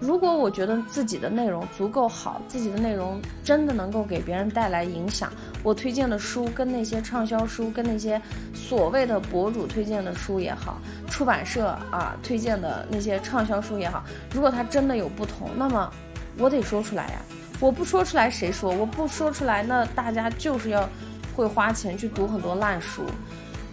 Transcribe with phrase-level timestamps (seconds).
[0.00, 5.30] 如果我觉得自己的内容足够好，自己的内容真的能够给别人带来影响，
[5.62, 8.20] 我推荐的书跟那些畅销书，跟那些
[8.54, 10.78] 所谓的博主推荐的书也好，
[11.08, 14.02] 出版社啊推荐的那些畅销书也好，
[14.32, 15.92] 如果它真的有不同，那么
[16.38, 17.22] 我得说出来呀。
[17.60, 18.72] 我不说出来谁说？
[18.72, 20.88] 我不说出来，那大家就是要
[21.36, 23.02] 会花钱去读很多烂书。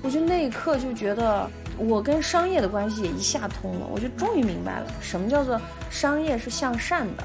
[0.04, 1.50] 我就那一刻就觉得。
[1.80, 7.24] 我跟商业的关系也一下通了，我就终于明白了什么叫做商业是向善的。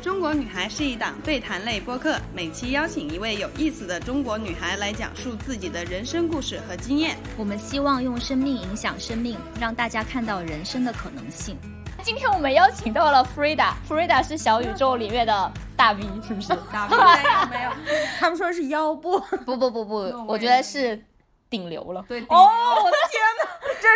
[0.00, 7.16] 中国女孩是一档对谈类播客，每期邀请一位有意思的中国女孩来讲述自己的人生故事和经验。
[7.36, 11.56] 我们希望用生命影响生命，让大家看到人生的可能性。
[12.02, 16.48] 今天我们邀请到了 Frida，Frida 是小宇宙里面的大 V，是不是？
[16.72, 17.70] 大 V 没有没有，
[18.18, 19.94] 他们说是腰部，不不不不，
[20.26, 21.00] 我觉得是
[21.48, 22.04] 顶流了。
[22.08, 22.48] 对，哦，
[22.84, 22.96] 我的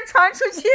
[0.07, 0.69] 传出去。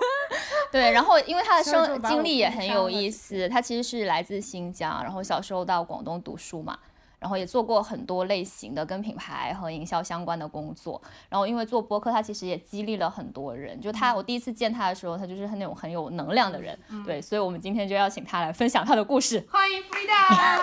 [0.70, 6.78] 对，然后因为他的生经历也很有意思，他其实是来自新疆，然后小时候到广东读书嘛。
[7.24, 11.00] 然后也做过很多类型的跟品牌和营销相关的工作。
[11.30, 13.80] 然后因为做播客，他其实也激励了很多人。
[13.80, 16.78] 就他，我第一次见他的时候，他就是那种很有能量的人。
[17.06, 19.42] 对，所以我们今天就邀请他来分享他的故事。
[19.50, 20.60] 欢迎 Frida，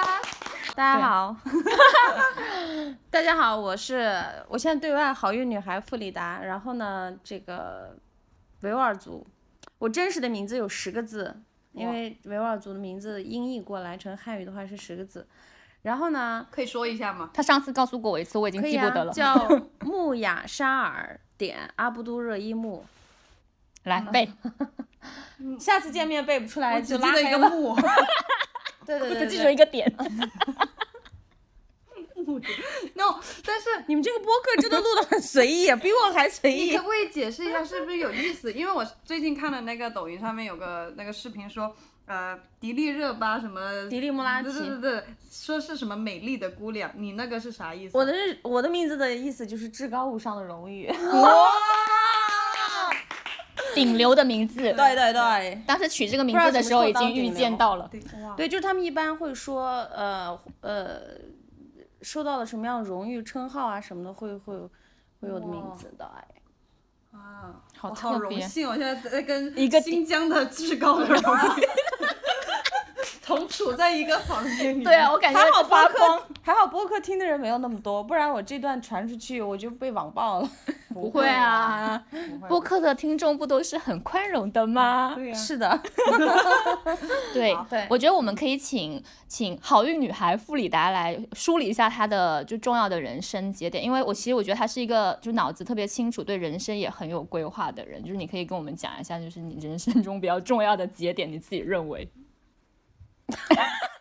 [0.74, 1.36] 大家好，
[3.10, 6.40] 大家好，我是我现在对外好运女孩弗里达。
[6.42, 7.94] 然后呢，这个
[8.62, 9.26] 维吾尔族，
[9.76, 11.36] 我真实的名字有十个字，
[11.72, 15.28] 因为维吾尔族的名字音译过来成汉语的话是十个字。
[15.88, 16.46] 然后呢？
[16.50, 17.30] 可以说一下吗？
[17.32, 19.10] 他上次告诉过我一次，我已经记不得了。
[19.10, 19.34] 叫
[19.80, 22.84] 穆雅沙尔点阿布都热伊木，
[23.84, 24.30] 来背。
[25.58, 27.74] 下次见面背不出来就拉一个木。
[28.84, 29.90] 对 对对，只记住一个点。
[32.94, 36.72] no，但是你们这个播客真的录的很随意，比我还随意。
[36.72, 38.52] 你可不可以解释一下是不是有意思？
[38.52, 41.74] 因为我最近看了那个抖音上面有个那个视频说。
[42.08, 43.60] 呃，迪丽热巴什么？
[43.88, 44.50] 迪丽木拉提。
[44.50, 47.96] 对对对，说是什么美丽的姑娘，你那个是啥意思？
[47.96, 50.88] 我的我的名字的意思就是至高无上的荣誉。
[50.88, 51.44] 哇！
[53.74, 54.60] 顶流的名字。
[54.60, 55.62] 对对对。
[55.66, 57.88] 当时取这个名字的时候已经预见到了。
[58.36, 61.00] 对，就是他们一般会说，呃呃，
[62.00, 64.56] 受到了什么样的荣誉称号啊什么的，会会
[65.20, 66.24] 会有的名字的哎。
[67.12, 68.68] 啊，好好荣幸！
[68.68, 71.68] 我现在在跟一个新疆的至高的荣誉
[73.24, 74.82] 同处在一个房间里。
[74.82, 80.50] 对啊，我感觉还好播客，还好播客听的人没有那么多，不然我这段传出去我就被网暴了。
[81.00, 82.04] 不会啊，
[82.48, 85.12] 播客的听众不都是很宽容的吗？
[85.14, 85.80] 对呀，是的。
[87.32, 98.02] 对对，我觉得我们可以请请好运女孩傅里达来梳理一下她的就重要的人生节点，因为我其实我觉得她是一个就脑子特别清楚，对人生也很有规划的人。
[98.02, 102.10] 就是你可以跟我们讲一下，就是你人生中比较重要的节点，你自己认为。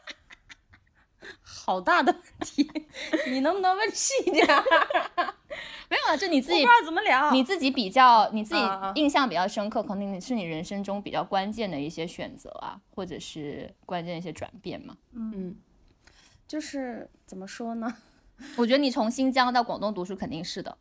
[1.67, 2.65] 好大的问题，
[3.29, 4.47] 你能不能问细一点？
[5.89, 8.61] 没有啊，就你自己不知道怎么聊，你自己比较，你自己
[8.95, 14.95] 印象比较深刻，肯定是你人生中比较关键的一些选择啊，或者是关键的一些转变嘛。
[15.11, 15.57] 嗯，
[16.47, 17.93] 就是怎么说呢？
[18.55, 20.77] 我觉得你从新疆到广东读书肯定是的。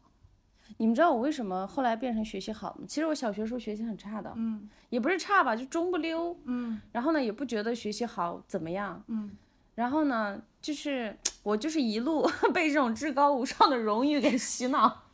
[0.79, 2.85] 你们知道我为什么后来变成学习好吗？
[2.87, 9.37] 其实我小学时候学习很差的，嗯，也不是差吧，就中不溜，嗯，然后呢也不觉得学习好怎么样，嗯，
[9.75, 10.41] 然后呢。
[10.67, 15.05] 就是我就是一路 被这种至高无上的荣誉给洗脑，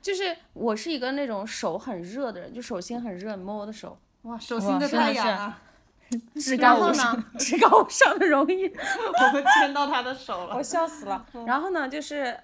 [0.00, 5.60] 就是我是一个那种手很热的人，就手心很热，你摸我的手，哇，手心的太阳啊，
[6.36, 8.66] 至高无上，至高无上的荣誉，
[9.28, 11.26] 我们牵到他的手了， 我笑死了。
[11.44, 12.34] 然后呢，就是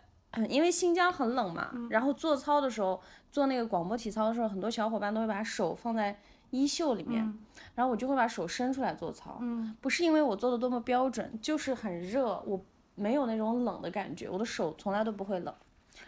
[0.51, 3.01] 因为新疆很冷嘛，然后做操的时候，
[3.33, 6.21] 做那个广播体操的时候，很多小伙伴都会把手放在
[6.51, 7.39] 衣袖里面。
[7.77, 12.61] 然后我就会把手伸出来做操，嗯，不是因为我做的多么标准，就是很热，我
[12.95, 15.55] 没有那种冷的感觉，我的手从来都不会冷。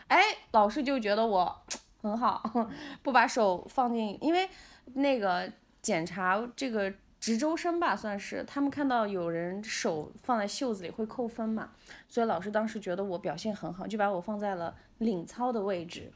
[0.06, 0.18] 哎，
[0.52, 1.54] 老师就觉得我
[2.00, 2.42] 很好，
[3.04, 4.48] 不把手放进，因为
[4.94, 11.70] 那个检查这个值周生吧，算是他们看到有人手放在袖子里会扣分嘛，
[12.08, 16.10] 所以老师当时觉得我表现很好，就把我放在了领操的位置。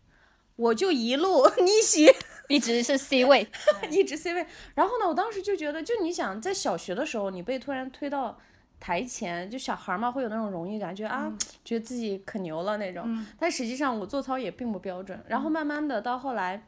[0.57, 2.11] 我就一路 逆袭，
[2.49, 3.49] 一直是 C 位，
[3.91, 4.47] 一直 C 位。
[4.75, 8.39] 然后呢，我当时就觉得，就你想在小学的时候，你被突然推到
[8.79, 11.33] 台前，就小孩嘛，会有那种荣誉感，觉啊，
[11.65, 13.25] 觉得自己可牛了那种。
[13.39, 15.23] 但实际上我做操也并不标准。
[15.29, 16.67] 然后慢慢的到后来，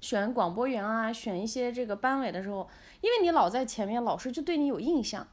[0.00, 2.68] 选广播员啊，选一些这个班委的时候，
[3.00, 5.26] 因为你老在前面，老师就对你有印象。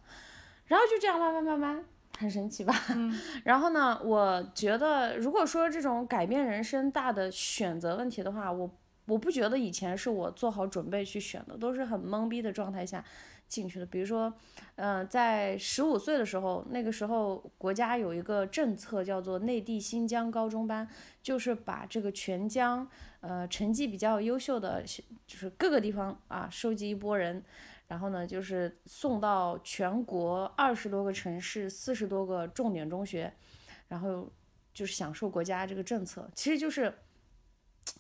[0.68, 1.86] 然后就这样慢慢慢慢。
[2.18, 2.74] 很神奇吧？
[2.96, 3.14] 嗯，
[3.44, 4.00] 然后呢？
[4.04, 8.70] 我觉得，如果说这种改变人生大的选择问题的话，我
[9.06, 13.04] 我不觉得以前是我做好准备去选的，都是很懵逼的状态下
[13.48, 13.86] 进去的。
[13.86, 14.34] 比如说，
[14.76, 20.88] 嗯，在十五岁的时候，那个时候国家有一个政策叫做内地新疆高中班，
[21.22, 22.88] 就是把这个全疆
[23.22, 24.82] 呃成绩比较优秀的，
[25.28, 27.44] 就是各个地方啊收集一波人，
[27.88, 33.34] 然后呢就是送到全国二十多个城市、四十多个重点中学，
[33.88, 34.32] 然后
[34.74, 36.94] 就是享受国家这个政策，其实就是。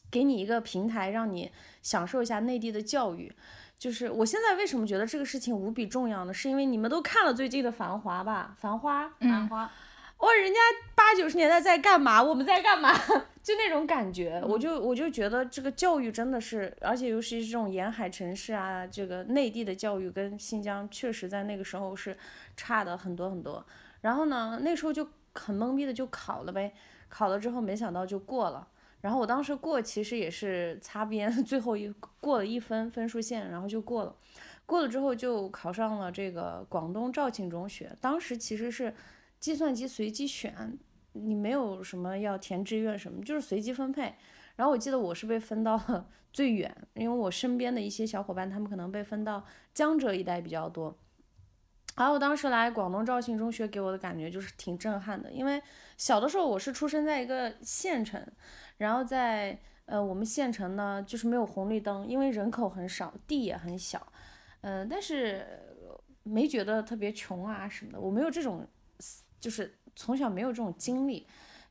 [0.09, 1.51] 给你一个平台，让你
[1.83, 3.31] 享受一下内地的教育。
[3.77, 6.33] 就是我现在为什么觉得这个事情无比重要呢？
[6.33, 9.05] 是因为你们都看了最近的《繁华》吧，《繁花》。
[9.19, 9.71] 繁花。
[10.19, 10.59] 哇，人家
[10.95, 12.23] 八九十年代在干嘛？
[12.23, 12.91] 我们在干嘛？
[13.44, 22.17] 就那种感觉，我就我就觉得这个教育真的是，而且尤其是这种沿海城市啊，这个内地的教育跟新疆确实在那个时候是
[22.57, 23.63] 差的很多很多。
[24.01, 26.73] 然后呢，那时候就很懵逼的就考了呗，
[27.07, 28.68] 考了之后没想到就过了。
[29.01, 34.15] 然后我当时过其实也是擦边， 最后一过了一分分数线，然后就过了。
[34.65, 37.95] 过了之后就考上了这个广东肇庆中学。
[38.01, 38.91] 当时其实是
[39.45, 40.75] 计算机随机选，
[41.12, 44.15] 你没有什么要填志愿什么，就是随机分配。
[44.56, 50.97] 然后我记得我是被分到了最远，因为我身边的一些小伙伴他们可能被分到江浙一带比较多。
[51.95, 55.62] 然后我当时来广东肇庆中学给我的感觉就是挺震撼的，因为
[55.95, 58.19] 小的时候我是出生在一个县城。
[58.77, 64.12] 然后在呃我们县城呢，就是没有红绿灯，因为人口很少，地也很小，
[64.62, 65.45] 嗯，但是
[66.24, 68.68] 没觉得特别穷啊什么的，我没有这种，
[69.39, 71.27] 就是从小没有这种经历，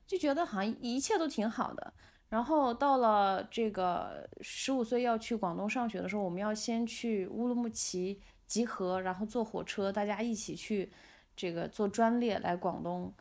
[0.06, 1.93] 就觉得好像一切都挺好的。
[2.28, 10.93] 然后到了这个十五岁要去广东上学的时候，我们要先去乌鲁木齐集合，然后坐火车，大家一起去
[11.37, 13.12] 这个坐专列来广东，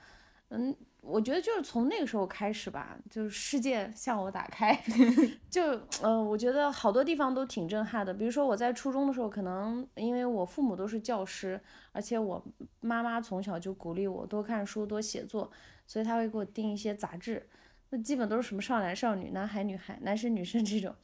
[0.49, 0.75] 嗯。
[1.05, 4.73] 我觉得就是从那个时候开始吧，就是世界向我打开，
[5.51, 8.13] 就嗯，我觉得好多地方都挺震撼的。
[8.13, 11.59] 比如说我在初中的时候，可能因为我父母都是教师，
[11.91, 12.41] 而且我
[12.79, 15.51] 妈妈从小就鼓励我多看书、多写作，
[15.85, 17.49] 所以她会给我订一些杂志，
[17.89, 20.95] 那基本都是什么少男少女、男孩女孩、男生女生这种。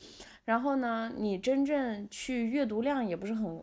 [0.45, 3.61] 然后呢，你真正去阅读量也不是很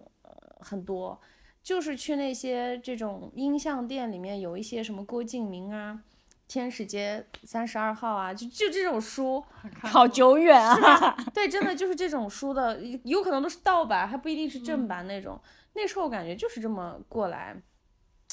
[0.61, 1.19] 很多，
[1.62, 6.03] 就是去那些这种音像店里面有一些什么郭敬明啊。
[6.49, 9.45] 天使街三十二号啊，就就这种书，
[9.83, 11.17] 好久远啊！
[11.35, 15.41] 对，真的就是这种书的，有可能都是盗版，还不一定是正版那种。
[15.75, 17.57] 那时候我感觉就是这么过来，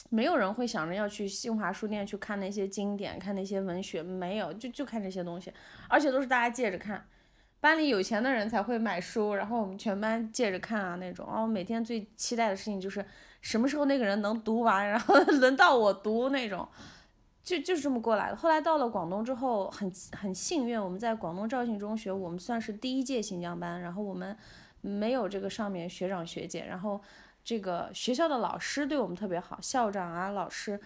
[0.09, 5.51] 没有人会想着要去新华书店去看那些经典，看那些文学，没有，就就看这些东西，
[5.89, 7.05] 而且都是大家借着看。
[7.59, 11.25] 班里有钱的人才会买书，然后我们全班借着看啊那种。
[11.31, 13.03] 然后每天最期待的事情就是
[13.41, 16.67] 什么时候那个人能读完，然后 轮到我读那种。
[17.43, 18.35] 就就是这么过来的。
[18.37, 23.81] 后来到了广东之后，很很幸运，我们在广东肇庆中学，我们算是第一届新疆班。
[23.81, 24.35] 然后我们
[24.79, 27.01] 没有这个上面学长学姐，然后
[27.43, 30.79] 这个学校的老师对我们特别好，校长啊老师。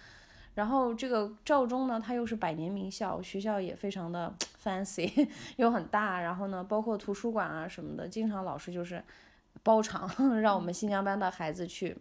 [0.54, 6.20] 然后这个肇中呢，它又是百年名校，学校也非常的 fancy，又很大。
[6.20, 9.00] 然后呢，包括图书馆啊什么的，经常老师就是
[9.62, 10.10] 包场，
[10.42, 11.96] 让我们新疆班的孩子去。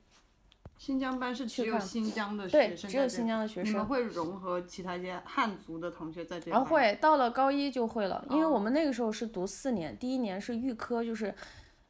[0.78, 3.74] 新疆班是只有新疆的学生，只有新疆的学生。
[3.74, 6.52] 你们会融合其他一些汉族的同学在这？
[6.52, 11.34] 啊会，到了高一就会了，因为我们那个时候是读四年，第一年是预科，就是，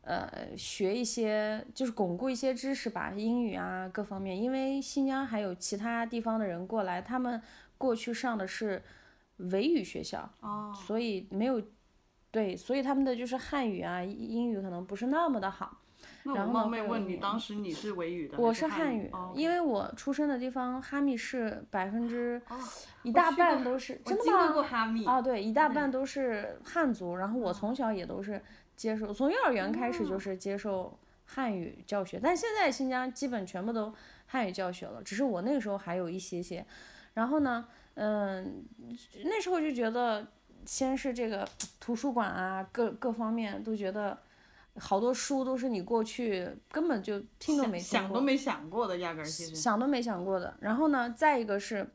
[0.01, 4.41] 呃，学一些就是巩固一些知识吧，英语啊各方面。
[4.41, 7.41] 因为新疆还有其他地方的人过来，他们
[7.77, 8.81] 过去上的是
[9.37, 10.29] 维语学校，
[10.73, 11.61] 所以没有，
[12.31, 15.81] 对，所以他们的就是汉语啊、英语可能不是那么的好。
[16.27, 18.37] 那我冒昧问你，当时你是维语的？
[18.37, 22.41] 我是汉语，因为我出生的地方哈密市百分之
[23.03, 24.53] 一大半都是真的吗？
[25.05, 27.15] 啊，对，一大半都是汉族。
[27.15, 28.41] 然后我从小也都是
[28.75, 32.19] 接受，从幼儿园开始就是接受汉语教学。
[32.21, 33.93] 但现在新疆基本全部都
[34.25, 36.65] 汉语教学了，只是我那个时候还有一些些。
[37.13, 38.65] 然后呢，嗯，
[39.23, 40.27] 那时候就觉得，
[40.65, 41.47] 先是这个
[41.79, 44.17] 图书馆啊，各各方面都觉得。
[44.79, 50.55] 好多书都是你过去根本就听都没想都没想过的，压根儿其实想都没想过的。
[50.59, 51.87] 然后呢，再一个是，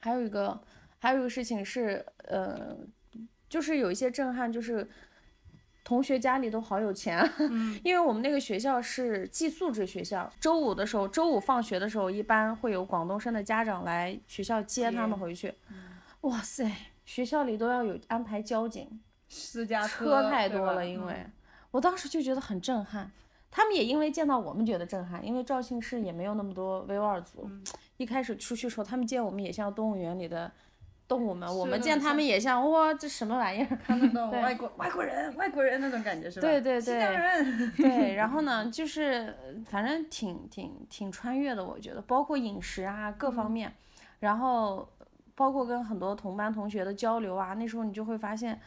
[0.00, 0.60] 还有一个
[0.98, 2.76] 还有一个事情是，呃，
[3.48, 4.88] 就是有一些震撼，就是
[5.82, 7.26] 同学家里都好有钱，
[7.82, 15.54] 因为我们那个学校是寄宿制学校，周五的时候，周五放学的时候，一般会有广东生的家长来学校接他们回去。
[16.22, 16.70] 哇塞，
[17.06, 21.26] 学校里都要有安排交警，私家车太多了，因为。
[21.78, 23.08] 我当时就觉得很震撼，
[23.52, 27.48] 他们也因为见到我们觉得震撼，因为肇庆市也没有那么多维吾尔族。
[27.98, 30.50] 一开始出去的时候，他们见我们也像动物园里的
[31.06, 33.78] 动物们，我们见他们也像哇，这什么玩意儿？
[33.86, 36.48] 看得懂外国外国人，外国人那种感觉是吧？
[36.48, 37.72] 对对对，人。
[37.78, 39.32] 对，然后呢，就是
[39.66, 43.72] 反正挺挺挺穿越的，我觉得，包括饮食啊各方面，
[44.18, 44.88] 然后
[45.38, 48.60] 包括跟很多同班同学的交流啊，那时候你就会发现，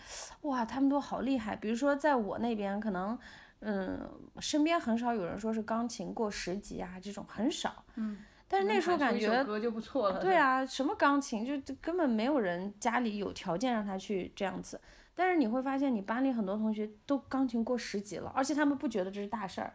[0.44, 1.54] 哇，他们都好厉害。
[1.54, 3.20] 比如说在我那边，可能
[3.60, 4.10] 嗯，
[4.40, 7.84] 身边很少有人说是钢琴过十级啊，这种很少。
[7.96, 8.20] 嗯。
[8.48, 10.20] 但是那时候感觉，歌就不错了。
[10.20, 14.80] 对啊，什么钢琴就根本没有人家里有条件让他去这样子。
[15.16, 19.74] 但是你会发现，你班里很多同学都钢琴过十级了，而且他们不觉得这是大事儿，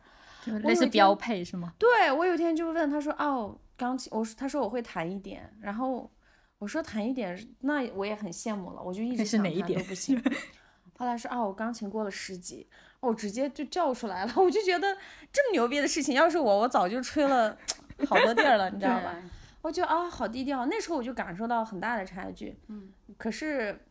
[0.61, 1.73] 类似标配是吗？
[1.79, 6.11] 对，我有一天就问他说：“哦，钢琴，我说他说我会弹一点。”然后
[6.59, 10.21] 我说弹一点，那我也很羡慕了，我就一直想弹都不行。
[10.99, 12.67] 后来说啊，我钢琴过了十级，
[13.01, 14.97] 我直接就叫出来了，我就觉得
[15.31, 17.57] 这么牛逼的事情，要是我，我早就吹了。
[18.07, 19.15] 好多地儿了，你知道吧？
[19.63, 20.67] 我觉得啊，好低调。
[20.67, 22.59] 那时候我就感受到很大的差距。
[22.69, 22.93] 嗯。
[23.17, 23.87] 可是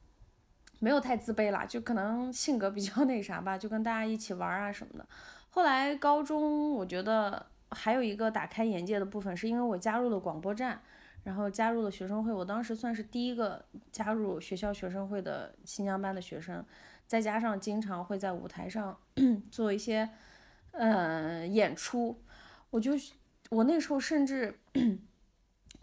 [0.80, 5.08] 没有太自卑啦，就可能性格比较 那啥吧，就跟大家一起玩啊什么的。
[5.50, 10.82] 后来高中，我觉得还有一个打开眼界的部分，是因为我加入了广播站，
[11.26, 12.32] 然后加入了学生会。
[12.32, 16.66] 我当时算是第一个加入学校学生会的新疆班的学生，
[17.06, 18.98] 再加上经常会在舞台上
[19.52, 20.10] 做一些
[20.72, 22.24] 嗯演出，
[22.70, 22.94] 我就。
[23.52, 24.58] 我那时候甚至，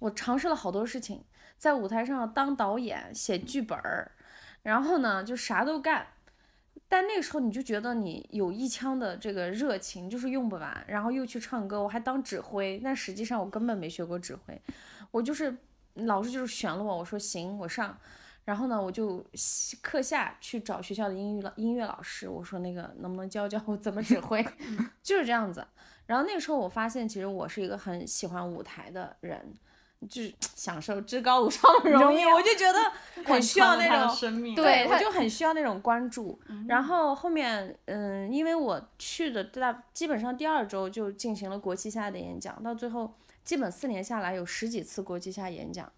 [0.00, 1.22] 我尝试了好多事情，
[1.56, 4.10] 在舞台上当导演、写剧本儿，
[4.64, 6.08] 然后呢就啥都干。
[6.88, 12.80] 但那个时候你就觉得你有一腔的这个热情就是用不完，然后又去唱歌，我还当指挥。
[12.82, 14.60] 但实际上我根本没学过指挥，
[15.12, 15.56] 我就是
[15.94, 17.96] 老师就是选了我，我说行，我上。
[18.44, 19.24] 然后呢，我就
[19.80, 24.44] 课下去找学校的英语老音乐老师，我说那个能不能教教我怎么指挥，
[25.00, 25.64] 就是这样子。
[26.06, 29.54] 然后那个时候，我发现其实我是一个很喜欢舞台的人，
[30.10, 32.78] 就是享受至高无上的荣誉，我就觉得
[33.24, 36.36] 很需要那种，对，我就很需要那种关注。
[36.66, 43.14] 然后后面，嗯，因为我去的大基本上第二周就进行了国际下的演讲，到最后
[43.44, 45.90] 基本四年下来有十几次国际下演讲，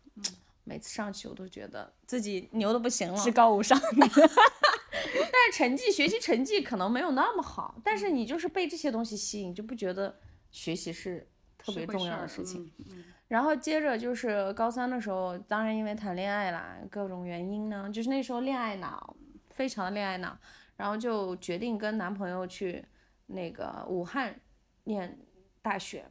[0.65, 3.79] 每次上去我都觉得自己牛的不行了，至高无上。
[3.91, 10.19] 但是成绩学习成绩可能没有那么好，但是你就是被这些东西吸引，就不觉得
[10.51, 12.73] 学习是特别重要的事情。
[13.29, 19.17] 然后接着就是高三的时候，当然因为谈恋爱啦，各种原因呢，就是那时候恋爱脑，
[19.51, 20.39] 非常的恋爱脑，
[20.77, 22.85] 然后就决定跟男朋友去
[23.27, 24.41] 那个武汉
[24.85, 25.19] 念
[25.61, 26.07] 大学。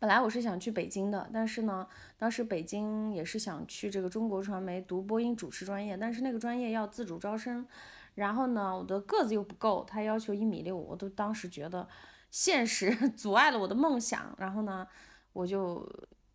[0.00, 1.84] 本来我是想去北京的，但是呢，
[2.16, 7.66] 当时北京也是想去这个中国传媒读播音主持专业，但是那个专业要自主招生。
[8.14, 11.88] 然后呢，我的个子又不够，他要求一米六，我都当时觉得
[12.30, 14.32] 现实 阻碍了我的梦想。
[14.38, 14.86] 然后呢，
[15.32, 15.84] 我就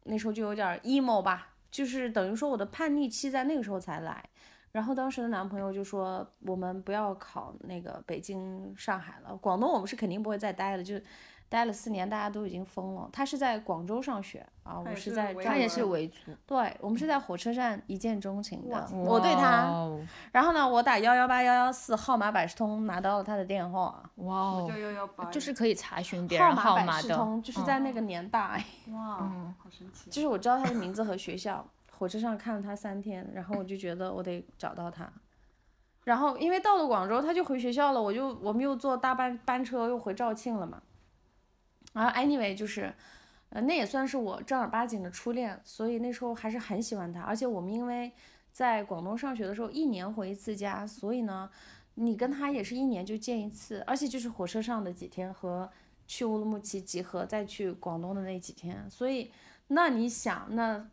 [0.04, 4.30] 那时候就有点 emo 吧，就是等于说我的叛逆期在那个时候才来。
[4.74, 11.00] 然后当时的男朋友就说，我们不要考那个北京、上海了，广东我们是肯定不会再待的，就。
[11.54, 13.08] 待了四年，大家都已经疯了。
[13.14, 16.32] 他是在广州上学啊，我是在，他也是维族。
[16.48, 18.90] 对，我们是在火车站一见钟情的。
[18.92, 19.70] 我对他，
[20.32, 24.04] 然后呢，我打幺幺八幺幺四号码百事通拿到了他的电话。
[24.16, 27.40] 哇哦，幺幺八，就是可以查询别人号码的。
[27.44, 28.66] 就是在那个年代。
[28.92, 29.18] 哇，
[29.60, 30.10] 好神奇。
[30.12, 31.64] 就是我知道他的名字和学校，
[32.00, 35.08] 火车上看了他三天，然后我就觉得我得找到他。
[36.06, 40.82] 然后因为到了广州，他就回学校了，我就我们又坐大班班车又回肇庆了嘛。
[41.94, 42.94] 然后，anyway，就是，
[43.50, 47.22] 呃，那也算是我正儿八经的初恋，所以那时候还是很喜欢他。
[47.22, 48.12] 而且我们因为
[48.52, 51.50] 在广东上学的时候，一年回一次家，所以呢，
[51.96, 55.70] 你跟他也是一年就见一次，而且就是火车上的几天和
[56.08, 59.32] 去乌鲁木齐集合再去广东的那几天，所以
[59.68, 60.86] 那你想，那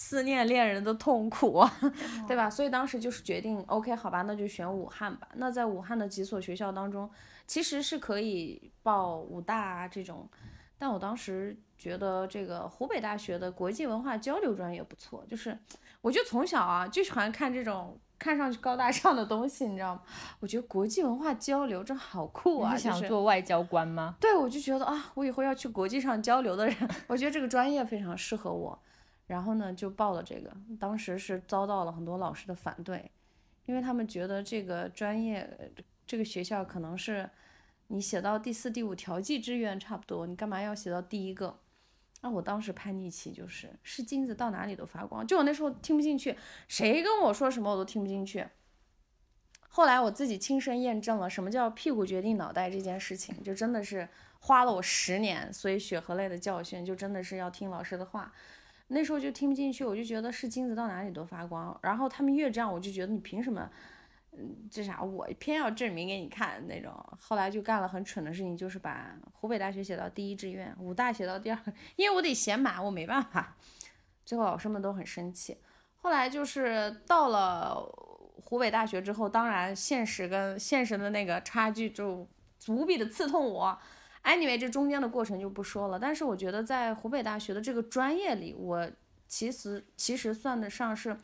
[0.00, 1.60] 思念恋人的痛苦，
[2.28, 2.48] 对吧？
[2.48, 5.26] 所以当时就是决定，OK，好吧，那就选武汉吧。
[5.34, 7.10] 那在武汉的几所学校当中，
[7.48, 10.28] 其实是可以报武大啊这种。
[10.78, 15.58] 但我当时觉得这个湖北大学的国际文化交流专业不错，就是
[16.00, 20.02] 我就从小啊就喜欢看这种看上去高大上的东西，你知道吗？
[20.38, 22.72] 我觉得国际文化交流这好酷啊！
[22.72, 24.14] 你想做外交官吗？
[24.20, 26.76] 对，我就觉得啊，我以后要去国际上交流的人，
[27.08, 28.80] 我觉得这个专业非常适合我。
[29.28, 30.52] 然后呢，就报了这个。
[30.80, 33.08] 当时是遭到了很多老师的反对，
[33.66, 35.72] 因为他们觉得这个专业
[36.04, 37.30] 这个学校可能是。
[37.90, 41.58] 你写到第四、第五调剂志愿差不多，你干嘛要写到第一个？
[42.20, 46.36] 那我当时叛逆期就是是金子到哪里都发光，就我那时候听不进去，
[46.68, 48.46] 谁跟我说什么我都听不进去。
[49.70, 54.06] 后来我自己亲身验证了什么叫屁股决定脑袋这件事情，就真的是
[54.40, 58.30] 花了我十年，所以血和泪的教训就真的是要听老师的话。
[58.88, 61.78] 那时候就听不进去，我就觉得是金子到哪里都发光。
[61.82, 63.70] 然后他们越这样，我就觉得你凭什么？
[64.32, 65.02] 嗯，这啥？
[65.02, 66.92] 我偏要证明给你看那种。
[67.18, 71.58] 后来就干了很蠢的事情，就是把湖北大学写到第一志愿，武大写到第二，
[71.96, 73.56] 因为我得写满，我没办法。
[74.24, 75.56] 最后老师们都很生气。
[75.96, 77.80] 后来就是到了
[78.44, 82.26] 湖北大学之后，当然现实跟现实的那个差距就
[82.68, 83.78] 无比的刺痛我。
[84.24, 85.98] Anyway，这中间的过程就不说了。
[85.98, 88.90] 但是我觉得在湖北大学的这个专业里，我
[89.26, 91.16] 其实其实算得上是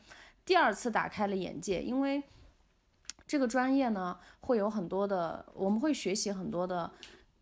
[0.44, 2.22] 第二次打开了眼界，因为
[3.26, 6.90] 这个专业呢会有很多的，我们会学习很多的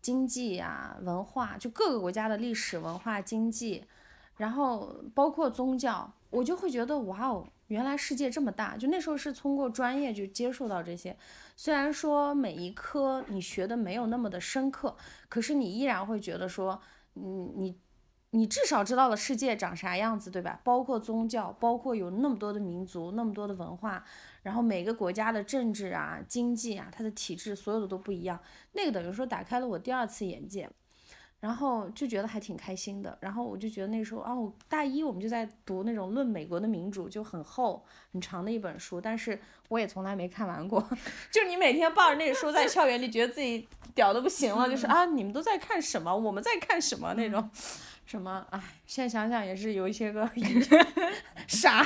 [0.01, 3.85] 经济呀、文化，就各个国家的历史文化、经济，
[4.37, 7.47] 然后包括宗教，我就会觉得哇哦。
[7.73, 11.17] 原来世界这么大，就那时候是通过专业就接触到这些。
[11.57, 14.95] 虽然说每一科你学的没有那么的深刻，
[15.27, 16.79] 可是你依然会觉得说，
[17.15, 17.75] 嗯，你
[18.29, 20.61] 你至少知道了世界长啥样子，对吧？
[20.63, 24.05] 包括宗教，包括有那么多的民族，那么多的文化，
[24.43, 28.39] 然后每个国家的政治啊、经济啊，它的体制所有的都不一样。
[28.73, 30.69] 那个等于说打开了我第二次眼界。
[31.43, 37.83] 然后就觉得还挺开心的，然后我就觉得那时候啊，我大一我们就在读那种《论美国的民主》，就很厚
[38.13, 40.81] 很长的一本书，但是我也从来没看完过。
[41.29, 46.15] 就你每天抱着那个书在校园里，觉得自己屌的不行了，就是啊，你们都在看什么？
[46.15, 47.49] 我们在看什么那种？
[48.07, 48.47] 什么？
[48.51, 50.29] 哎，现在想想也是有一些个
[51.45, 51.85] 傻，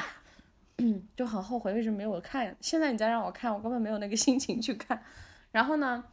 [1.16, 2.56] 就很后悔为什么没有看。
[2.62, 5.02] 现在你再让我看，我根本没有那个心情去看。
[5.52, 6.04] 然后呢？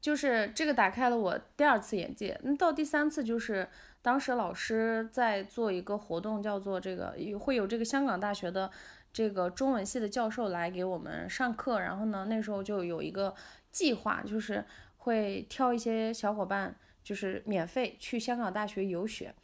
[0.00, 3.68] 就是这个打开了我第二次眼界，那到第三次就是
[4.00, 8.70] 当时老师在做一个活动，叫做这个会有这个香港大学的
[9.12, 13.34] 这个中文系的教授来给我们上课，然后呢那时候就有一个
[13.70, 14.64] 计划，就是
[14.98, 19.34] 会挑一些小伙伴，就是免费去香港大学游学，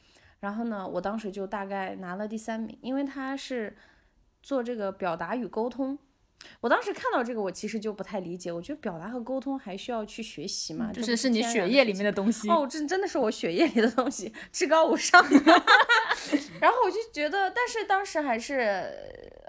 [0.40, 3.76] 然后呢我当时就大概拿了第三名，因为他是
[4.42, 5.98] 做这个表达与沟通。
[6.60, 8.52] 我当时看到这个，我其实就不太理解。
[8.52, 10.92] 我觉得表达和沟通还需要去学习嘛？
[10.92, 15.22] 就是是你血液里面的东西哦，这真的是我血液里的东西，至高无上。
[16.60, 18.90] 然后我就觉得，但是当时还是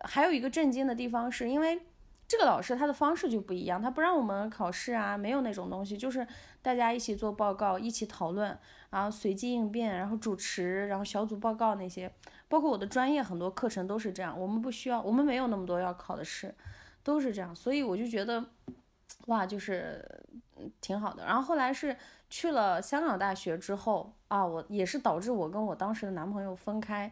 [0.04, 1.82] 还有一个震惊的地方，是因为
[2.28, 6.26] 这个老师他的方式就不一样，他不让我们考试啊，没有那种东西，就是
[6.62, 8.58] 大家一起做报告，一起讨论，
[8.90, 12.12] 然后随机应变，然后主持，然后小组报告那些，
[12.48, 16.54] 包括我的专业很多课程都是这样，我们不需要，我们没有那么多要考的试。
[17.04, 18.44] 都是这样，所以我就觉得，
[19.28, 20.04] 哇，就是
[20.82, 21.24] 挺好的。
[21.24, 21.96] 然后后来是
[22.32, 27.12] 去了香港大学之后啊，我也是导致我跟我当时的男朋友分开，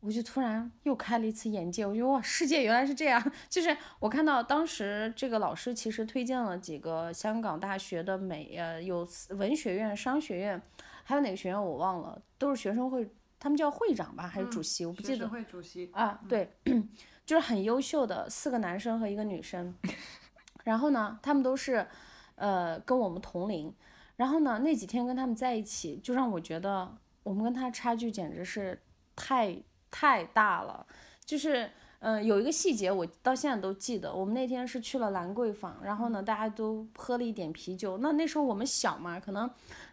[0.00, 1.84] 我就突然又开了一次眼界。
[1.84, 3.22] 我觉得哇，世界原来是这样。
[3.50, 10.58] 就是我看到当时这个老师其实推荐了几个香港大学的美呃有文学院、商学院，
[11.04, 13.06] 还有哪个学院我忘了，都是学生会，
[13.40, 15.28] 他们叫会长吧还是主席，我不记得。
[15.48, 16.54] 主席啊，对。
[17.26, 19.72] 就是很优秀的四个男生和一个女生，
[20.64, 21.86] 然后呢，他们都是，
[22.34, 23.72] 呃，跟我们同龄，
[24.16, 28.82] 然后呢，那几天跟他们在一起，就让我觉得我们跟他差距简直是
[29.14, 30.84] 太太大了。
[31.24, 39.48] 就是，嗯，有一个细节我到现在都记得，我们那天是去了兰桂坊，然后呢，大家都喝了一点啤酒，那那时候我们小嘛，可能。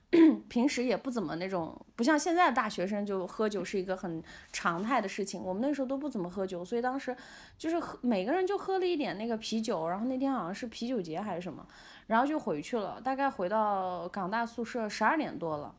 [0.47, 5.43] 平时也不怎么那种，不像现在的大学生就喝酒是一个很常态的事情。
[5.43, 7.13] 我们那时候都不怎么喝酒，所以当时
[7.57, 9.89] 就是喝每个人就喝了一点那个啤酒。
[9.89, 11.67] 然后那天好像是啤酒节还是什么，
[12.07, 13.01] 然后就回去了。
[13.01, 15.75] 大概回到港大宿舍十二点多了，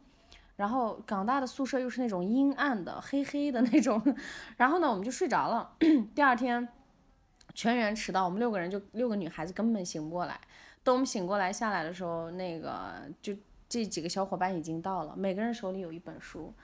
[0.56, 4.14] 然后港大的宿舍又是那种阴暗的、黑黑的那种。
[4.58, 5.72] 然后呢，我们就睡着了。
[6.14, 6.68] 第二天
[7.54, 10.38] 全员迟到，我们六个人就六个女孩子根本醒不过来。
[10.84, 13.34] 等我们醒过来下来的时候，那个就。
[13.68, 16.54] 这几个小伙伴已经到了，每个人手里有一本书，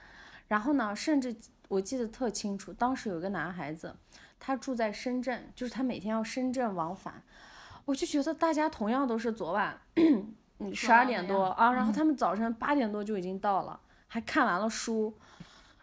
[0.47, 1.35] 然后呢，甚至
[1.67, 3.95] 我记得特清楚，当时有一个男孩子，
[4.39, 7.21] 他住在深圳，就是他每天要深圳往返，
[7.85, 9.79] 我就觉得大家同样都是昨晚
[10.73, 15.13] 十二点多啊，然后他们早晨八点多就已经到了，还看完了书，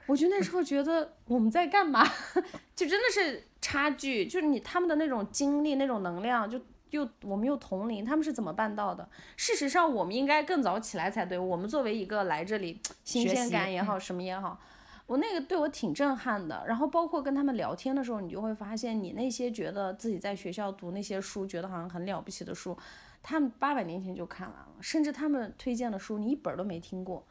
[0.06, 2.04] 我就那时候觉得我们在干嘛？
[2.74, 6.60] 就真的是差距，就是你他们的那种精力、那种能量就。
[6.92, 9.08] 又我们又同龄，他们是怎么办到的？
[9.36, 11.38] 事实上，我们应该更早起来才对。
[11.38, 14.60] 我们作为一个来这里 新鲜感也好，什么也好，
[15.06, 16.64] 我那个对我挺震撼的。
[16.66, 22.76] 然后包括跟他们聊天的时候，你就会发现，你那些觉得自己在学校读那些书，觉得好像很了不起的书，
[23.22, 27.26] 他们八百年前就看完了，甚至他们推荐的书，你一本都没听过。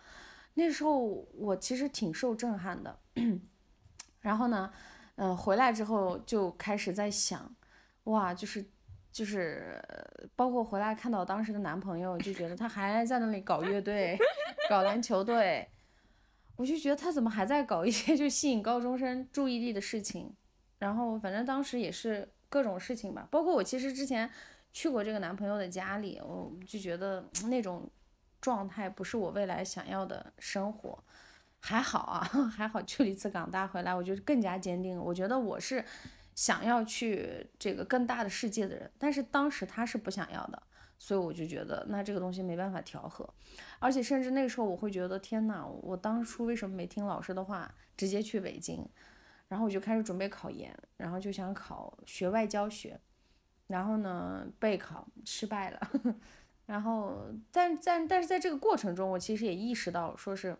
[0.56, 0.98] 那时候
[1.38, 2.98] 我其实挺受震撼的。
[4.22, 4.74] 然后呢，
[5.18, 7.54] 嗯，回来之后就开始在想，
[8.06, 8.66] 哇，就是。
[9.12, 9.82] 就是
[10.36, 14.18] 包括回来看到当时的男朋友，就觉得他还在那里搞乐队，
[14.70, 15.68] 搞篮球队。
[16.58, 20.32] 我就觉得他怎么还在搞一些就吸引高中生注意力的事情，
[20.78, 24.30] 然后反正当时也是各种事情吧，包括我其实之前
[24.72, 27.90] 去过这个男朋友的家里，我就觉得那种
[28.40, 31.04] 状态不是我未来想要的生活。
[31.60, 32.20] 还好啊，
[32.56, 35.00] 还好去了一次港大回来，我就更加坚定。
[35.00, 35.84] 我觉得我是
[36.36, 40.64] 想要去这个更大的世界的人，但是当时他是不想要的，
[40.98, 43.28] 所以我就觉得那这个东西没办法调和。
[43.80, 48.88] 而且甚至那个时候我会觉得，天哪，我当初为什么没听老师的话，直接去北京？
[49.48, 53.00] 然后我就开始准备考研，然后就想考学外交学，
[53.68, 55.92] 然后呢备考失败了，
[56.66, 60.58] 然后但但但是在这个过程中，我其实也意识到说是。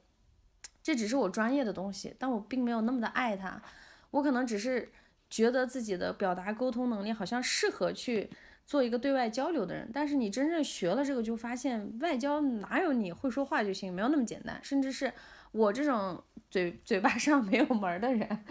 [0.84, 3.62] 这只是我专业的东西，但我并没有那么的爱它。
[4.10, 4.92] 我可能只是
[5.32, 8.30] 觉得自己的表达沟通能力好像适合去
[8.66, 9.90] 做一个对外交流的人。
[9.92, 14.60] 但是你真正学了这个，就发现外交哪有你会说话就行，没有那么简单。
[14.62, 15.12] 甚至是
[15.54, 18.46] 我这种嘴嘴巴上 没有门的人，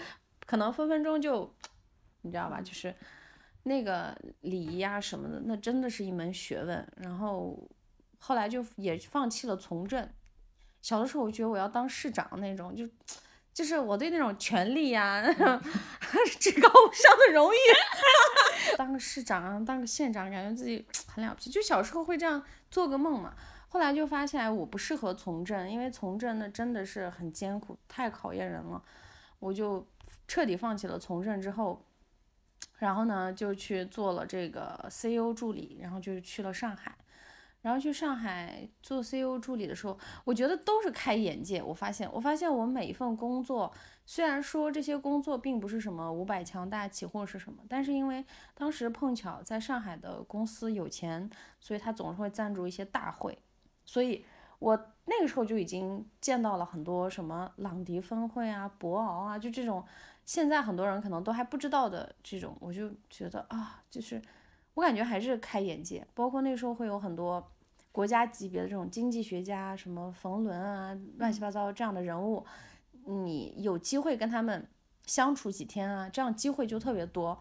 [0.46, 1.54] 可能分分钟就，
[2.22, 2.60] 你知道吧？
[2.60, 2.94] 就是
[3.64, 6.88] 那个礼仪啊什么的，那真的是一门学问。
[6.96, 7.68] 然后
[8.18, 10.08] 后来就也放弃了从政。
[10.80, 12.88] 小的时候，我觉得我要当市长那种，就
[13.52, 15.22] 就是我对那种权力呀，
[16.38, 17.56] 至高无上的荣誉，
[18.78, 21.50] 当个市长啊，当个县长，感觉自己很了不起。
[21.50, 23.34] 就小时候会这样做个梦嘛。
[23.68, 28.82] 后来就发现我不适合从政，因为从政那真的是很艰苦，太考验人了。
[29.38, 29.86] 我就
[30.26, 31.84] 彻底放弃了从政之后，
[32.78, 36.96] 然后呢就去做了这个 CEO 助理，然后就去了上海。
[37.62, 41.62] 然后去上海做 CEO 助理的时候，我觉得都是开眼界。
[41.62, 43.70] 我发现，我发现我每一份工作，
[44.06, 51.28] 虽然说这些工作并不是什么五百强大企或是什么，但是因为当时碰巧在上海的公司有钱，
[51.60, 53.38] 所以他总是会赞助一些大会。
[53.84, 54.24] 所以
[54.58, 59.84] 我那个时候就已经见到了很多什么朗迪分会啊、博鳌啊，就这种
[60.24, 64.22] 现在很多人可能都还不知道的这种，我就觉得啊，就是。
[64.74, 67.52] 我感觉还是开眼界，包括那时候会有很多
[67.92, 72.44] 国家级别的这种经济学家，什么冯仑啊，乱七八糟这样的人物，
[73.06, 74.66] 你有机会跟他们
[75.06, 77.38] 相处几天啊，这样机会就特别多。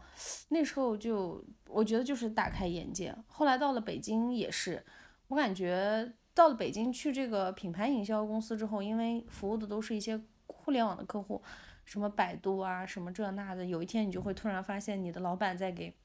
[0.49, 3.15] 那时候就我觉得就是大开眼界。
[3.27, 4.83] 后来到了北京也是，
[5.27, 11.41] 我感觉到了北京去这个品牌营销公司之后，因为服务的都是一些互联网的客户，
[11.85, 15.95] 什么百度啊，什么这那的，有一天你就会突然发现你的老板在给。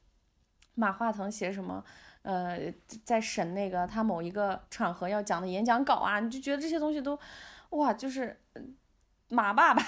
[0.74, 1.84] 马化腾写什么？
[2.22, 2.72] 呃，
[3.04, 7.18] 在审那个他某一个场合要讲的演讲稿啊，你就觉得这些东西都，
[7.68, 8.40] 哇，就是
[9.28, 9.82] 马爸爸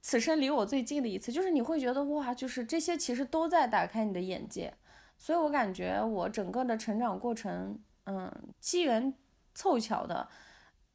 [0.00, 4.72] 此生离我最近的一次，就是你会觉得哇，就是这些其实都在打开你的眼界。
[5.18, 9.12] 所以我感觉我整个的成长过程，嗯，机缘
[9.52, 10.28] 凑巧的，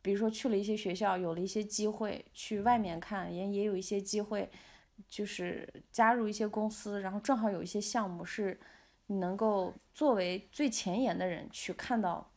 [0.01, 4.49] 比如说去了一些学校，有了一些机会去外面看，也也有一些机会，
[5.09, 8.57] 就是加入一些公司，然后正好有一些项目是。
[9.19, 12.29] 能够作为最前沿的人去看到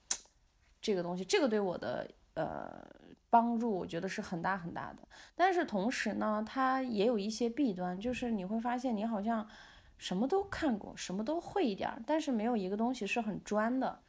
[0.80, 2.86] 这个东西，这个对我的呃
[3.28, 5.02] 帮助，我觉得是很大很大的。
[5.34, 9.46] 但是同时呢，它也有一些弊端，就是你会发现你好像
[9.98, 14.00] 什么都看过，什么都会一点儿，但是没有一个东西是很专的。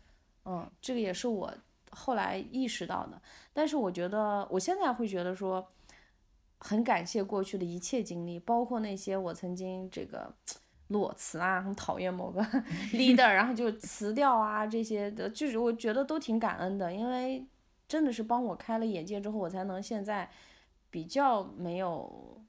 [0.46, 1.54] 嗯，这个也是我
[1.92, 3.22] 后来意识到的。
[3.54, 5.68] 但是我觉得我现在会觉得说，
[6.60, 10.34] 很感谢过去的一切经历，包括那些我曾经这个。
[10.90, 12.42] 裸辞啊，很讨厌某个
[12.94, 17.46] leader，然后就辞掉啊，这些的，就是我觉得都挺感恩的，因为
[17.88, 20.30] 真的是帮我开了眼界之后，我才能现在
[20.90, 22.42] 比较没有，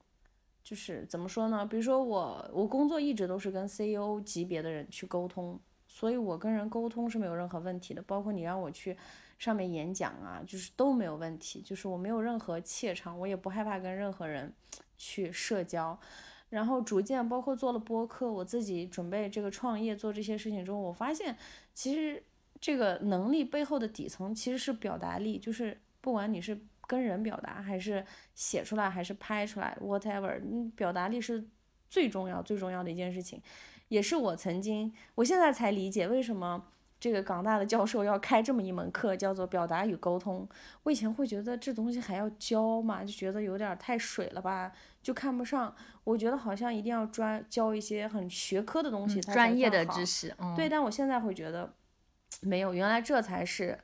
[0.63, 1.65] 就是怎么说呢？
[1.65, 8.95] 比如说我，我工作一直都是跟 CEO 级别的人去沟通，所以我跟人沟通是没有任何问题的，包括你让我去
[9.37, 14.53] 上面演讲啊，就是都没有问题，就是我没有任何怯场，我也不害怕跟任何人
[14.97, 15.99] 去社交。
[16.49, 21.37] 然后逐渐包括做了播客，我自己准备这个创业做这些事情之后，我发现
[21.73, 22.21] 其实
[22.59, 31.47] 这个能力背后的底层其实是表达力，就是不管你是跟人表达，还是写出来，还是拍出来，whatever，表达力是
[31.89, 33.41] 最重要最重要的一件事情，
[33.87, 36.65] 也是我曾经，我现在才理解为什么。
[36.99, 40.47] 这个港大的教授要开这么一门课，叫做表达与沟通。
[40.83, 45.73] 我以前会觉得这东西还要教嘛，就觉得有点太水了吧，就看不上。
[46.03, 50.35] 我觉得好像一定要专教一些很学科的东西，专业的知识。
[50.57, 51.71] 对，但我现在会觉得
[52.41, 53.79] 没有，原来这才是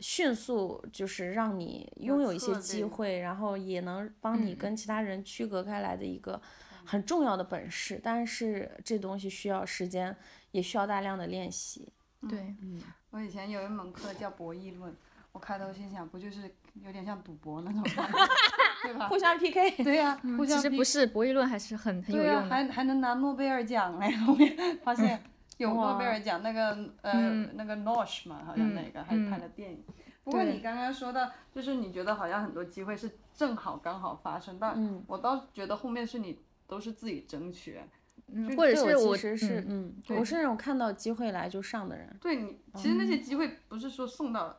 [0.00, 6.38] 迅速，就是让你拥有一些机会，然后也能帮你跟其他人区隔开来的一个
[6.84, 7.98] 很重要的本事。
[8.02, 10.14] 但是这东西需要时间，
[10.50, 11.90] 也需要大量的练习。
[12.28, 12.80] 对，嗯
[13.10, 14.94] 我以前有一门课叫博弈论，
[15.32, 16.50] 我开头心想，不就是
[16.82, 17.82] 有点像赌博那种，
[18.84, 19.08] 对吧？
[19.08, 19.84] 互相 PK。
[19.84, 20.56] 对呀，互相。
[20.56, 22.48] 其实不是，博弈论还是很很有用的。
[22.48, 24.10] 还还能拿诺贝尔奖嘞！
[24.24, 25.22] 后面发现
[25.58, 29.84] 有诺贝尔奖，那个呃那个 Nosh 嘛，好像那个还拍了电影。
[30.24, 37.80] 不过你刚刚说到，就是你觉得好像很多机会是正好刚好发生，但我倒觉得后面是你都是自己争取。
[38.56, 42.16] 或者是我其实是嗯，我是那种看到机会来就上的人。
[42.20, 44.58] 对你，其实那些机会不是说送到，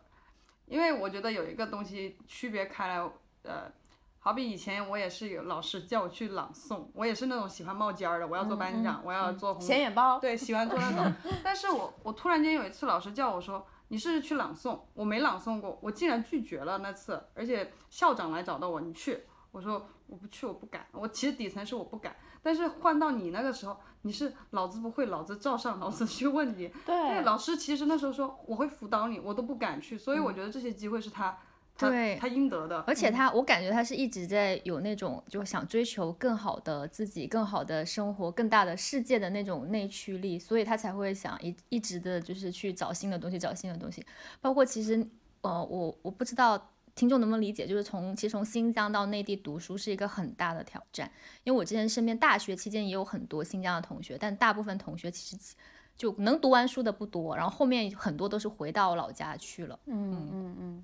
[0.67, 2.97] 因为我觉得有一个东西区别开来，
[3.43, 3.71] 呃，
[4.19, 11.11] 好比以前我也是有老师叫我去朗诵，我也是那种喜欢冒尖儿的，我要做班长，我要做显眼包，对，喜欢做那种。
[11.43, 22.15] 但是我我突然间有一次老师叫我说，你试试去朗诵，我没朗诵过，我竟然拒绝了那次，而且校长来找到我，你去，我说我不去，我不敢，我其实底层是我不敢。
[22.43, 26.69] 但是换到你那个时候，你是老子不会，老子照上，老子去问你。
[26.85, 31.37] 对，老师其实那时候说我会辅导你，我都不敢去，所以我觉得这些机会是他，
[31.77, 32.81] 他他应得的。
[32.81, 44.05] 而且他，我感觉他是一直在有那种就想追求更好的自己、更好的生活、更大的世界的那种内驱力，所以他才会想一一直的就是去找新的东西，找新的东西。
[44.41, 45.07] 包括其实，
[45.41, 46.69] 呃，我我不知道。
[46.95, 47.65] 听众能不能理解？
[47.65, 51.11] 就是从其实从新疆到内地读书是一个很大的挑战，
[51.43, 55.55] 因为我之前身边大学期间也有很多新疆的同学，但大部分同学其实
[55.97, 59.79] 就能读完书的不多，然后后面很多都是回到老家去了。
[59.85, 60.83] 嗯嗯嗯，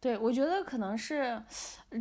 [0.00, 1.42] 对，我觉得可能是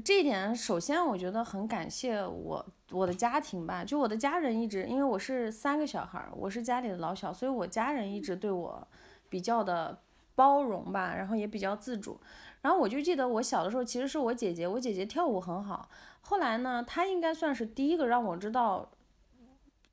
[0.04, 0.56] 这一点。
[0.56, 8.88] 首先，我觉得很感谢我我的家庭吧，就我的家人一直，因为我是三个小孩，我是家里的老小，所以我家人一直对我
[9.30, 10.00] 比较的
[10.36, 12.20] 包容吧，然后也比较自主。
[12.62, 15.89] 然后我就记得我小的时候，其实是我姐姐，我姐姐跳舞很好。
[16.21, 18.91] 后来呢，她应该算是第一个让我知道，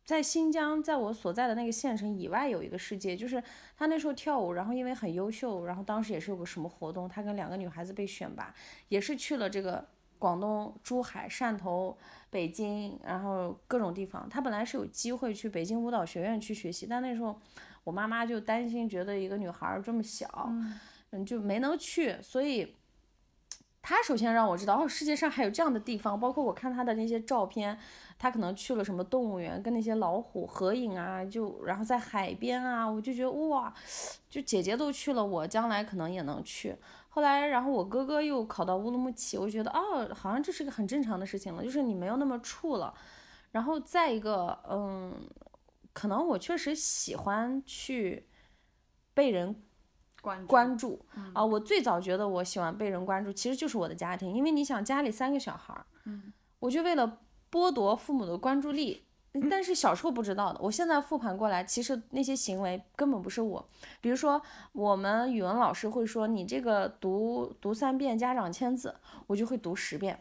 [0.04, 3.16] 在新疆，在我所在的那个县城以外有一个世界。
[3.16, 3.42] 就是
[3.76, 8.54] 她那时候跳舞，然后因为很优秀，然后当时也是有个什么活动，她跟两个女孩子被选拔，
[8.88, 9.86] 也是去了这个
[10.18, 11.96] 广东珠海、汕头、
[12.28, 14.28] 北京，然后各种地方。
[14.28, 17.40] 她本来是有机会去北京舞蹈学院去学习，但那时候
[17.84, 20.46] 我妈妈就担心，觉得一个女孩这么小。
[20.50, 20.78] 嗯，
[21.10, 22.76] 嗯就没能去，所以
[23.80, 26.18] 他首先让我知道，哦，世界上还有这样的地方。
[26.20, 27.78] 包括我看他的那些照片，
[28.18, 33.72] 他可能去了什么动物园，跟那些老虎合影啊，就然后在海边啊，我就觉得哇，
[34.28, 36.76] 就姐姐都去了，我将来可能也能去。
[37.08, 42.92] 后来，然后我哥哥又考到乌鲁木齐，我觉得哦，好像这是个很正常的事情了，就是你没有那么怵了。
[43.52, 45.14] 然后再一个，嗯，
[45.94, 48.28] 可能我确实喜欢去
[49.14, 49.62] 被人。
[50.20, 51.00] 关注
[51.32, 51.44] 啊！
[51.44, 59.04] 我最早觉得我喜欢被人关注，其实就是我的家庭，因为你想家里三个小孩儿，嗯，我就为了剥夺父母的关注力，
[59.48, 63.68] 但是小时候不知道的，我现在复盘过来，其实那些行为根本不是我。
[64.00, 68.94] 比如说，我们语文老师会说你这个读读三遍，家长签字，
[69.28, 70.20] 我就会读十遍，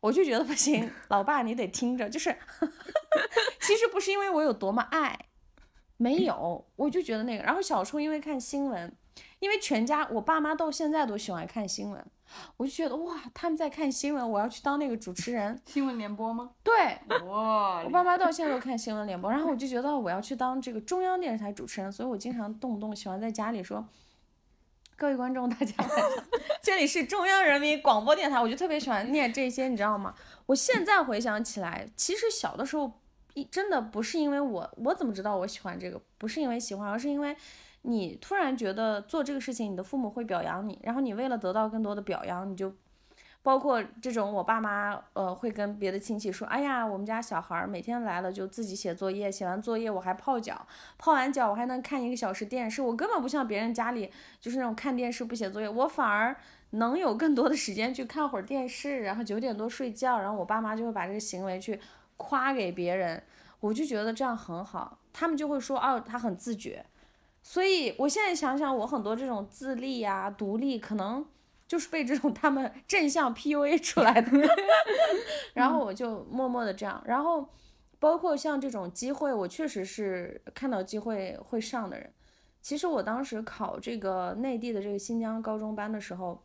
[0.00, 2.30] 我就觉得不行，老爸你得听着，就是，
[3.60, 5.26] 其实不是因为我有多么爱，
[5.96, 7.42] 没有，我就觉得那个。
[7.42, 8.96] 然后小时候因为看新闻。
[9.38, 12.04] 因为全家，我爸妈到现在都喜欢看新闻，
[12.56, 15.60] 我就觉得哇，他们在看新闻，我要去当那个主持人。
[15.66, 16.52] 新闻联播吗？
[16.62, 16.72] 对，
[17.26, 23.86] 哇，我爸妈到 现在都看新闻联播，然后我就觉得我要去当这个中央电视台主持人，所以我经常动不动喜欢在家里说，
[24.96, 25.90] 各位观众大家好，
[26.62, 30.14] 这里是中央人民广播电台，我就特别喜欢念这些，你知道吗？
[30.46, 32.90] 我现在回想起来，其实小的时候
[33.34, 36.00] 一真的不是因为我，我怎么知道我喜欢这个？
[36.16, 37.36] 不是因为喜欢，而是因为。
[37.88, 42.72] 你突然觉得做这个事情，你的父母会表扬你，然后你为了得到更多的表扬，你就
[43.42, 50.66] 包括这种我爸妈，呃，会跟别的亲戚说，哎呀，我们家小孩每天来了就自己写作业，写完作业我还泡脚，
[50.98, 56.36] 泡完脚我还能看一个小时电视，我根本不像别人家里就是那种看电视不写作业，我反而
[56.70, 61.78] 能有更多的时间去看会儿电视，然后九点多睡觉，然后我爸妈就会把这个行为去
[62.16, 63.22] 夸给别人，
[63.60, 66.84] 我就觉得这样很好，他们就会说，哦，他很自觉。
[67.48, 71.24] 所以，我现在想想，我很多这种自立呀、独立，可能
[71.68, 74.32] 就是被这种他们 正向 PUA 出来的。
[75.54, 77.00] 然后我就默默的这样。
[77.06, 77.48] 然后，
[78.00, 82.12] 包括像这种机会，我确实是看到机会会上的人。
[82.60, 86.42] 其实我当时考这个内地的这个新疆高中班的时候，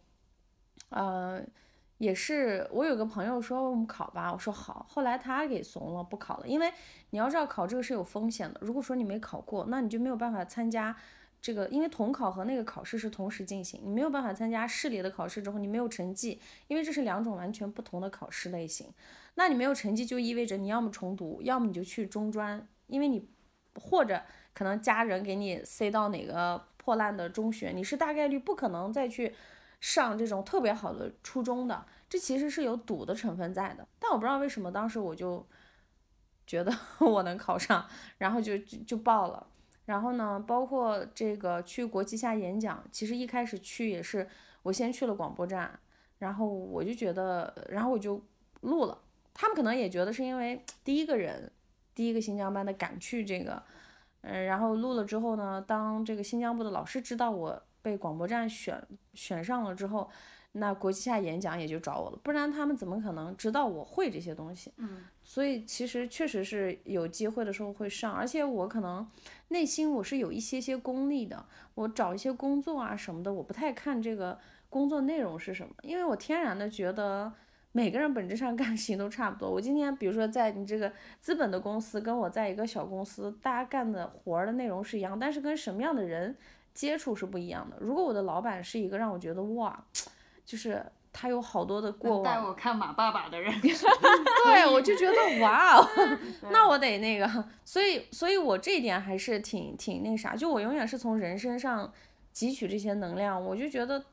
[0.90, 1.42] 呃。
[2.02, 4.84] 也是，我有个朋友说我们考吧，我说好。
[4.90, 6.74] 后来他给怂了，不考了，因为
[7.12, 8.60] 你要知道考这个是有风险的。
[8.64, 10.96] 如果说你没考过，那你就没有办法参加
[11.40, 18.88] 这个，因为统考和那个考试是同时进行，你没有办法参加市里的考试之后，你没有成绩，因为这是两种完全不同的考试类型。
[19.36, 23.30] 那你没有成绩，就意味着你要么重读，要么你就去中专，因为你
[23.76, 24.20] 或者
[24.56, 29.36] 可能家人给你塞到哪个破烂的中学，你是大概率不可能再去。
[29.82, 33.86] 上这种特别好的初中的，这其实是有赌的成分在的。
[34.00, 35.46] 但我不知道为什么当时我就
[36.48, 37.86] 觉得 我能考上，
[38.18, 39.48] 然后就就就报了。
[39.86, 44.30] 然后呢，包括这个去国际下演讲，其实一开始去也是
[44.62, 45.78] 我先去了广播站，
[46.20, 48.24] 然后我就觉得，然后我就
[48.62, 48.98] 录了。
[49.34, 51.52] 他们可能也觉得是因为第一个人，
[51.96, 53.62] 第一个新疆班的敢去这个，
[54.22, 58.82] 嗯，然后录了之后呢，当这个新疆部的老师知道我被广播站选
[59.14, 60.10] 选上了之后。
[60.54, 64.70] 那国际下演讲也就找我了，不然他们怎么可能知道我会这些东西？
[64.76, 69.10] 嗯，所以其实确实是有机会的时候会上，而且我可能
[69.48, 74.38] 内心我是有一些些功利的，我找一些工作啊什么的，我不太看这个
[74.70, 77.32] 工作内容是什么，因为我天然的觉得
[77.72, 79.50] 每个人本质上 干事情都差不多。
[79.50, 80.92] 我今天比如说在你这个
[81.22, 86.36] 资本的公司，跟我在一个小公司，大家干的活儿的内容是一样，但是跟什么样的人
[86.74, 87.78] 接触是不一样的。
[87.80, 89.84] 如果我的老板是一个让我觉得哇。
[90.44, 95.88] 就是他有好多的过往，带我看马爸爸的人， 对我就觉得哇哦，
[96.52, 101.90] 那我得那个，所以所以我这一点还是挺挺那啥，就我永远是从人身上
[102.36, 104.04] 汲取这些能量，我就觉得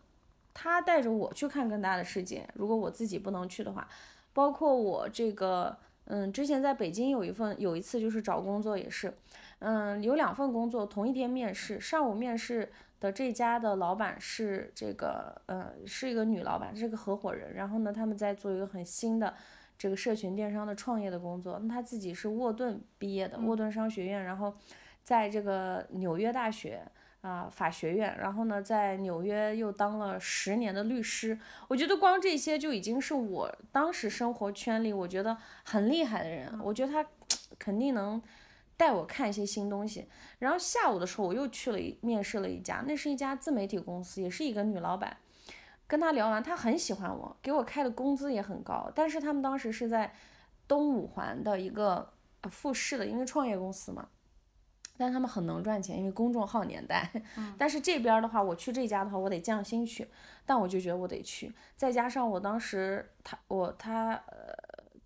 [0.54, 2.46] 他带着我去看更大的世界。
[2.54, 3.88] 如果我自己不能去的话，
[4.32, 9.12] 包括我这个，嗯，之前在北京有一份有一次就是找工作也是，
[9.60, 12.70] 嗯，有两份工作同一天面试，上午面试。
[13.00, 17.54] 的这家的老板是这个，呃，是一个女老板，是个合伙人。
[17.54, 19.32] 然后呢，他们在做一个很新的
[19.78, 21.60] 这个社群电商的创业的工作。
[21.60, 24.52] 那他自己是沃顿毕业的，沃顿商学院，然后
[25.04, 26.82] 在这个纽约大学
[27.20, 31.38] 啊法学院，然后呢，在纽约又当了十年的律师。
[31.68, 36.52] 我觉得光这些就已经是我当时生活圈里我觉得很厉害的人。
[36.64, 37.08] 我觉得他
[37.60, 38.20] 肯定能。
[38.78, 40.06] 带我看一些新东西，
[40.38, 45.16] 然后下午的时候我又去了一面试了一家，那是一家自媒体公司，也是一个女老板。
[45.88, 48.88] 跟她聊完，她很喜欢我，给我开的工资也很高。
[48.94, 50.14] 但是他们当时是在
[50.68, 52.12] 东五环的一个
[52.42, 54.08] 复试的，因为创业公司嘛。
[54.96, 57.10] 但他们很能赚钱，因为公众号年代。
[57.58, 60.06] 但是这边的话，我去这家的话，我得降薪去。
[60.46, 64.54] 但我就觉得我得去，再加上我当时他我他呃，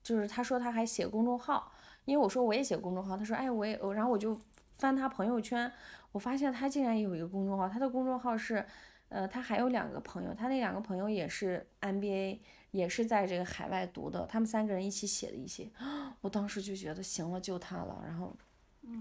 [0.03, 1.72] 就是他说他还写公众号。
[2.05, 4.39] 因为我说我也写公众号，他说哎我也，然后我就
[4.77, 5.71] 翻他朋友圈，
[6.11, 8.65] 我发现他竟然也有一个公众号，他的公众号是，
[9.09, 12.41] 呃，他还有两个朋友，他那两个朋友也是 MBA，
[12.73, 15.71] 也是在这个海外读的，他们三个人一起写的一些，
[16.23, 18.37] 我当时就觉得行了，就他了，然后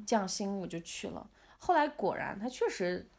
[0.06, 3.10] 降薪我就去了，后来果然他确实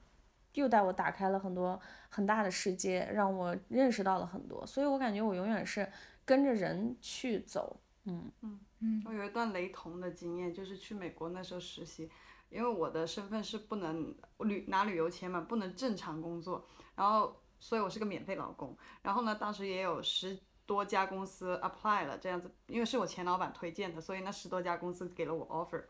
[0.52, 5.90] 又带我打开了很多很大的世界，让我认识到了很多，所以我感觉我永远是
[6.24, 9.02] 跟着人去走，嗯嗯。
[9.06, 12.10] 我有一段雷同的经验，就是去美国那时候实习，
[12.50, 18.76] 因为我的身份是不能旅拿旅游签嘛，不能正常工作，然后所以我是个免费劳工。
[19.02, 20.36] 然后呢，当时也有十
[20.66, 25.84] 多家公司 apply 了这样子，因为是我前老板推荐的，所以那十多家公司给了我 offer。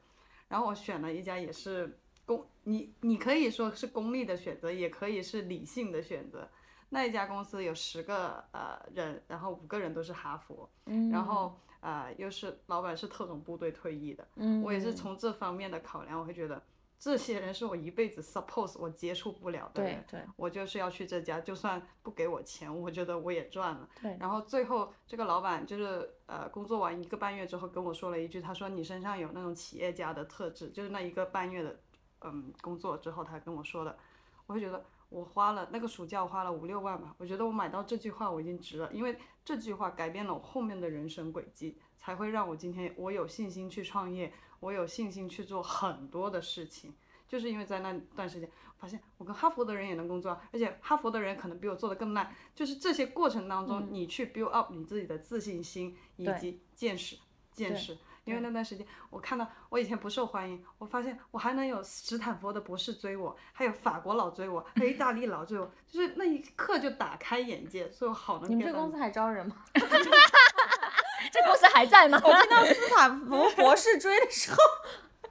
[0.49, 6.47] 然后我选了一家也是公，你你可以说是功利的选择，也可以是理性的选择。
[6.91, 10.69] 那一家公司有十个呃人，然后五个人都是哈佛，
[11.11, 11.59] 然后。
[11.83, 16.63] 啊，又是老板是特种部队退役的，嗯我也是从这方面的考量，我会觉得
[16.97, 20.05] 这些人是我一辈子 suppose 我接触不了的人，
[20.37, 23.89] 我就是要去这家，就算不给我钱，我觉得我也赚了。
[24.01, 31.81] 对然后最后这个老板就是呃工作完一个半月之后跟我说了一句，他说你身上有那种企业家的特质，就是那一个半月的
[32.21, 33.99] 嗯工作之后他跟我说的，
[34.47, 34.85] 我会觉得。
[35.13, 37.15] 我花了那个暑假，我花了五六万吧。
[37.19, 46.95] 我觉得我买到这句话我已经值了，因为这句话改变了我后面的人生轨迹，才会让我今天我有信心去创业，我有信心去做很多的事情。
[47.29, 52.31] 就是因为在那段时间，发现我跟哈佛的人也能工作，而且哈佛的人可能比我做的更烂。
[52.55, 57.17] 就是这些过程当中，你去 build up 你自己的自信心以及见识，
[57.53, 57.97] 见识。
[58.25, 68.51] 因为那段时间，我看到我以前不受欢迎，我发现我还能有斯坦福的博士追我，还有法国佬追我，还有意大利佬追我， 就是那一刻就打开眼界，所以我好能。
[68.51, 69.57] 你们这公司还招人吗？
[69.75, 72.21] 这公司还在吗？
[72.23, 74.59] 我听到斯坦福博士追的时候。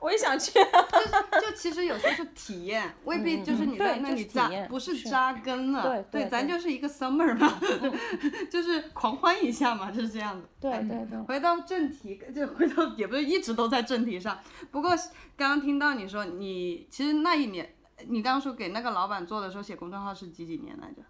[0.02, 6.02] 我也想去， 就就其实有时候是体验，未必就是你在那里扎，不是扎根了。
[6.12, 7.60] 对，咱就是一个 summer 嘛，
[8.50, 10.48] 就是狂欢一下嘛，就是这样子。
[10.60, 11.22] 对对对。
[11.22, 14.40] 回到正题，就回到也不是一直都在正题上。
[14.72, 14.90] 不过
[15.38, 17.76] 刚刚听到你说你其实那一年，
[18.08, 21.04] 你刚刚说给那个老板做的时候写公众号是几几年来着？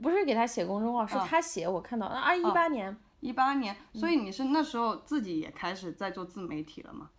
[0.00, 2.96] 不是给他写公众号，是他写，我看到啊，一八年。
[3.20, 7.10] 一八年，所以你是那时候自己也开始在做自媒体了吗？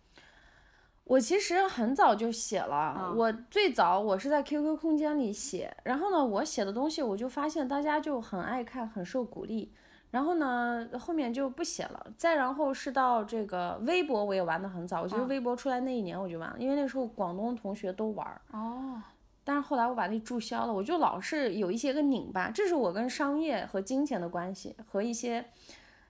[1.10, 3.16] 我其实很早就写了，嗯。
[3.16, 9.72] 我最早我是在 QQ 空间里写，然后呢，我写的东西我就发现大家就很爱看，很受鼓励，
[10.12, 12.06] 然后呢，后面就不写了。
[12.16, 15.26] 再然后是到这个微博，我也玩的很早，我觉得嗯。
[15.26, 19.02] 微博出来那一年我就玩了，因为那时候广东同学都玩儿，哦，
[19.42, 25.44] 但是后来我把那注销了，我就老是有一些个拧巴，这是我跟商业和金钱的关系，和一些，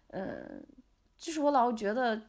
[0.09, 0.61] 呃，
[1.17, 2.21] 就是我老觉得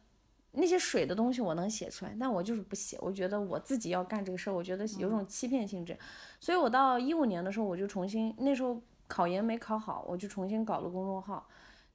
[0.52, 5.98] 那些水的东西我能写出来，但我就是不写，我觉得我自己要干这个事儿，我觉得有种欺骗性质，
[6.40, 11.46] 所以我到一五年的时候，我就重新那时候考研没考好，我就重新搞了公众号。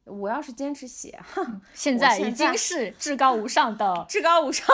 [0.05, 1.19] 我要是坚持写，
[1.73, 4.65] 现在已经是至高无上的， 至高无上，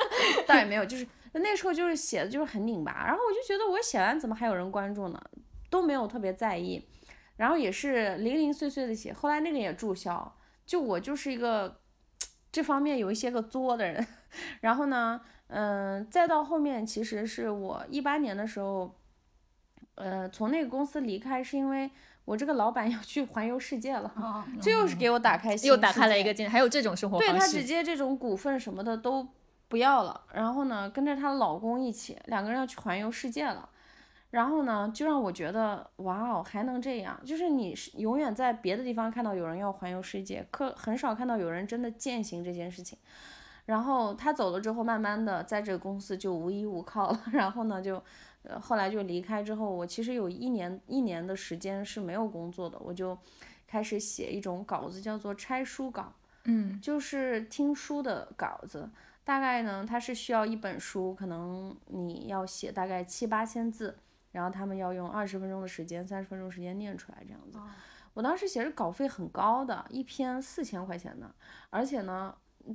[0.48, 5.22] 倒也没有，就是那时候就是写的就是很拧巴，然后我就觉得我写完怎么还有人关注呢？
[5.68, 6.82] 都没有特别在意，
[7.36, 10.34] 然后也是零零碎碎的写，后来那个也注销，
[10.64, 11.80] 就我就是一个
[12.50, 14.06] 这方面有一些个作的人，
[14.62, 18.94] 然后呢，嗯、再到后面其实是我一八年的时候，
[19.96, 21.90] 呃，从那个公司离开是因为
[22.24, 27.46] 我这个老板 要去环游世界了，哦，这又是给我打开新又打开了一个境，还有这种生活对方式。
[27.46, 29.26] 她直接这种股份什么的都
[29.68, 33.68] 不要了，然后呢，跟着她老公一起，两个人要去环游世界了。
[34.30, 37.18] 然后呢，就让我觉得，哇哦，还能这样！
[37.24, 42.98] 就是你是永远在别的地方看到有人要环游世界，可很少看到有人真的践行这件事情。
[43.64, 47.22] 然后他走了之后，慢慢的在这个公司就无依无靠了。
[47.32, 48.02] 然后呢，就，
[48.42, 53.16] 呃，后来就离开之后，我其实有一年一年的时间是没有工作的，我就
[53.66, 56.12] 开始写一种稿子，叫做拆书稿。
[56.44, 58.88] 嗯，就是听书的稿子，
[59.22, 63.98] 大概呢，它是需要一本书，可能你要写大概七八千字，
[64.32, 67.58] 然后他们要用二十分钟的时间、三十分钟时间念出来这样子。
[68.14, 71.32] 我当时写的稿费很高的，一篇四千块钱的，
[71.70, 72.34] 而且呢，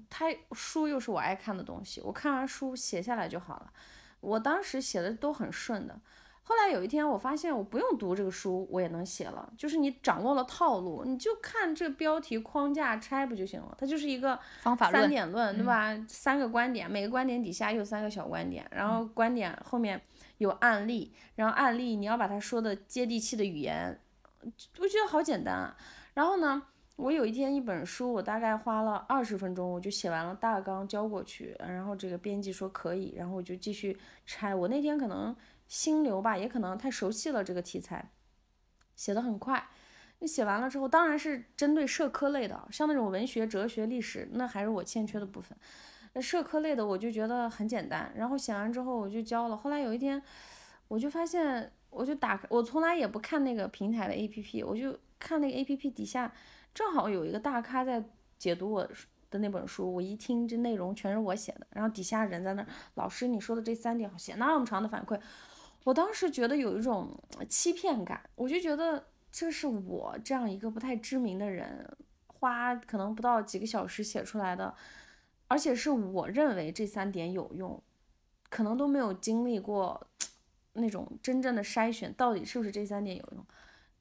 [0.10, 3.74] 他书又是我爱看的东西，我看完书写下来就好了。
[4.22, 5.99] 我当时写的都很顺的，
[6.43, 9.51] 后来有一天，我发现我不用读这个书，我也能写了。
[9.58, 13.76] 就是你掌握了套路，你就看这个标题框架拆不就行了？
[13.78, 15.93] 它就是一个方法论，点论，对吧？
[16.08, 20.01] 三个观点，每个观点底下有三个小观点，然后观点后面
[20.38, 23.99] 有案例，然后案例你要把它说的接地气的语言，
[24.79, 25.77] 我觉得好简单啊。
[26.13, 26.63] 然后呢，
[26.95, 34.53] 我有一天一本书，我大概花了二十分钟，我就写完了大纲交过去，然后这个编辑说可以，然后我就继续拆。
[34.53, 35.36] 我那天可能
[35.67, 38.11] 心流吧，也可能太熟悉了这个题材，
[38.95, 39.67] 写的很快。
[40.19, 45.57] 你写完了之后，当然是针对社科类的，像那种文学、哲学、历史，那还是我欠缺的部分。
[46.14, 49.57] 那社科类的我就觉得很简单，然后写完之后我就交了。
[49.57, 50.22] 后来有一天，
[50.88, 56.32] 我就发现，我就打开，我从来也不看那个平台的 APP，我就看那个 APP 底下
[56.74, 58.03] 正好有一个大咖在
[58.38, 58.88] 解读我
[59.32, 65.20] 的那本书，我一听这内容全是我写的，然后底下人在那儿，老师你说的这三点，写那么长的反馈，
[65.84, 67.09] 我当时觉得有一种
[67.49, 71.91] 欺骗感，我就觉得这是我这样一个不太知名的人，
[72.28, 74.76] 花可能不到几个小时写出来的，
[75.54, 77.80] 而且是我认为这三点有用，
[78.49, 80.08] 可能都没有经历过
[80.74, 83.45] 那种真正的筛选，到底是不是这三点有用？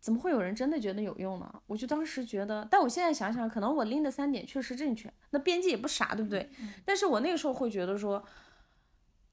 [0.00, 1.62] 怎么会有人真的觉得有用呢？
[1.66, 6.48] 我就当时觉得，但我现在想想，可能我拎的三点确实正确，那编辑也不傻，对不对？
[6.86, 8.24] 但是我那个时候会觉得说，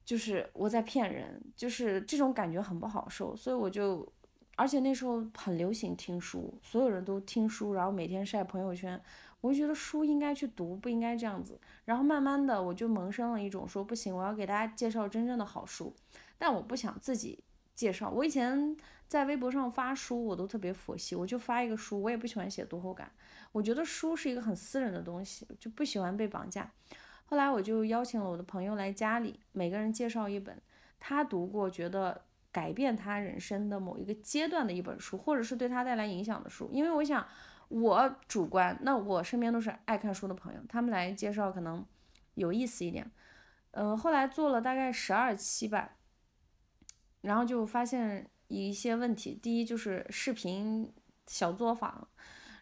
[0.04, 4.06] 就是我在骗人，就是这种感觉很不好受，所以我就，
[4.56, 9.00] 而且那时候很流行听书，所有人都听书，然后每天晒朋友圈，
[9.40, 11.60] 我就觉得书应该去读，不应该这样子。
[11.84, 15.94] 然后慢慢的，我就萌生了一种说，不行，我要给大家介绍真正的好书，
[16.38, 17.42] 但我不想自己
[17.74, 18.10] 介绍。
[18.10, 18.76] 我以前
[19.08, 23.10] 在微博上发书，我都特别佛系，我就发一个书，我也不喜欢写读后感，
[23.52, 26.70] 我觉得书是一个很私人的东西，就不喜欢被绑架。
[27.24, 30.60] 后来我就邀请了我的朋友来家里，每个人介绍一本
[30.98, 32.22] 他读过觉得
[32.52, 36.68] 改变他人生的某一个阶段的一本书，或者是对他带来影响的书。
[36.72, 37.24] 因为我想，
[37.70, 41.84] 我主观，那我身边都是爱看书的朋友，他们来介绍可能
[42.34, 43.08] 有意思一点。
[43.70, 45.92] 嗯、后来做了大概十二期吧，
[47.20, 49.38] 然后就发现一些问题。
[49.40, 50.92] 第一就是视频
[51.28, 52.08] 小作坊，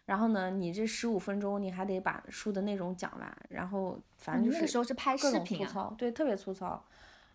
[0.05, 6.85] 然后呢，你这十五分钟你还得把书的内容讲完，然后反正你那个就是时候是拍视频对，特别粗糙。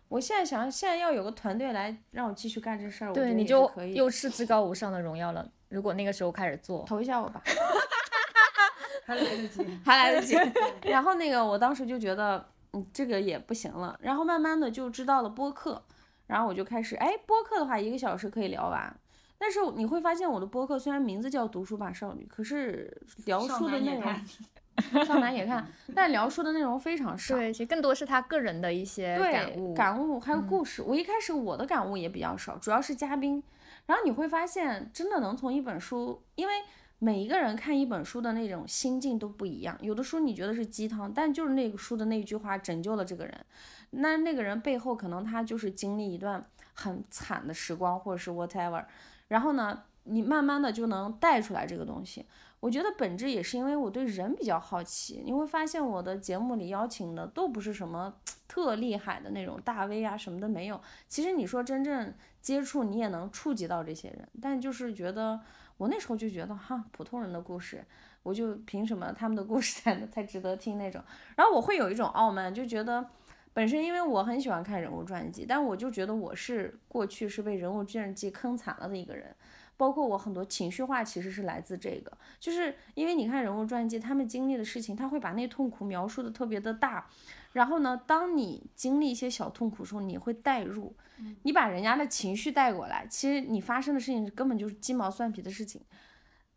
[0.07, 5.51] 我现在想，现在要有个团队来让我继续干这事儿，我觉对，得你就可以又是至 高无上的荣耀了。
[5.69, 7.41] 如果那个时候开始做，投一下我吧，
[9.05, 9.79] 还来得及。
[9.83, 10.35] 还来得及。
[10.89, 13.97] 然后那个，我当时就觉得，嗯，这个也不行了。
[14.01, 15.83] 然后慢慢的就知道了播客，
[16.27, 18.95] 然后我就开始，哎，播客的话一个小时可以聊完。
[19.37, 22.89] 但是你会发现，我的播客虽然名字叫“读书吧少女”，可是
[23.25, 24.15] 聊书的内容，
[25.05, 27.35] 少男也看，但聊书的内容非常少。
[27.35, 30.81] 对，其实更多是他个人的一些感悟，感悟还有故事。
[30.81, 33.43] 我一开始我的感悟也比较少，主要是嘉宾。
[33.85, 36.53] 然后你会发现，真的能从一本书，因为
[36.99, 39.77] 每一个人看一本书的那种心境都不一样。
[39.81, 43.45] 有的书你觉得是鸡汤，但就是那个书的那句话拯救了这个人，
[43.91, 48.83] 那那个人背后可能他就是经历一段很惨的时光，或者是 whatever。
[49.27, 52.25] 然后呢，你慢慢的就能带出来这个东西。
[52.61, 55.21] 我觉得本质也是因为我对人比较好奇。
[55.23, 58.11] 你会发现我的节目里邀请的都不是什么
[58.47, 60.81] 特厉害的那种大 V 啊什么的没有。
[61.07, 62.11] 其实你说真正
[62.45, 64.29] 接触，你也能触及到这些人。
[64.39, 65.41] 但就是觉得
[65.77, 67.83] 我那时候就觉得哈，普通人的故事，
[68.21, 71.03] 我就凭什么他们的故事才才值得听那种？
[71.35, 73.03] 然后我会有一种傲慢，就觉得
[73.51, 79.35] 本身因为我很喜欢看人物传记，但我就觉得我是过去是被人物传记坑惨了的一个人。
[79.77, 87.07] 包括我很多情绪化，其实是来自这个，就是因为你看人物传记，他们经历的事情，他会把那痛苦描述的特别的大，
[87.53, 90.95] 然后呢，当你经历一些小痛苦的时候，你会代入，
[91.43, 95.81] 你把人家的情绪带过来，其实你发生的事情根本就是鸡毛蒜皮的事情，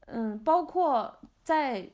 [0.06, 1.90] 嗯，包括在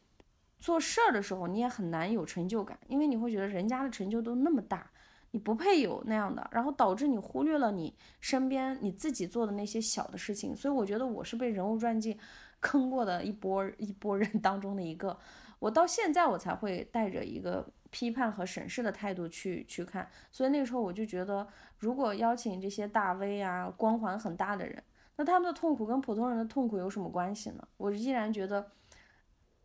[0.59, 4.91] 做事儿的时候，你也很难有成就感，因为你会觉得人家的成就都那么大。
[5.35, 12.17] 你不配有那样的，然后导致你忽略了你身边你自己做的那些小的事情，所以我觉得我是被人物传记
[12.63, 15.19] 坑过的一波一波人当中的一个，
[15.59, 21.45] 我到现在我才会带着一个批判和审视的态度去去看，所以那个时候我就觉得，
[21.79, 24.81] 如果邀请这些大 V 啊，光环很大的人，
[25.17, 27.67] 那他们的痛苦跟普通人的痛苦有什么关系呢？
[27.77, 28.71] 我依然觉得，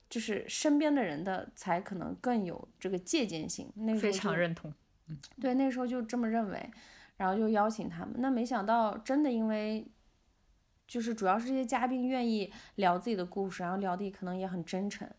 [0.10, 3.72] 就是身边的人的才可能更有这个借鉴性。
[3.76, 4.74] 那非常认同。
[5.40, 6.72] 对，那时候就这么认为，
[7.18, 8.16] 然后就邀请他们。
[8.18, 9.86] 那没想到，真的因为，
[10.88, 15.10] 就是主要是这些嘉宾愿意聊自己的故事，然后聊的可能也很真诚，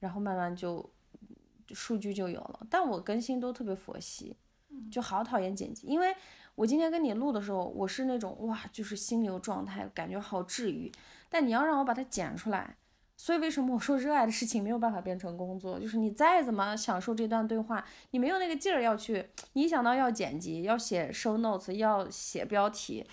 [0.00, 0.92] 然后慢慢就
[1.72, 2.66] 数据就有了。
[2.70, 4.36] 但我更新都特别佛系，
[4.90, 5.86] 就好讨厌剪辑。
[5.86, 6.14] 因为
[6.54, 10.90] 我今天跟你录的时候，我是那种哇，就是心流状态，感觉好治愈。
[11.28, 12.76] 但你要让我把它剪出来。
[13.18, 15.80] 所以为什么我说热爱的事情没有办法变成工作？
[15.80, 19.30] 就是你再怎么享受这段对话，你没有那个劲儿要去。
[19.54, 23.06] 你想到要剪辑、要写 show notes、要写标题，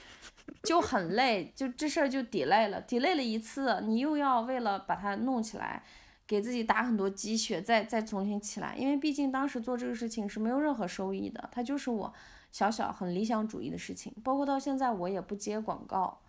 [0.62, 2.84] 就很累，就这事儿就 delay 了。
[2.84, 5.82] delay 了一次，你又要为了把它弄起来，
[6.28, 8.76] 给自己打很多鸡血，再再重新起来。
[8.78, 12.14] 因为毕竟当时做这个事情是没有任何收益的，它就是我
[12.52, 14.14] 小小很理想主义的事情。
[14.22, 16.20] 包括到现在我也不接广告。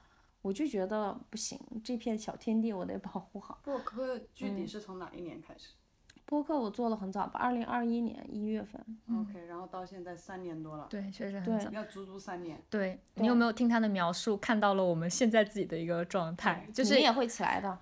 [0.45, 3.59] 我就觉得不行，这片小天地我得保护好。
[3.65, 5.71] 播客具体是从哪一年开始？
[6.27, 8.79] 播客我做了很早吧，二零二一年一月份。
[9.11, 10.87] OK，然后到现在三年多了。
[10.91, 11.71] 对，确实很早。
[11.71, 12.63] 要足足三年。
[12.69, 16.69] 对你有没有听他的描述，看到了我们现在自己的一个状态？
[16.75, 17.79] 就是你也会起来的。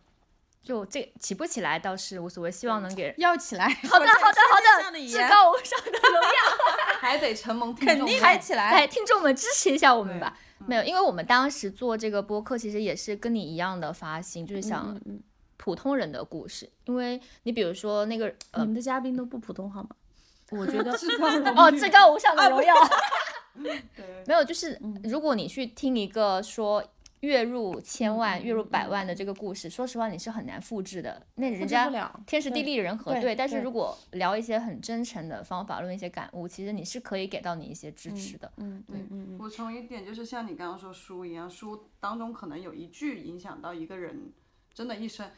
[0.63, 3.69] 就这起不起来倒是无所谓，希望能给要起来。
[3.69, 5.01] 好的，好的， 好的。
[5.09, 8.71] 至高无上的荣耀，还得承蒙听众肯定还起来。
[8.71, 10.39] 哎，听众们支持一下我们吧。
[10.67, 14.99] 没有，因为我们当时做这个播客，其实也是跟你一样的发心，就是想
[15.57, 16.69] 普通人的故事。
[16.87, 19.91] 因为你比如说那个，你们的嘉宾都不普通好吗？
[20.51, 22.75] 我觉得至高哦，至高无上的荣耀。
[22.75, 22.91] 啊，
[24.27, 26.83] 没有，就是如果你去听一个说。
[27.23, 31.25] 月入千万、月入百万的这个故事，说实话你是很难复制的。
[31.37, 31.89] 那人家
[32.27, 33.35] 天时地利人和，对。
[33.35, 38.53] 但是如果聊一些很真诚的方法论、一些感悟，其实你是可以给到你一些支持的。
[38.57, 38.99] 嗯，对。
[39.39, 44.33] 补充一点，就是像你刚刚说书一样，书当中可能有一句影响到一个人
[44.75, 45.31] 真的一生。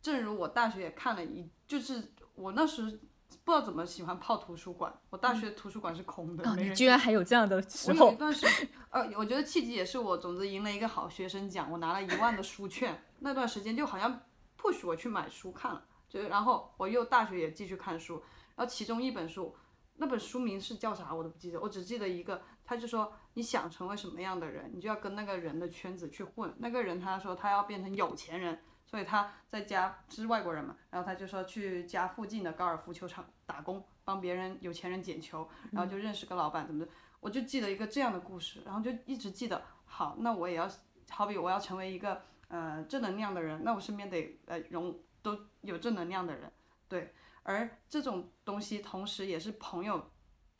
[0.00, 2.98] 正如我大学也看了一，就是我那时。
[3.44, 6.74] 不知道怎么喜欢泡图书馆，我大学图书馆是空的，没人。
[6.74, 8.06] 居然还有这样的时候。
[8.06, 14.20] 我有一段时间，呃，我觉得契机也是我总之赢了一个好学生奖，我拿了一万的书券，那段时间就好像
[14.56, 18.22] push 我去买书看了，就然后我又大学也继续看书，
[18.54, 19.56] 然后其中一本书，
[19.96, 28.60] 那本书名是叫啥我都不记得，我只记得一个，他就说你想成为什么样的人，你就要跟那个人的圈子去混，那个人他说他要变成有钱人。
[28.92, 39.62] 所以他在家是外国人嘛，然后他就说去家附近的高尔夫球场打工，帮别人有钱人捡球，然后就认识个老板怎么的，我就记得一个这样的故事，然后就一直记得。
[39.86, 40.70] 好，那我也要，
[41.08, 46.52] 好比我要成为一个呃正能量的人，那我身边得呃容都有正能量的人，
[46.86, 47.14] 对。
[47.44, 50.10] 而这种东西同时也是朋友。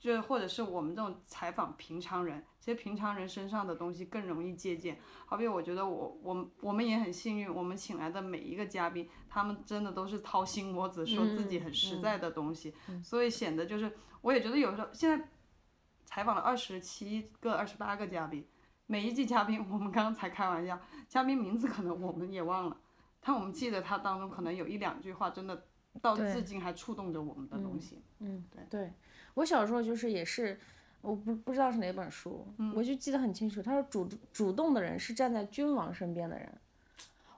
[0.03, 4.99] 就或者是我们这种采访平常人，其实平常人身上的东西更容易借鉴。
[5.25, 15.29] 好比我觉得我我我们也很幸运，我们请来的每一个嘉宾，他们真的都是掏心窝子说自己很实在的东西，所以显得就是我也觉得有时候现在
[16.05, 18.45] 采访了二十七个、二十八个嘉宾，
[18.87, 20.77] 每一季嘉宾，我们刚刚才开玩笑，
[21.07, 22.77] 嘉宾名字可能我们也忘了，
[23.21, 25.69] 但我们记得他当中可能有一两句话真的
[26.01, 28.01] 到至今还触动着我们的东西。
[28.21, 28.93] 嗯，对对，
[29.35, 30.59] 我小时候就是也是，
[31.01, 33.63] 我不不知道是哪本书，我就记得很清楚。
[33.63, 36.49] 他说主主动的人是站在君王身边的人，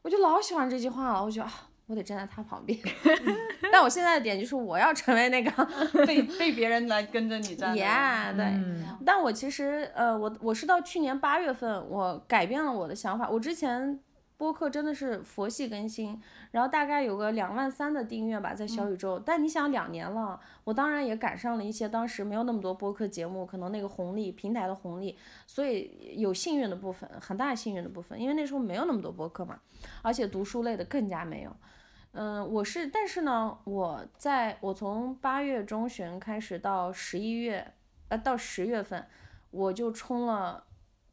[0.03, 1.25] 我就老喜欢这句话了。
[1.25, 2.79] 我觉得啊，我得站在他旁边。
[3.73, 5.51] 但我现在的点就是我要成为那个
[6.07, 7.75] 被被别人来跟着你站。
[7.75, 8.45] ，yeah，对。
[8.45, 13.29] 嗯但我其实呃，我我是到去年八月份，我改变了我的想法。
[13.29, 13.99] 我之前
[14.45, 16.21] 播客真的是佛系更新，
[16.51, 19.19] 然后大概有个两万三的订阅吧，在小宇宙。
[19.19, 25.17] 但你想两年了，我当然也赶上了一些当时没有那么多播客节目，可能那个红利平台的红利，
[25.47, 29.59] 所以有幸运的部分，很大幸运的部分，因为那时候没有那么多播客嘛，
[30.03, 31.57] 而且读书类的更加没有。
[32.13, 37.73] 嗯，我是，但是呢，我在我从八月中旬开始到十一月，
[38.09, 39.07] 呃，到十月份，
[39.51, 40.65] 我就冲了，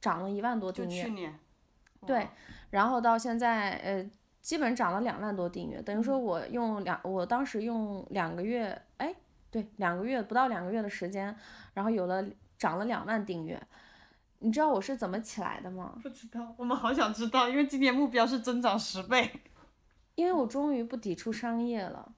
[0.01, 1.39] 涨了一万多订阅去，年。
[2.07, 2.27] 对，
[2.71, 4.09] 然后到现在，呃，
[4.41, 9.13] 基本涨了两万多订阅，等于说我用两，我当时用两个月，哎，
[9.51, 11.35] 对，两个月不到两个月的时间，
[11.75, 12.25] 然后有了
[12.57, 13.61] 涨了两万订阅，
[14.39, 15.99] 你知道我是怎么起来的吗？
[16.01, 19.31] 不知道，我们好想知道，因为今年目标是增长十倍。
[20.15, 22.11] 因为我终于不抵触商业了，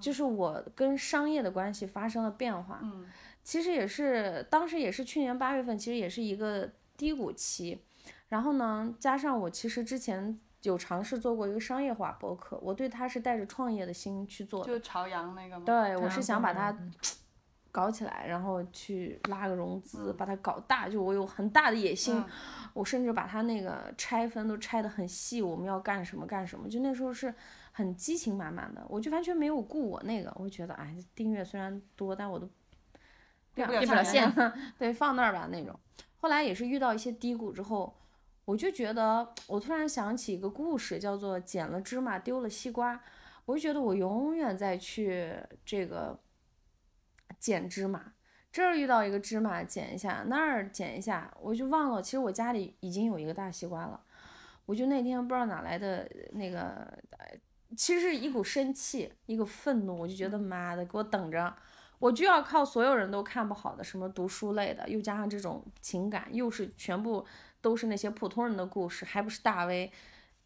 [0.00, 2.80] 就是我跟商业的关系发生了变化。
[2.82, 3.06] 嗯
[3.42, 7.82] 其实也是当时也是去年八月份，其实也是一个低谷期。
[8.30, 14.72] 然后呢，加上我其实之前有尝试做过一个商业化博客，我对它是带着创业的心去做的。
[14.72, 15.64] 就朝阳那个吗？
[15.66, 16.90] 对，我是啊想把它嗯
[17.72, 20.88] 搞起来，然后去拉个融资，把它搞大。
[20.88, 22.24] 就我有很大的野心，嗯
[22.74, 26.68] 我甚至把它那个拆分都拆得很细，我们要干什么干什么。
[26.68, 27.32] 就那时候是
[27.72, 32.46] 很激情满满的，我就完全没有顾我那个，我就觉得哎，订阅虽然多，但我都
[33.54, 34.32] 不不了想不了线
[34.78, 35.78] 对，放那儿吧那种。
[36.16, 37.99] 后来也是遇到一些低谷之后，
[38.50, 43.00] 我就觉得，我突然想起一个故事，叫做“捡了芝麻丢了西瓜”。
[43.46, 45.32] 我就觉得我永远在去
[45.64, 46.18] 这个
[47.38, 48.12] 捡芝麻，
[48.50, 54.00] 这儿遇到一个芝麻捡一下，那儿捡一下，我就忘了，其实我家里已经有一个大西瓜了。
[54.66, 56.60] 我就那天不知道哪来的那个，
[57.18, 57.38] 呃
[57.76, 61.54] 其实是一股生气，一股愤怒，我就觉得妈的，给我等着。
[62.00, 67.24] 我就要靠所有人都看不好的什么读书类的，又加上这种情感，又是全部
[67.60, 69.92] 都是那些普通人的故事，还不是大 V，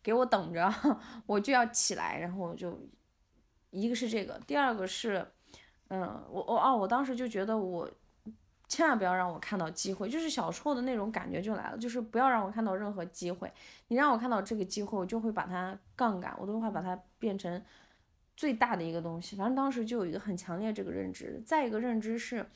[0.03, 0.71] 给我等着，
[1.27, 2.77] 我就要起来，然后我就，
[3.71, 5.25] 一个是这个，第二个是，
[5.89, 7.89] 嗯，我我哦，我当时就觉得我
[8.67, 13.53] 千万不要让我看到机会，就是小时候的那种感觉就来了，就是不要让我看到任何机会，
[13.87, 17.63] 你让我看到这个机会，我就会把它杠杆，我都会把它变成
[18.37, 19.37] 最大的一个东西。
[19.37, 21.43] 反正当时就有一个很强烈这个认知。
[21.47, 22.47] 再一个认知是，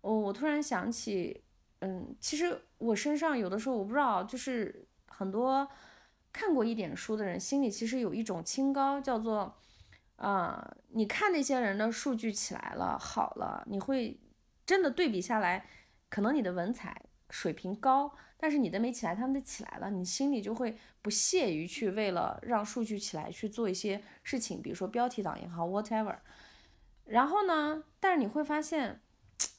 [0.00, 1.42] 我我突然想起，
[1.80, 5.68] 嗯，其实我身上有的时候我不知道，就是很多
[6.32, 9.56] 看过一点书的人心里其实有一种清高，叫做，
[10.16, 14.20] 啊、你看那些人的数据起来了，好了，你会
[14.64, 15.66] 真的对比下来，
[16.08, 18.12] 可能你的文采水平高，
[18.42, 26.16] 但是你的没起来，他们的起来了，你心里就会不屑于去为了让数据起来去做一些事情，比如说标题党也好，whatever。
[27.04, 29.02] 然后呢，但是你会发现，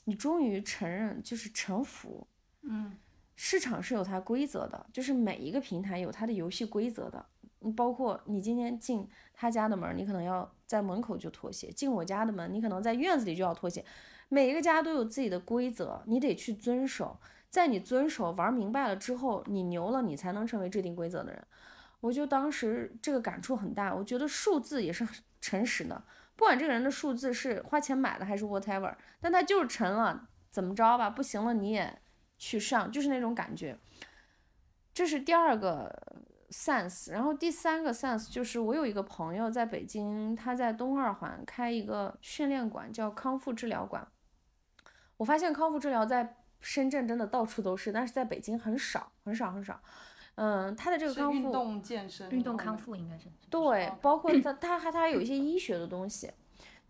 [0.06, 2.26] 你终于承认，就是臣服，
[2.64, 2.98] 嗯，
[3.36, 7.24] 市场是有它规则的，就是每一个平台有它的游戏规则的。
[7.60, 13.86] 你包括你今天进他家的门儿，你可能要在门口就脱鞋；进我家的门，你可能在院子里就要脱鞋。
[14.30, 17.20] 每一个家都有自己的规则，你得去遵守。
[17.52, 21.46] 在你遵守玩明白了之后，你牛了，你才能成为制定规则的人。
[22.00, 26.02] 我就当时这个感触很大，我觉得数字也是很诚实的，
[26.36, 31.10] 不管这个人的数字是花钱买的还是 whatever，但他就是成了，怎么着吧？
[31.10, 32.02] 不行了你也
[32.40, 33.78] 去上，就是那种感觉。
[34.94, 35.94] 这是第二个
[36.50, 44.08] sense，然后第三个 sense 就是我有一个朋友在北京，他在东二环开一个训练馆，叫康复治疗馆。
[45.18, 49.80] 我发现康复治疗在深圳真的到处都是，但是在北京很少，很少，很少。
[50.36, 52.78] 嗯，他的这个康复运动健身，运动康。
[52.78, 53.26] 复应该是。
[53.50, 56.32] 对哦，包括他他还他还有一些医学的东西，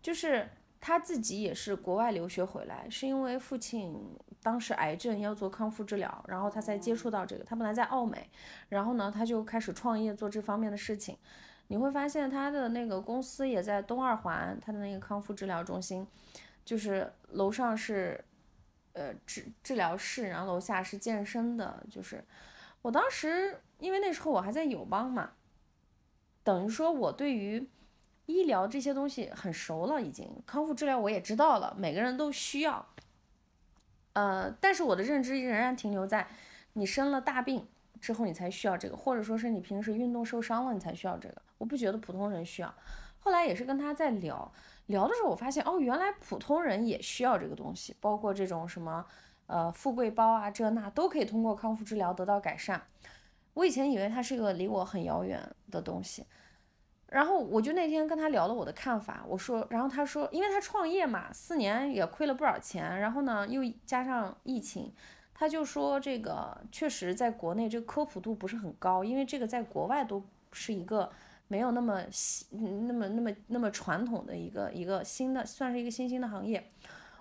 [0.00, 0.48] 就是
[0.80, 7.42] 他自己也是国外留学回来，是因为父亲当时癌症要做康复治疗，然后他才接触到这个。
[7.42, 8.30] 他本来在澳美，
[8.68, 11.16] 然后呢他就开始创业做这方面的事情。
[11.66, 16.06] 你会发现他的那个公司也在东二环，他的那个康复治疗中心，
[16.64, 18.22] 就是楼上是
[18.92, 22.24] 呃治治疗室，然后楼下是健身的，就是
[22.82, 25.32] 我当时因为那时候我还在友邦嘛，
[26.42, 27.68] 等于说我对于
[28.26, 32.86] 医疗这些东西很熟了，已经康复治疗我也知道了，每个人都需要。
[34.14, 36.28] 呃，但是我的认知仍然停留在
[36.74, 37.66] 你生了大病
[38.00, 41.42] 之后你才需要这个，或者说是你平时运动受伤了你才需要这个。
[41.58, 42.74] 我不觉得普通人需要。
[43.18, 44.52] 后来也是跟他在聊
[44.92, 49.04] 聊的时候，我发现哦，原来普通人也需要这个东西，包括这种什么
[49.46, 52.80] 呃富贵包啊，这那都可以通过康复治疗得到改善。
[53.54, 55.40] 我以前以为它是一个离我很遥远
[55.70, 56.24] 的东西，
[57.08, 64.92] 然后我就那天跟他聊了我的看法，我说，然后他说，因为他创业嘛，四年也亏了不少钱，然后呢又加上疫情，
[65.34, 70.22] 他就说这个确实在国内这个科普度不是很高，因为这个在国外都
[70.52, 71.10] 是一个。
[71.48, 76.72] 没有那么新，那么那么那么传统的一个一个新的，算是一个新兴的行业。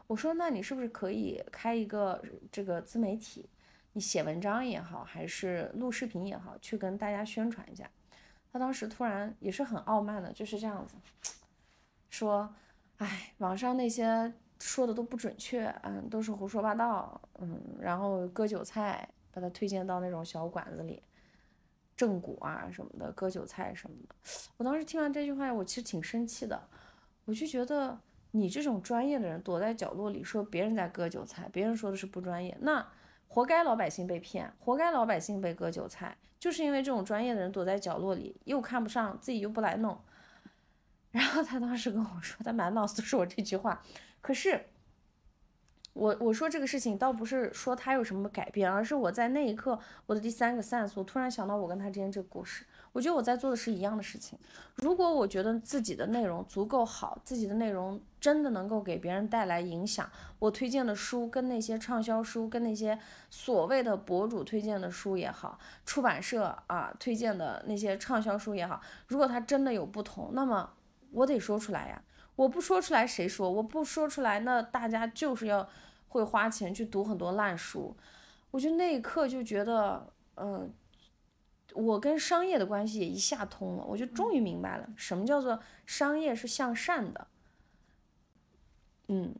[0.07, 3.49] 我说，那你是不是可以开一个这个自媒体？
[3.93, 7.89] 你写文章也好，还是录视频也好，去跟大家宣传一下。
[8.51, 10.95] 他当时突然也是很傲慢的，就是这样子
[12.09, 12.53] 说
[12.97, 21.01] ：“哎，网上那些说的都不准确，嗯，都是胡说八道，嗯，然后割韭菜，把他推荐到那种小馆子里。”
[22.01, 24.15] 正骨啊什么的，割韭菜什么的，
[24.57, 26.59] 我当时听完这句话，我其实挺生气的。
[27.25, 27.95] 我就觉得
[28.31, 32.83] 你这种专业的人躲在角落里说别人在割韭菜，别人说的是不专业，那
[33.27, 40.01] 活该老百姓被骗，活该老百姓被割韭菜，就是因为这种专业的人躲在角落里，又看不上，自己又不来弄。
[41.11, 43.83] 然后他当时跟我说，他满脑子都是我这句话，
[44.21, 44.65] 可是。
[45.93, 52.65] 我我说这个事情倒不是说他有什么改变，而是我在那一刻我的第三个 sense，我突然想到我跟他之间这个故事。
[52.93, 54.37] 我觉得我在做的是一样的事情。
[54.75, 62.97] 如果我觉得自己的内容足够好，自己的内容真的能够给别人带来影响，我推荐的书跟那些畅销书，跟那些
[63.29, 70.69] 所谓的博主推荐的书也好，出版社啊推荐的那些畅销书也好，如果它真的有不同，那么
[71.11, 72.01] 我得说出来呀。
[72.41, 73.47] 我不说出来，谁说？
[73.51, 75.69] 我不说出来，那大家就是要
[76.07, 77.95] 会花钱去读很多烂书。
[78.49, 80.73] 我就那一刻就觉得，嗯，
[81.75, 83.83] 我跟商业的关系也一下通了。
[83.83, 87.27] 我就终于明白了，什么叫做商业是向善的。
[89.09, 89.35] 嗯，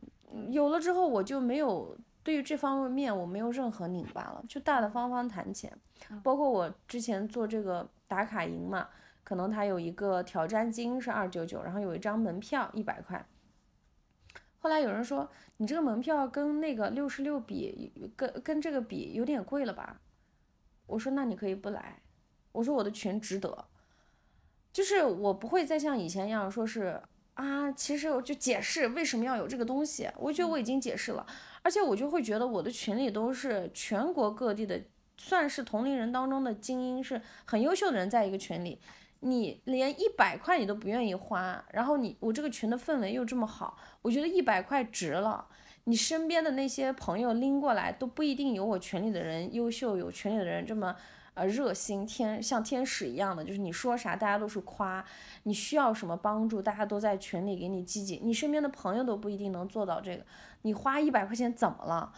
[0.50, 5.76] 有了之后，我就没有对于这方面我没有任何拧巴了，就大大方方谈钱。
[6.22, 8.86] 包括我之前做这个打卡营嘛。
[9.32, 13.26] 可能他有一个挑战金是二九九，然后有一张门票一百块。
[14.58, 15.26] 后来有人说
[15.56, 19.98] 你这个门票跟那个六十六比，跟跟这个比有点贵了吧？
[20.86, 22.02] 我说那你可以不来，
[22.52, 23.64] 我说我的群值得，
[24.70, 27.00] 就是我不会再像以前一样说是
[27.32, 31.26] 啊，其实我就解释为什么要有这个东西，我觉得我已经解释了，
[31.62, 34.78] 而且我就会觉得我的群里都是全国各地的，
[35.16, 38.78] 算是同龄人当中的精英，是很优秀的人在一个群里。
[39.24, 45.46] 你连一百块你都不愿意花，然后你我这个群的氛围又这么好，我觉得一百块值了。
[45.84, 50.96] 你身边的那些朋友拎过来都不一定有我群里的人优秀，有群里的人这么
[51.34, 55.04] 呃热心，天像天使一样的，就是你说啥大家都是夸，
[55.44, 60.24] 你需要什么帮助大家都在群里给你积极，你身边的朋友都不一定能做到这个，
[60.62, 62.12] 你花一百块钱怎么了？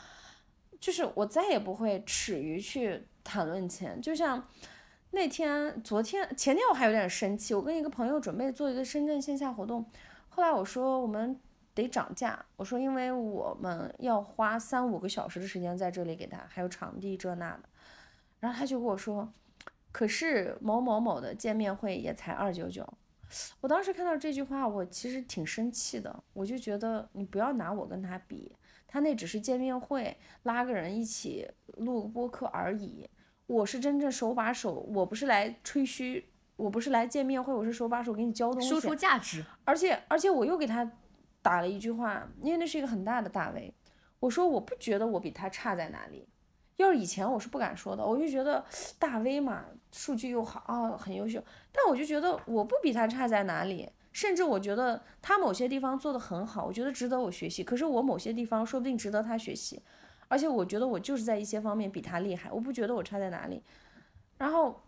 [0.80, 4.48] 就是我再也不会耻于去谈论钱，就像。
[5.14, 9.88] 那天、昨天、前天我还有点生气，我跟一个朋友准备做一个深圳线下活动，
[10.28, 11.40] 后来我说我们
[11.72, 17.62] 得涨价，我说因为我们要花三五个小时的时间在这里给他，还有场地这那的，
[18.40, 19.32] 然后他就跟我说，
[19.92, 22.84] 可是某某某的见面会也才二九九，
[23.60, 28.50] 我当时看到这句话，我其实挺生气的，我就觉得你不要拿我跟他比，
[28.88, 33.08] 他那只是见面会，拉个人一起录个播客而已。
[33.46, 36.24] 我是真正手把手，我不是来吹嘘，
[36.56, 39.44] 我不是来见面会，我是手把手给你教东西，输出价值。
[39.64, 40.90] 而且而且我又给他
[41.42, 43.74] 打了一句话，因为那是一个很大的大 V，
[44.20, 46.26] 我说我不觉得我比他差在哪里。
[46.76, 48.64] 要是以前我是不敢说的，我就觉得
[48.98, 51.42] 大 V 嘛，数据又好啊，很优秀。
[51.70, 57.62] 但我就觉得我不比他差在哪里，甚至我觉得他某些地方做得很好，我觉得值得我学习。
[57.62, 59.82] 可是我某些地方说不定值得他学习。
[60.34, 63.62] 而且我觉得我就是在一些方面比他厉害，我不觉得我差在哪里。
[64.36, 64.82] 然后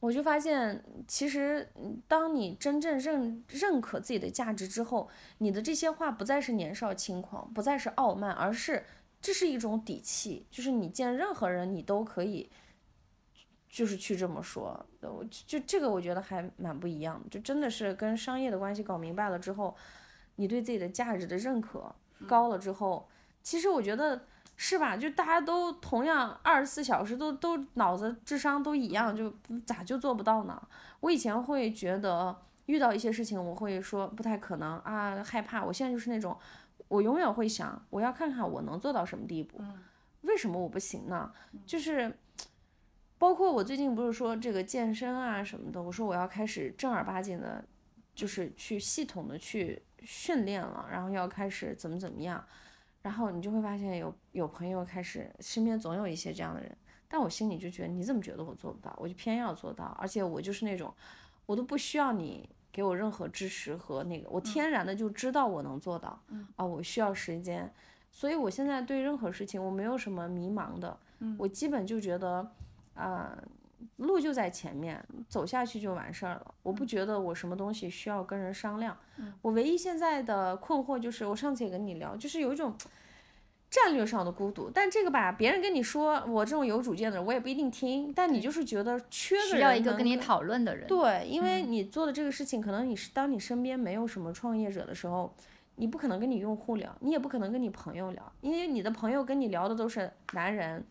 [0.00, 1.70] 我就发现，其实
[2.08, 5.08] 当你真正认认可自己的价值之后，
[5.38, 8.84] 你的这些话不再是年少轻狂，不再是傲慢，而是
[9.20, 12.50] 这是一种底气，就是你见任何人你都可以，
[13.68, 14.84] 就是去这么说。
[15.46, 19.76] 就这个我觉得还蛮不一样的，就真的是跟商业的关系搞明白了之后，
[20.34, 21.94] 你对自己的价值的认可
[22.26, 23.08] 高了之后，
[23.40, 24.26] 其实我觉得。
[24.56, 24.96] 是吧？
[24.96, 29.32] 就大家都同样二十四小时都都脑子智商都一样，就
[29.66, 30.60] 咋就做不到呢？
[31.00, 32.36] 我以前会觉得
[32.66, 35.64] 遇到一些事情，我会说不太可能啊，害怕。
[35.64, 36.38] 我现在就是那种，
[36.88, 39.60] 我永远会想，我要看看我能做到什么地步。
[40.22, 41.30] 为什么我不行呢？
[41.66, 42.16] 就是
[43.18, 47.62] 包括我最近不是说这个健身啊什么的，我说我要开始正儿八经的，
[48.14, 52.42] 就是去系统的去训练了，然后要开始怎么怎么样，
[53.04, 56.76] 然后你就会发现有有朋友开始身边总有一些这样的人，
[57.06, 60.92] 但我心里就觉得你怎么觉得我做不到，我就偏要做到，而且我就是那种
[61.44, 66.18] 我都不需要你给我任何支持和那个，我天然的就知道我能做到，
[66.56, 67.70] 啊，我需要时间。
[68.10, 70.98] 所以我现在对任何事情我没有什么迷茫的，
[71.36, 72.50] 我基本就觉得，
[72.94, 73.36] 啊、
[73.96, 76.54] 路就在前面，走下去就完事儿了。
[76.62, 78.96] 我不觉得我什么东西需要跟人商量。
[79.42, 82.74] 我唯一现在的困惑就是，我上次也跟你聊，就是有一种
[83.70, 84.70] 战略上的孤独。
[84.72, 88.12] 但这个吧，别人跟你说我这种有主见的人，我也不一定听。
[88.14, 90.86] 但你就是觉得缺个人需要一个跟你讨论的人。
[90.86, 95.34] 对，因为你做的这个事情，可能你是当你身边没有什么创业者的时候，
[95.76, 100.84] 你不可能跟你用户聊，你也不可能跟你朋友聊，因为你的朋友跟你聊的都是男人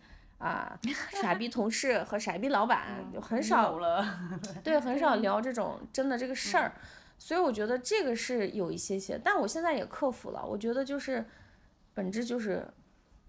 [0.43, 0.77] 啊、
[1.21, 4.05] 傻逼同事和傻逼老板，就很少了，
[4.61, 6.73] 对，很少聊这种真的这个事儿，
[7.17, 11.25] 所以我觉得这个是有一些些，但我现在也克服了，我觉得就是
[11.93, 12.67] 本质就是，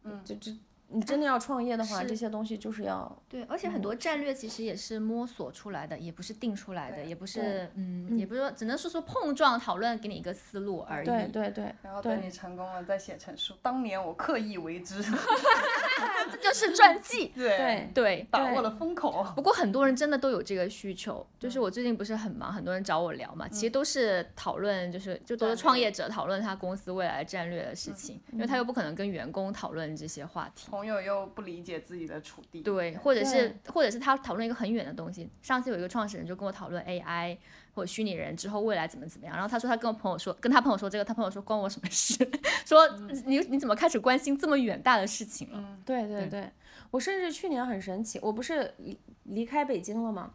[0.02, 0.50] 嗯，就就
[0.94, 11.06] 你真的要创业的话，这些东西就是要对，而且很多战略其实也是摸索出来的，也不是定出来的，也不是嗯，也不是说只能是说碰撞讨论，给你一个思路而已。
[11.06, 13.54] 对对对对然后等你成功了再写成书。
[13.60, 15.02] 当年我刻意为之
[16.30, 17.32] 这就是传记。
[17.36, 19.26] 对对对，把握了风口。
[19.34, 30.68] 不过很多人真的都有这个需求，就是我最近不是很忙，很多人找我聊嘛，其实都是讨论，就是就都是创业者讨论他公司未来战略的事情，因为他又不可能跟员工讨论这些话题。
[30.84, 35.30] 朋友又不理解自己的处境，对，或者是或者是他讨论一个很远的东西。
[35.40, 37.38] 上次有一个创始人就跟我讨论 AI
[37.72, 42.16] 或者虚拟人之后未来怎么怎么样，然后他说他跟我朋友说，跟他朋友说这个，他朋友说关我什么事？
[42.66, 42.86] 说
[43.24, 45.78] 你你怎么开始关心这么远大的事情了？
[45.86, 46.50] 对对对，
[46.90, 50.34] 我甚至去年很神奇，我不是离离开北京了吗？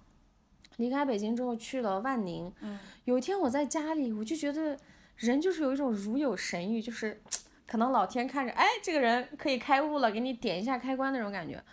[0.77, 2.51] 离开北京之后去了万宁，
[3.03, 4.75] 有一天我在家里，我就觉得
[5.17, 7.21] 人就是有一种如有神谕，就是
[7.69, 11.63] 可能老天看着，哎，这个人可以开悟了，给你点一下开关那种感觉。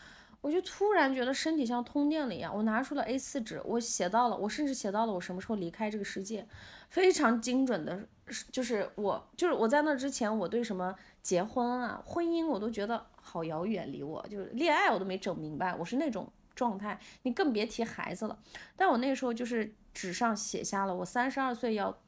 [0.42, 6.46] 我就突然觉得身体像通电了一样，我拿出了 A 4纸，我写到了，我甚至写到了我什么时候离开这个世界，
[6.90, 8.06] 非常精准的，
[8.52, 18.38] 就是我就是我在那之前，我对什么结婚啊、婚姻我都觉得好遥远离我，就是恋爱我都没整明白，我是那种状态，你更别提孩子了。
[18.76, 21.98] 但我那时候就是纸上写下了我三十二岁要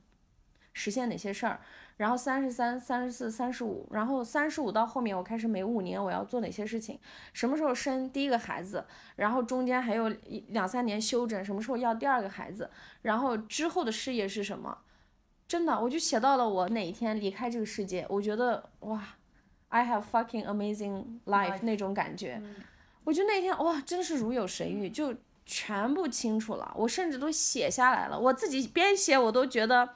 [0.74, 1.60] 实现哪些事儿，
[1.98, 6.98] 然后三十三、三十四、三十五，然后三十五到后面我开始每五年我要做哪些事情，
[7.32, 8.84] 什么时候生第一个孩子，
[9.16, 12.70] 然后中间还有一两三年休整，什么时候要第二个孩子，
[13.02, 14.78] 然后之后的事业是什么？
[15.46, 19.02] 真的，我就写到了我哪一天离开这个世界，我觉得哇
[19.68, 22.40] ，I have fucking amazing life 那种感觉，
[23.04, 25.14] 我觉得那天哇，真是如有神谕，就
[25.46, 29.88] 全部清楚了，我甚至都写下来了，我自己边写我都觉得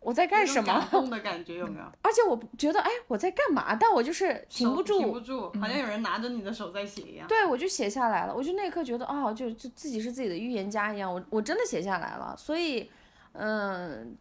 [0.00, 1.84] 我在干什么感，动的 感觉有没有？
[2.02, 7.26] 而且我觉得哎我在干嘛，但我就是停不住，手停不住，好像有人拿着你的手在写一样。
[7.26, 12.88] 对，我就写下来了，我就那一刻觉得哦、就就自己是自己的预言家一样，我我真的写下来了，所以，
[13.32, 14.16] 嗯，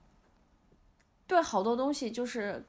[1.27, 2.65] 对好多东西就是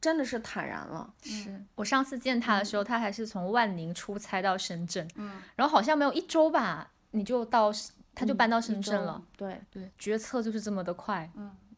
[0.00, 1.62] 真的是坦然了，是。
[1.76, 7.70] 我上次见他的时候，他还是从万宁出差到深圳，嗯，然后好像没有一周吧，你就到
[8.14, 11.30] 他就搬到深圳了，对，对，决策就是这么的快，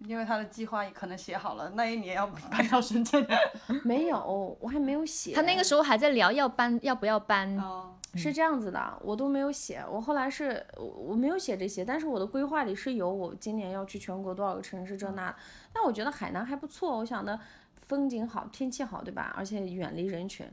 [0.06, 3.26] 因为他的计划可能写好了，那一年要搬到深圳。
[3.84, 9.84] 没有，我还没有写，他那个时候还在聊要搬要不要搬，哦，是这样子的，我都没有写。
[9.90, 15.34] 我后来是我我没有写这些，但是我的规划里是有我今年要去全国多少个城市这那。
[15.72, 17.38] 但我觉得海南还不错，我想的
[17.74, 19.34] 风景好，天气好，对吧？
[19.36, 20.46] 而且远离人群。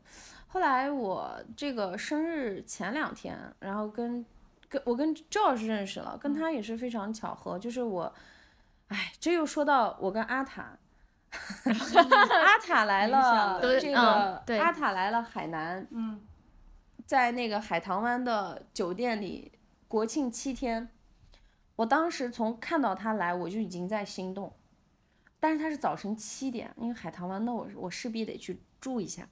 [0.47, 4.23] 后来我这个生日前两天，然后跟
[4.69, 8.13] 跟我跟 George 认识了，跟他也是非常巧合，就是我，
[8.93, 10.77] 哎，这又说到我跟阿塔。
[11.65, 16.21] 阿塔来了，这个对阿塔来了海南，嗯，
[17.07, 19.51] 在那个海棠湾的酒店里，
[19.87, 20.89] 国庆七天，
[21.75, 24.53] 我当时从看到他来，我就已经在心动，
[25.39, 29.27] 但是他是早晨七点，因为海棠湾，那我我势必得去住一下，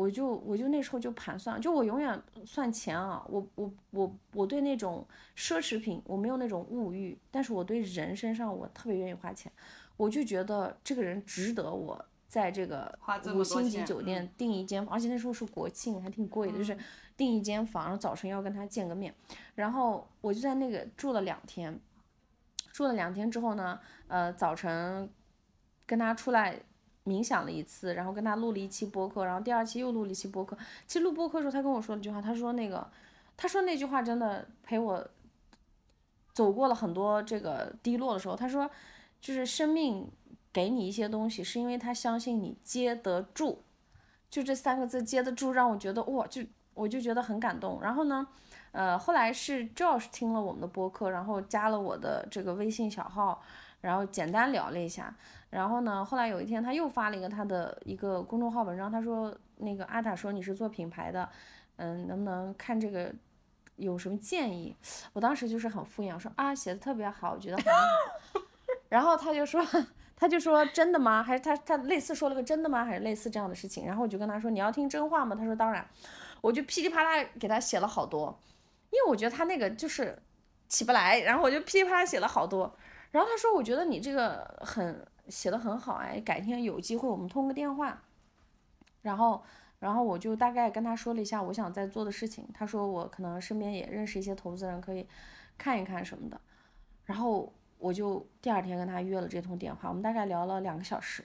[0.00, 9.52] 我就我就那时候就盘算，就我永远算钱啊，我我我我对那种奢侈品我没有那种物欲，但是我对人身上我特别愿意花钱，
[9.98, 12.98] 我就觉得这个人值得我在这个
[13.34, 16.74] 五星级酒店订一间房，而且那时候是国庆，还挺贵的，就是
[17.14, 19.14] 订一间房，然后早晨要跟他见个面，
[19.54, 21.78] 然后我就在那个住了两天，
[22.72, 23.78] 住了两天之后呢，
[24.08, 25.10] 呃，早晨
[25.84, 26.58] 跟他出来
[27.10, 30.56] 冥想了一次，然后跟他录了一期播客，然后第二期又录了一期播客。
[30.86, 32.88] 其实录播客的时候，他跟我说了一句话，他说那个，
[33.36, 35.04] 他说那句话真的陪我
[36.32, 38.36] 走过了很多这个低落的时候。
[38.36, 38.70] 他说，
[39.20, 40.08] 就是生命
[40.52, 43.64] 给你一些东西，是因为他相信你接得住。
[44.30, 46.42] 就这三个字接得住，让我觉得哇，就
[46.74, 47.80] 我就觉得很感动。
[47.82, 48.24] 然后呢，
[48.70, 53.42] 呃，后来是 Josh 听了我们的播客，然后加了我的这个微信小号，
[53.80, 55.12] 然后简单聊了一下。
[55.50, 61.28] 然后呢，后来有一天他又发了一个他的一个公众号文章，他说那个阿塔说你是做品牌的，
[61.76, 63.12] 嗯，能不能看这个
[63.76, 64.74] 有什么建议？
[65.12, 68.40] 我当时就是很敷衍，我说啊，写的特别好，我觉得很好。
[68.88, 69.64] 然后他就说。
[70.20, 71.22] 他就说真的吗？
[71.22, 72.84] 还是他他类似说了个真的吗？
[72.84, 73.86] 还是类似这样的事情？
[73.86, 75.34] 然后我就跟他说你要听真话吗？
[75.34, 75.82] 他说当然，
[76.42, 78.38] 我就噼里啪啦给他写了好多，
[78.90, 80.14] 因为我觉得他那个就是
[80.68, 82.70] 起不来，然后我就噼里啪啦写了好多。
[83.12, 88.02] 然后他说我觉得你这个很写的很好哎，改天有机会我们通个电话。
[89.02, 89.42] 然后
[89.78, 95.06] 然后我就大概跟他说了一下我想在做的事情，他说我可能身边也认识一些投资人可以
[95.56, 96.40] 看一看什么的，
[97.04, 97.52] 然后。
[97.82, 101.24] 我就第二天跟他约了这通电话，我们大概聊了两个小时，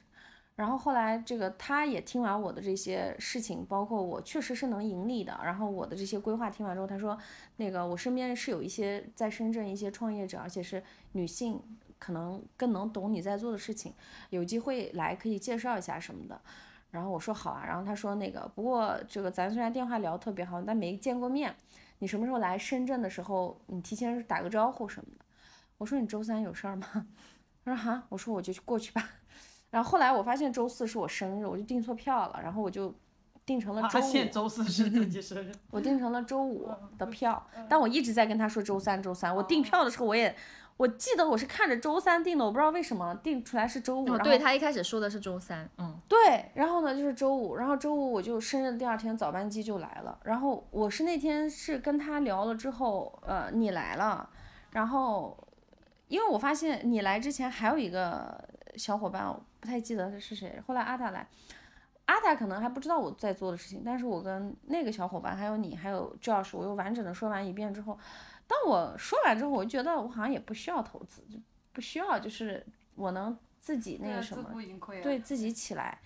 [0.56, 7.18] 然后后来这个他也听完我的这些事情，包括我确实是能盈利的，然后我的这些规划听完之后，他说
[7.58, 10.82] 那个我身边是有一些在深圳一些创业者，而且是
[11.12, 11.62] 女性，
[12.00, 13.94] 可能更能懂你在做的事情，
[14.30, 16.40] 有机会来可以介绍一下什么的，
[16.92, 21.54] 然后我说好啊，然后他说那个不过这个咱虽然电话聊特别好，但没见过面，
[22.00, 25.26] 你什么时候来深圳的时候，你提前打个招呼什么的。
[25.78, 27.08] 我说你周三有事儿吗？
[27.66, 29.06] 他说哈，我说我就去过去吧。
[29.76, 32.96] 然后后来我发现周四是我生日，我就订错票了，然后我就
[33.46, 33.92] 订成了周五。
[33.92, 35.52] 发现周四是自己生日。
[35.70, 39.36] 我订成了周五的票，但我一直在跟他说周三周三。
[39.36, 40.34] 我订票的时候我也，
[40.78, 44.18] 我记得我是看着周三订的，我不知道为什么订出来是周五。
[44.20, 54.30] 对他一开始说的是周三，嗯，对，然后呢就是周五，然后周五我就生日第二天早班机就来了，然后我是那天是跟他聊了之后，呃，你来了，
[54.72, 55.38] 然后。
[56.08, 58.40] 因为我发现你来之前还有一个
[58.78, 60.62] 小伙伴，我不太记得他是谁。
[60.66, 61.28] 后来阿塔来，
[62.06, 67.98] 阿塔可能还不知道我在做的事情，但是我跟那个小伙伴，还有你，还有 Josh，我又完整的说完一遍之后，
[68.48, 71.40] 当我说完之后，我就觉得我好像也不需要投资，就
[71.74, 72.66] 不需要，就是
[72.96, 74.50] 我能自己那个什么，
[75.02, 76.00] 对自己起来。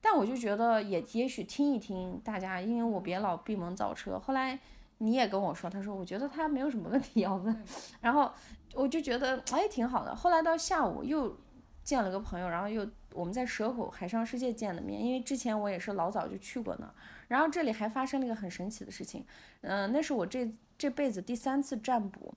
[0.00, 4.18] 但我就觉得也也许听一听大家，因为我别老闭门造车。
[4.18, 4.58] 后来
[4.98, 7.64] 你也跟我说，他说我觉得他没有什么问题要问，
[8.00, 8.30] 然后。
[8.74, 11.36] 我就觉得哎挺好的，后来到下午又
[11.84, 16.94] 见了个朋友，然后又我们在蛇口海上世界见的面，因为之前我也是老早就去过那儿，
[17.28, 19.24] 然后这里还发生了一个很神奇的事情，
[19.62, 22.34] 嗯，那是我这这辈子第三次占卜，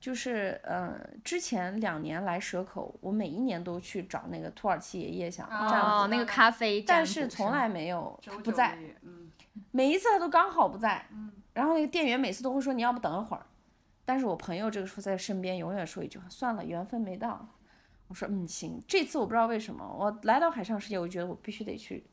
[0.00, 8.78] 就是嗯之前两年来蛇口，我每一年都去找那个土耳其爷爷想占卜那个咖啡，但是从来没有不在，
[9.70, 11.06] 每一次他都刚好不在，
[11.52, 13.44] 然后那个店员每次都会说你要不等一会儿。
[14.06, 17.48] 但是我朋友这个时候在身边，永远说一句话：算了，缘分没到。
[18.06, 22.04] 我说嗯行，这次我不知道为什么，我来到海上世界，我觉得我必须得去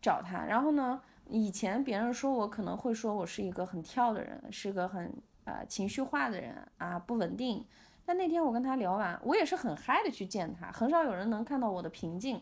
[0.00, 0.44] 找他。
[0.44, 5.12] 然后呢，以前别人说我可能会说我是一个很跳的人，是个很
[5.44, 7.66] 呃情绪化的人啊，不稳定。
[8.06, 12.40] 但那天我跟他聊完，我也是很嗨的去见他，很少有人能看到我的平静。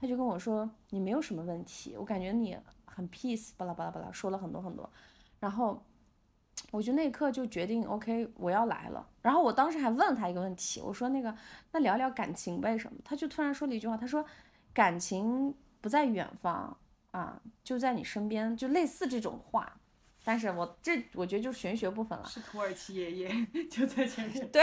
[0.00, 4.90] 他就跟我说你没有什么问题，我感觉你很 peace，巴拉巴拉巴拉说了很多很多，
[5.40, 5.82] 然后。
[6.70, 9.06] 我就那一刻就决定，OK，我要来了。
[9.22, 11.32] 然后我当时还问了他一个问题，我说那个，
[11.72, 12.98] 那聊聊感情呗什么？
[13.04, 14.24] 他就突然说了一句话，他说，
[14.72, 16.76] 感情不在远方
[17.12, 19.76] 啊，就在你身边，就类似这种话。
[20.24, 22.24] 但是我这我觉得就是玄学部分了。
[22.26, 24.48] 是土耳其爷爷 就在前面。
[24.48, 24.62] 对，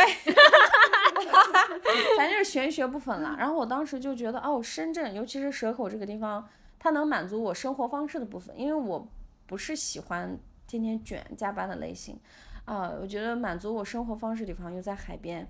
[2.18, 3.36] 咱就是玄学部分了。
[3.38, 6.46] 然后我当时就觉得，哦，深圳，尤其是蛇口这个地方，
[6.78, 9.08] 它能满足我生活方式的部分，因为我
[9.46, 10.38] 不是喜欢。
[10.80, 12.20] 天天卷加班的类型，
[12.66, 15.48] 啊，我觉得满足我生活方式地方又在海边，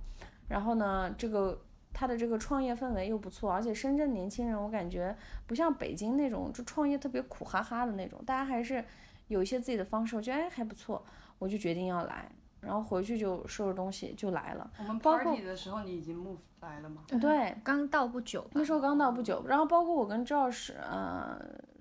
[0.48, 1.62] 然后呢，这个
[1.94, 5.16] 它的这个创业氛围又不错，而且深圳年轻人我感觉
[5.46, 8.84] 不像北京那种就创业特别苦哈哈的那种，大家还是
[9.28, 11.04] 有一些自己的方式，我觉得哎还不错，
[11.38, 14.72] 我就决定要来，然后回去就收拾东西就来了。
[14.80, 17.04] 我们 party 的时候你已经 move 来了吗？
[17.20, 18.48] 对，刚到不久。
[18.54, 21.40] 那时候刚到不久，然后包括我跟赵老师，呃，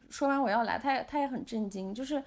[0.09, 2.23] 说完我要来，他也他也很震惊，就是。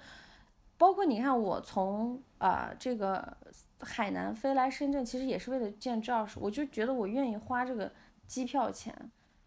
[0.76, 3.36] 包括你看，我从啊这个
[3.80, 6.38] 海南飞来深圳，其实也是为了见赵师。
[6.40, 7.90] 我就觉得我愿意花这个
[8.26, 8.94] 机票钱，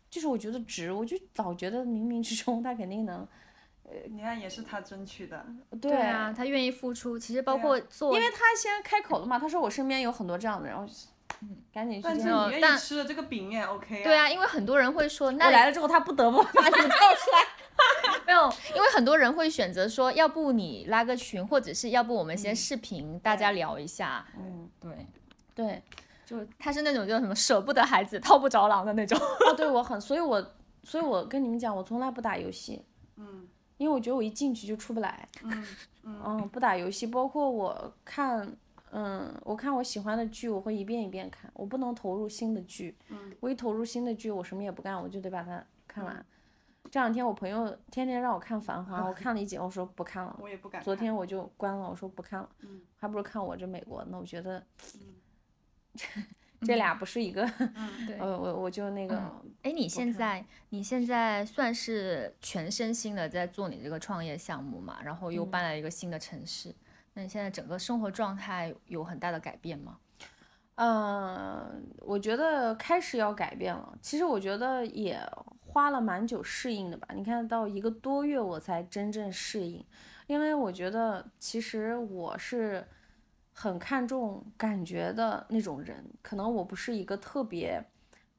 [0.10, 0.92] 就是我觉得值。
[0.92, 3.28] 我就老觉得冥冥之中他肯定能，
[3.84, 5.46] 呃，你看也是他争取的。
[5.82, 7.20] 对啊，他愿意付出。
[7.20, 10.90] 其实包括做，因为他先开口了嘛，他说我身边有很多这样的人，
[11.74, 12.34] 赶紧去但是见。
[12.34, 14.04] 你愿意吃的这个饼也 OK 啊。
[14.04, 17.67] 对啊，因为很多人会说，我那来了之后，他不得不 把你叫出来。
[18.28, 18.42] 没有，
[18.76, 24.28] 因为很多人会选择说，要不你拉个群，或者是要不我们先视频，大家聊一下。
[24.38, 25.08] 嗯，对，
[25.56, 25.82] 对，
[26.26, 29.18] 就他是那种叫什么舍不得孩子套不着狼的那种。
[29.48, 30.46] 哦，对我很，所以我，
[30.84, 32.84] 所以我跟你们讲，我从来不打游戏，
[33.16, 33.48] 嗯
[33.78, 35.30] 因为我觉得我一进去就出不来。
[35.44, 35.68] 嗯
[36.04, 38.52] 嗯 嗯，不打游戏，包括我看，
[38.92, 42.98] 嗯，我看我喜欢的剧，我会一遍一遍看，我不能投入新的剧。
[43.10, 46.26] 嗯我一投入新的剧，我什么也不干，我就得把它看完。
[46.92, 50.36] 这两天我朋友天天让我看《繁花》，我看了一集，我说不看了。
[50.42, 50.82] 我也不敢。
[50.82, 54.18] 昨天我就关了，我说不看了，嗯还不如看我这美国呢。
[54.20, 54.64] 我觉得
[54.96, 56.26] 嗯
[56.62, 57.44] 这俩不是一个，
[57.76, 59.16] 嗯对呃，我我就那个，
[59.62, 65.00] 哎，你现在你现在算是全身心的在做你这个创业项目嘛？
[65.04, 66.74] 然后又搬来一个新的城市，
[67.14, 70.00] 那你现在整个生活状态有很大的改变吗？
[70.78, 73.98] 嗯，我觉得开始要改变了。
[74.00, 75.20] 其实我觉得也
[75.60, 77.08] 花了蛮久适应的吧。
[77.16, 79.84] 你看到一个多月我才真正适应，
[80.28, 82.88] 因为我觉得其实我是
[83.54, 87.84] 很看重感觉的那种人，可能我不是一个特别，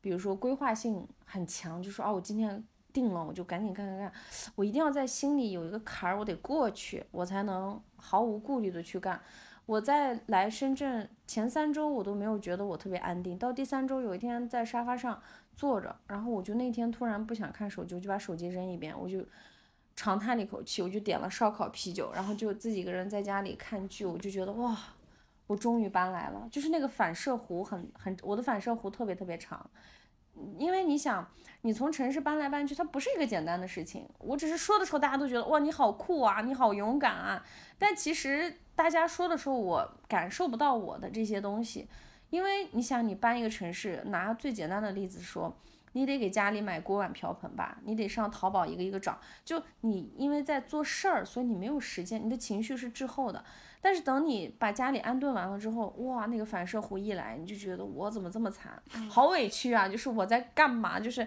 [0.01, 4.13] 比如说规划性很强，就说啊我今天定了我就赶紧干干干，
[4.55, 9.21] 我一定要在心里有一个坎儿，我得过去，我才能毫无顾虑的去干。
[9.69, 13.37] 我在来深圳前三周，我都没有觉得我特别安定。
[13.37, 15.23] 到第三周，有一天在沙发上
[15.55, 19.23] 坐着，然后我就那天突然不想看手机，我就把手机扔一边，我就
[19.95, 24.75] 长叹了一口气，我就点了烧烤啤酒，然后就自己一个人在家里看剧，我就觉得哇，
[25.47, 26.49] 我终于搬来了。
[26.51, 29.71] 就是那个反射弧很很，我的反射弧特别特别长，
[30.59, 31.27] 因为你想，
[31.63, 34.09] 你从城市搬来搬去，它不是一个简单的事情。
[34.19, 37.45] 我只是说的时候，大家都觉得哇，你好酷啊，你好勇敢啊。
[37.79, 41.89] 但其实大家说的时候，我感受不到我的这些东西，
[42.31, 45.57] 因为你想，你搬一个城市，拿最简单的例子说，
[45.93, 49.19] 你得给家里买锅碗瓢盆吧，你得上淘宝一个一个找。
[49.45, 53.45] 就你因为在做事儿，所以你没有时间，你的情绪是滞后的。
[53.81, 59.89] 但是等你把家里安顿完了之后，哇，那个反射弧一来，你就觉得我怎么这么惨，好委屈啊！
[59.89, 60.99] 就是我在干嘛？
[60.99, 61.27] 就是，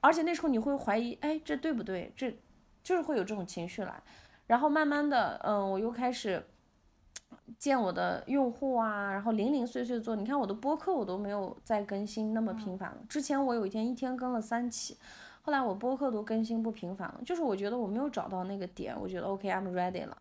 [0.00, 2.12] 而且那时候你会怀疑，哎，这对不对？
[2.16, 2.36] 这
[2.82, 4.02] 就是会有这种情绪来。
[4.48, 6.44] 然后慢慢的，嗯，我又开始
[7.56, 10.16] 见我的用户啊，然后零零碎碎做。
[10.16, 12.98] 你看我的播客我都没有再更新那么频繁了。
[13.08, 14.96] 之前我有一天一天更了三期，
[15.42, 20.16] 后来我播客都更新不频繁了，就是我觉得我没有找到那个点，我觉得 OK，I'm、ready 了。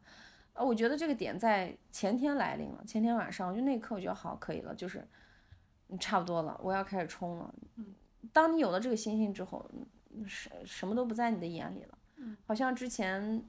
[0.54, 5.06] 呃，我觉得这个点在前天来临了，前天晚上我就那一刻我觉得好可以了，就是
[5.90, 7.54] 嗯差不多了，我要开始冲了。
[8.34, 9.70] 当你有了这个心性之后，
[10.16, 11.98] 嗯什什么都不在你的眼里了，
[12.48, 13.44] 好像之前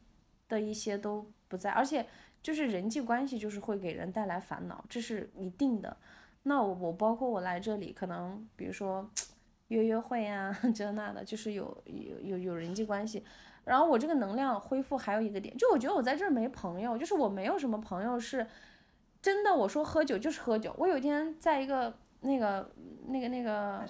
[0.48, 2.06] 的一些都不在，而且
[2.48, 5.94] 就是人际关系就是会给人带来烦恼，这是一定的。
[6.44, 9.06] 那我我包括我来这里，可能比如说
[9.66, 13.22] 约约会啊， 这那的，就是有有有有人际关系。
[13.66, 18.46] 然后我这个能量恢复还有一个点，就我觉得我在这儿没朋友，就是我没有什么朋友是
[19.20, 19.54] 真的。
[19.54, 20.74] 我说喝酒就是喝酒。
[20.78, 22.72] 我有一天在一个那个
[23.08, 23.84] 那个那个？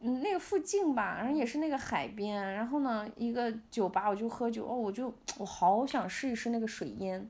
[0.00, 7.20] 嗯，那个附近吧，然后也是那个海边，然后呢，一个酒吧我就喝酒，哦，我就 我好想试一试那个水烟，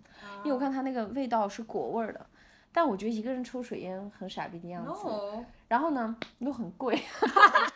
[0.44, 2.24] 因为我看它那个味道是果味儿的，
[2.72, 6.94] 但我觉得一个人抽水烟很傻逼的样子，No，然后呢又很贵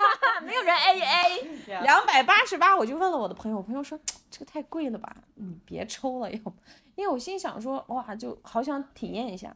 [0.45, 3.99] 没有人 A A，两百八十八，我就问了我的朋友，我朋友说
[4.31, 6.53] 这个太贵了吧，你别抽了，要不，
[6.95, 9.55] 因为我心想说哇，就好想体验一下。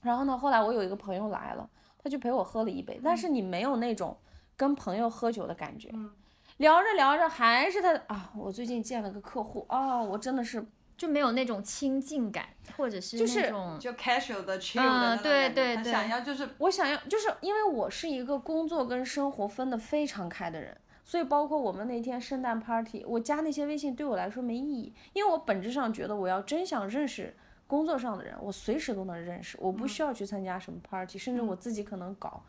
[0.00, 1.68] 然后呢，后来我有一个朋友来了，
[2.02, 4.16] 他就陪我喝了一杯，但是你没有那种
[4.56, 5.90] 跟朋友喝酒的感觉。
[5.92, 6.10] 嗯
[6.58, 10.64] 聊着聊着还是他啊，我最近见了个客户啊、我真的是
[10.96, 12.46] 就没有那种亲近感，
[12.76, 27.34] 或者是就是那种就 casual 的 chill 的嗯那种感觉对对对他想要就是我想要，就是因为我是一个工作跟生活分得非常开的人，所以包括我们那天圣诞 party，我加那些微信对我来说没意义，因为我本质上觉得我要真想认识
[27.72, 32.42] 工作上的人，我随时都能认识，我不需要去参加什么 party，、甚至我自己可能搞。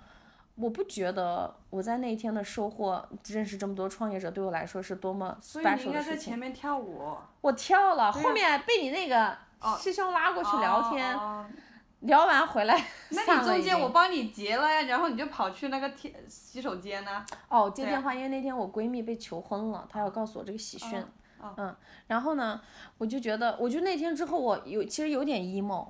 [0.56, 6.18] 我不觉得我在那一天的收获，认识这么多创业者，对我来说是多么所以你应该的事情。
[6.18, 9.30] 在前面跳舞，我跳了，啊后面被你那个
[9.62, 11.18] 哦师兄拉过去聊天，
[12.02, 12.78] 聊完回来
[13.12, 21.00] 那你中间我帮你结了呀，然后你就跑去那个贴洗手间呢、哦，接电话，因为那天我闺蜜被求婚了，她要告诉我这个喜讯。
[21.00, 21.08] 哦
[21.58, 21.76] 嗯，
[22.08, 22.62] 然后呢，
[22.98, 25.90] 我就觉得，我就那天之后，我有其实有点 emo。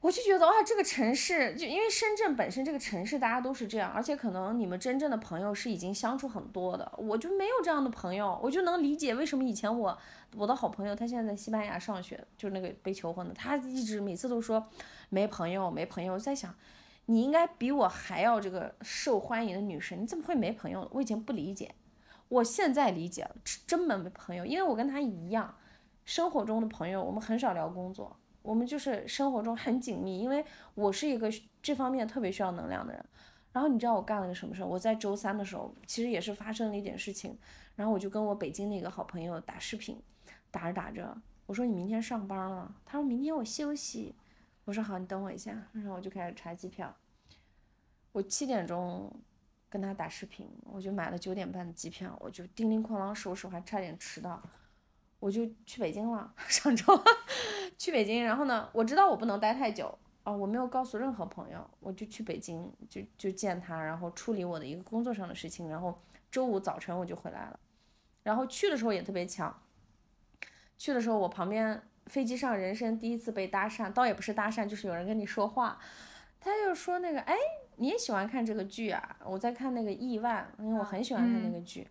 [0.00, 9.98] 我就觉得哇，这个城市就因为深圳本身这个城市大家都是这样，而且可能你们真正的朋友是已经相处很多的，我就没有这样的朋友，我就能理解为什么以前我
[10.36, 14.66] 我的好朋友他现在在西班牙上学，就那个被求婚的，他一直每次都说
[15.10, 16.54] 没朋友没朋友，我在想。
[17.06, 20.88] 你应该比我还要这个受欢迎的女生，你怎么会没朋友？
[20.92, 21.74] 我以前不理解，
[22.30, 23.36] 我现在理解了，
[23.66, 25.54] 真没朋友，因为我跟他一样，
[26.04, 30.44] 生活中的朋友，我们很少聊工作，我们就是生活中很紧密，因为
[30.74, 31.28] 我是一个
[31.60, 33.04] 这方面特别需要能量的人。
[33.52, 34.66] 然后你知道我干了个什么事儿？
[34.66, 37.36] 我在周三的时候，其实也是发生了一点事情，
[37.74, 40.00] 然后我就跟我北京那个好朋友打视频，
[40.52, 42.72] 打着打着，我说你明天上班了？
[42.86, 44.14] 他说明天我休息。
[44.66, 46.94] 我说好，你等我一下，然后我就开始查机票。
[48.12, 49.12] 我七点钟
[49.70, 54.42] 跟他打视频，我就买了九点半的机票，我就叮铃哐啷收拾，我还差点迟到，
[55.20, 56.34] 我就去北京了。
[56.48, 57.02] 上周
[57.78, 59.96] 去北京，然后呢，我知道我不能待太久。
[60.22, 65.98] 哦，我没有告诉任何朋友，我就去北京，就就见他，然后处理我的一个工作上的事情，然后
[66.30, 67.58] 周五早晨我就回来了。
[68.22, 69.62] 然后去的时候也特别巧，
[70.76, 75.78] 去的时候我旁边飞机上人生第一次被搭讪，倒也不是搭讪，就是有人跟你说话，
[76.38, 77.34] 他就说那个，哎，
[77.80, 79.16] 你也喜欢看这个剧啊？
[79.24, 81.88] 我在看那个《亿万》，因为我很喜欢看那个剧。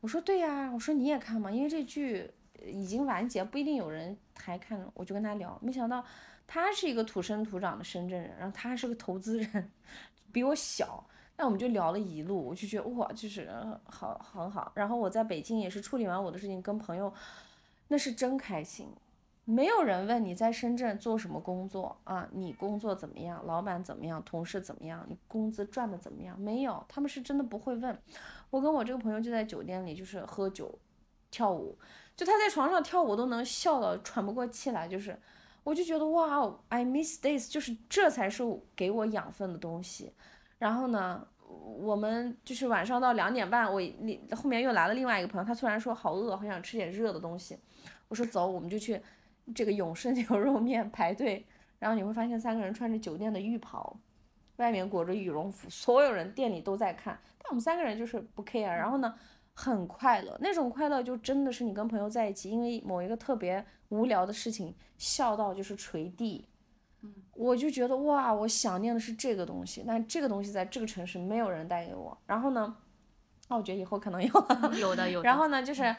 [0.00, 1.48] 我说对呀，我说你也看吗？
[1.48, 2.28] 因为这剧
[2.66, 4.84] 已经完结，不一定有人还看。
[4.92, 6.04] 我就跟他聊，没想到。
[6.48, 9.70] 他是一个土生土长的深圳人，然后他是个投资人，
[10.32, 13.48] 比我小，那我们就聊了一路，我就觉得哇，就是
[13.84, 14.72] 好很好。
[14.74, 17.14] 然后我在北京也是处理完我的事情，跟朋友，
[17.86, 18.88] 那是真开心。
[19.50, 26.38] 没有人问你在深圳做什么工作啊，你工作怎么样，老板怎么样，同事怎么样，你工资赚的怎么样？
[26.40, 27.98] 没有，他们是真的不会问。
[28.50, 30.78] 我跟我这个朋友就在酒店里，就是喝酒、
[31.30, 31.76] 跳舞，
[32.16, 35.18] 就他在床上跳舞都能笑到喘不过气来，就是。
[35.62, 38.42] 我就觉得哇，I miss this，就是这才是
[38.74, 40.10] 给我养分的东西。
[40.58, 47.58] 然后呢，我们就是晚上到两点半，我你后面又来了另外一个朋友，他突然说好饿，好想吃点热的东西。
[48.08, 48.98] 我说走，我们就去
[49.54, 51.46] 这个永盛牛肉面排队。
[51.78, 53.98] 然后你会发现三个人穿着酒店的浴袍，
[54.56, 58.66] 外面裹着羽绒服，所有人店里都在看，但我们三个人就是不 care。
[58.66, 59.14] 然后呢？
[59.52, 66.46] 很快乐，那种快乐就真的是你跟朋友在一起，因为某一个特别无聊的事情笑到就是垂地。
[67.02, 72.16] 嗯，我就觉得哇，我想念的是这个东西，但这个东西在这个城市没有人带给我。
[72.26, 72.74] 然后呢，
[73.48, 74.32] 那我觉得以后可能有，
[74.78, 75.20] 有的 有。
[75.22, 75.94] 然后呢，就是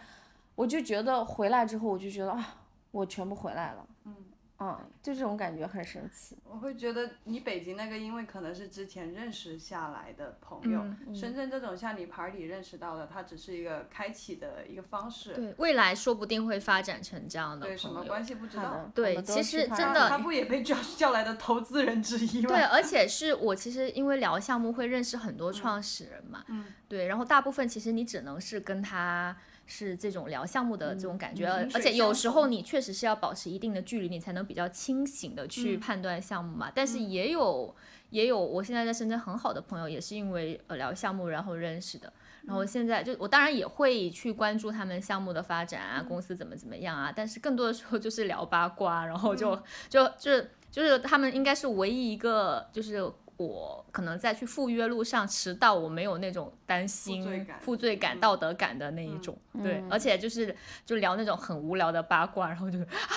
[0.56, 2.61] 我就觉得回来之后，我就觉得啊，
[2.92, 3.88] 我全部回来了。
[4.06, 4.16] 嗯。
[4.64, 6.38] 嗯，就这种感觉很神奇。
[6.48, 10.86] 我会觉得你北京那个，因为可能是之前认识下来的朋友，
[11.16, 15.34] 深圳这种像你 party 认识到的，它只是一个开启的一个方式。
[15.34, 18.88] 对，未来说不定会发展成这样的对，什么关系不知道。
[18.94, 22.50] 对，其实真的，他不也被叫 叫来的投资人之一吗？
[22.50, 26.46] 对，而且是我其实因为聊项目会认识很多创始人嘛。
[26.50, 26.66] 嗯。
[26.88, 29.36] 对，然后大部分其实你只能是跟他。
[29.72, 36.70] 是这种聊项目的这种感觉，而且有时候你确实是要保持一定的距离，你才能比较清醒的去判断项目嘛。
[36.76, 37.74] 但是也有
[38.10, 42.12] 也有，我现在在深圳很好的朋友，也是因为呃聊项目然后认识的。
[42.46, 47.14] 然后现在就我当然也会去关注他们项目的发展啊，公司怎么怎么样啊。
[47.16, 49.56] 但是更多的时候就是聊八卦，然后就
[49.88, 53.10] 就就就是他们应该是唯一一个就是。
[53.38, 60.56] 我可能在去赴约路上迟到，我没有那种担心负罪感、道德感的那一种，对，而且就是
[60.86, 63.16] 就聊那种很无聊的八卦，然后就是 哈哈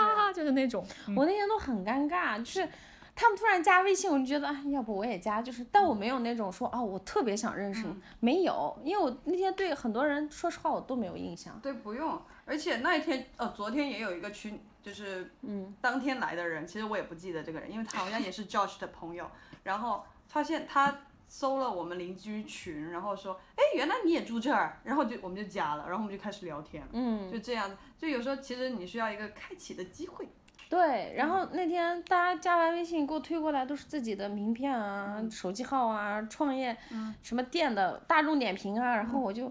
[0.00, 0.84] 哈哈哈，就是那种，
[1.16, 2.68] 我那天都很尴尬，就是
[3.14, 14.60] 他们突然加微信，我就觉得啊，要不我也加，就是但我没有那种说啊，我特别想认识你，没有，因为我那天对很多人说实话我都没有印象，对，不用，而且那一天呃，昨天也有一个群。
[14.84, 19.26] 就是嗯，当天来的人，其实我也不记得这个人，因为他好像也是 Josh 的朋友。
[19.62, 20.94] 然后发现他
[21.26, 26.86] 搜了我们邻居群，然后说，哎，原来你也住这儿，然后就我们就加了，然后我们就开始聊天。
[26.92, 30.28] 嗯，就这样，就有时候其实你需要一个开启的机会。
[30.68, 36.76] 对，然后那天大家加完微信给我推过来都是自己的名片啊、手机号啊、创业
[37.22, 39.50] 什么店的大众点评啊，然后我就。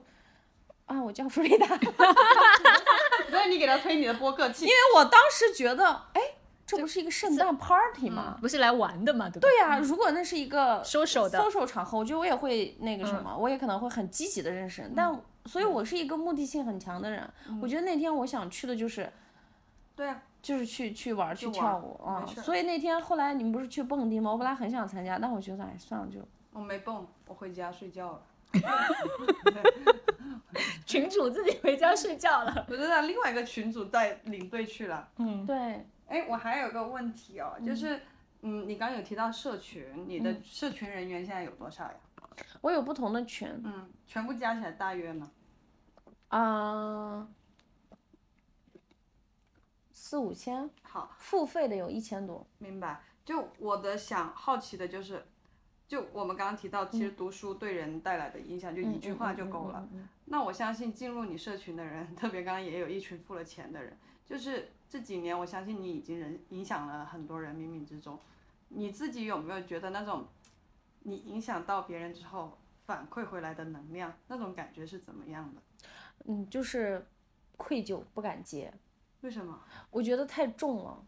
[0.93, 1.65] 啊，我叫弗瑞达，
[3.29, 6.21] 所以你给他推你的播客器，因为我当时觉得，哎，
[6.65, 8.37] 这不是一个圣诞 party 吗？
[8.41, 9.29] 不是来玩的吗？
[9.29, 9.47] 对吧？
[9.47, 14.93] 对呀，如果那是一个收手的收手场合，我觉得我也会那个什么，我也可能会很积极的认识人。
[14.95, 15.13] 但
[15.45, 17.27] 所以，我是一个目的性很强的人。
[17.61, 19.11] 我觉得那天我想去的就是，
[19.95, 22.25] 对啊，就是去去玩去跳舞啊。
[22.25, 24.31] 所以那天后来你们不是去蹦迪吗？
[24.31, 26.19] 我本来很想参加，但我觉得哎算了就。
[26.53, 28.21] 我没蹦，我回家睡觉了。
[30.85, 35.09] 群主自己回家睡觉了，我就让另外一个群主带领队去了。
[35.17, 35.87] 嗯，对。
[36.07, 37.99] 哎，我还有个问题哦，就是，
[38.41, 41.95] 嗯，你刚刚有提到社群，你的社群人员现在有多少呀？
[42.61, 43.49] 我有不同的群。
[43.63, 45.31] 嗯，全部加起来大约呢？
[46.27, 47.27] 啊，
[49.91, 52.45] 四五千，好，付费的有一千多。
[52.59, 53.01] 明白。
[53.25, 55.25] 就我的想好奇的就是，
[55.93, 59.87] 就我们刚刚提到，其实读书对人带来的影响，就一句话就够了。
[60.25, 63.95] 那我相信进入你社群的人，特别刚刚也有一群付了钱的人，
[64.25, 68.19] 就是这几年，我相信你已经人影响了很多人，冥冥之中，
[68.69, 70.25] 你自己有没有觉得那种
[71.01, 72.57] 你影响到别人之后
[72.87, 75.61] 反馈回来的能量，那种感觉是怎么样的？
[76.25, 77.05] 嗯，就是
[77.55, 78.73] 愧疚，不敢接。
[79.21, 79.61] 为什么？
[79.91, 81.05] 我觉得太重了，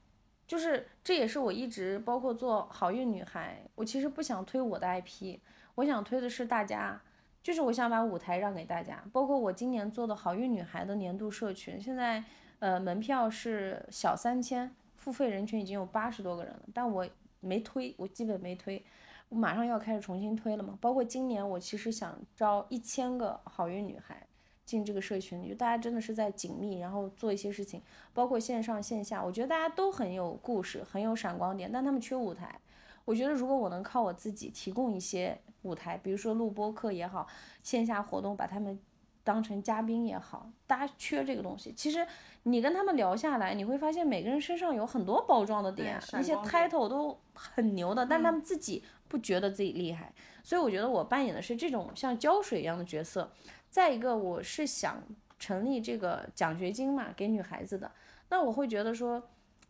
[0.48, 5.40] 就是这也是我一直包括做好运女孩，我其实不想推我的 IP，
[5.76, 7.02] 我想推的是大家，
[7.42, 12.24] 就是我想把舞台让给大家，包括我今年做的好运女孩的年度社群，现在
[12.60, 17.08] 呃门票是小三千，付费人群已经有八十多个人了，但我
[17.40, 18.84] 没推，我基本没推。
[19.30, 24.26] 我马上要开始重新推了嘛，包括今年我其实想招一千个好运女孩
[24.66, 27.82] 进这个社群里，就大家真的是在紧密，然后做一些事情，
[28.14, 32.60] 包括线上线下，我觉得大家都很有故事，很有闪光点，但他们缺舞台。
[33.06, 37.28] 我觉得如果我能靠我自己提供一些舞台，比如说录播课也好，
[37.62, 38.80] 线下活动把他们
[39.24, 41.72] 当成嘉宾也好，大家缺这个东西。
[41.74, 42.06] 其实
[42.44, 50.12] 你跟他们聊下来，你会发现每个人身上有很多包装的点，那些 title 都很牛的，但他们自己不觉得自己厉害。
[50.44, 53.32] 所以我觉得我扮演的是这种像胶水一样的角色。
[53.76, 55.04] 再一个，我是想
[55.38, 57.92] 成立这个奖学金嘛，给女孩子的。
[58.30, 59.22] 那我会觉得说，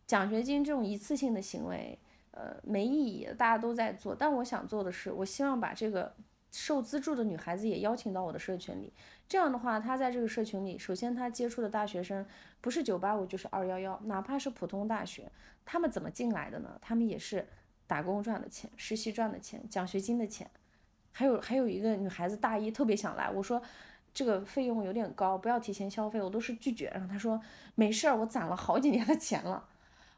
[0.06, 1.98] 奖学金这种一次性的行为，
[2.30, 4.14] 呃，没意义，大家都在做。
[4.14, 6.14] 但我想做的是，我希望把这个
[6.52, 8.94] 受资助的女孩子也邀请到我的社群里。
[9.27, 12.23] 这样的话，她在这个社群里，首先她接触的大学生
[12.61, 15.32] 不是九八五就是二幺幺，哪怕是普通大学，
[15.65, 16.77] 他们怎么进来的呢？
[16.80, 17.48] 他们也是
[17.88, 20.48] 打工赚的钱，实习赚的钱，奖学金的钱。
[21.11, 23.60] 还有还有一个女孩子大一特别想来，我说
[24.16, 26.90] 这个费用有点高，不要提前消费，我都是拒绝。
[26.92, 27.40] 然后他说
[27.76, 29.68] 没事儿，我攒了好几年的钱了。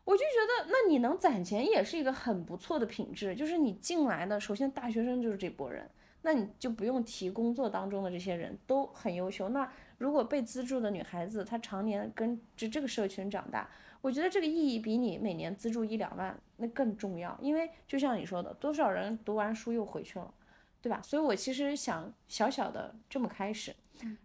[0.05, 5.89] 我就觉得，那你能攒钱也是一个很不错的品质，就是你进来的，首先大学生就是这波人，
[6.21, 9.49] 那你就不用提工作当中的这些人都很优秀。
[9.49, 13.69] 那如果被资助的女孩子，她常年跟着这个社群长大，
[13.99, 20.33] 我觉得这个意义比你每年资助一两万那更重要，因为就像你说的，多少人读完书又回去了，
[20.81, 21.01] 对吧？
[21.01, 23.75] 所以我其实想小小的这么开始，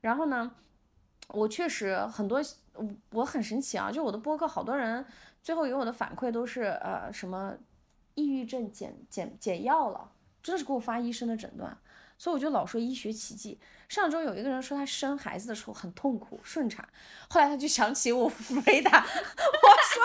[0.00, 0.54] 然后呢，
[1.28, 2.40] 我确实很多，
[2.74, 5.04] 我我很神奇啊，就我的播客，好多人
[5.42, 7.54] 最后给我的反馈都是呃什么
[8.14, 10.12] 抑郁症减减减药了，
[10.42, 11.76] 真的是给我发医生的诊断。
[12.22, 13.58] 所以我就老说医学奇迹。
[13.88, 16.88] 上周有一个人说他生孩子的时候很痛苦，顺产，
[17.28, 20.04] 后来他就想起我弗雷达， 我说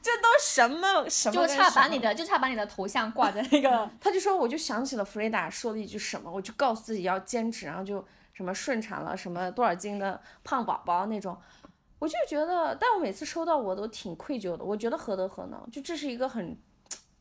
[0.00, 11.36] 这都什么什么就差把你的就差把你的头像挂在那个他就说，我就想起了弗雷达说了一句什么，我就告诉自己要坚持，然后就什么顺产了，什么多少斤的胖宝宝那种，
[11.98, 16.56] 我就觉得，但我每次收到我都挺愧疚的，我觉得何德何能，就这是一个很，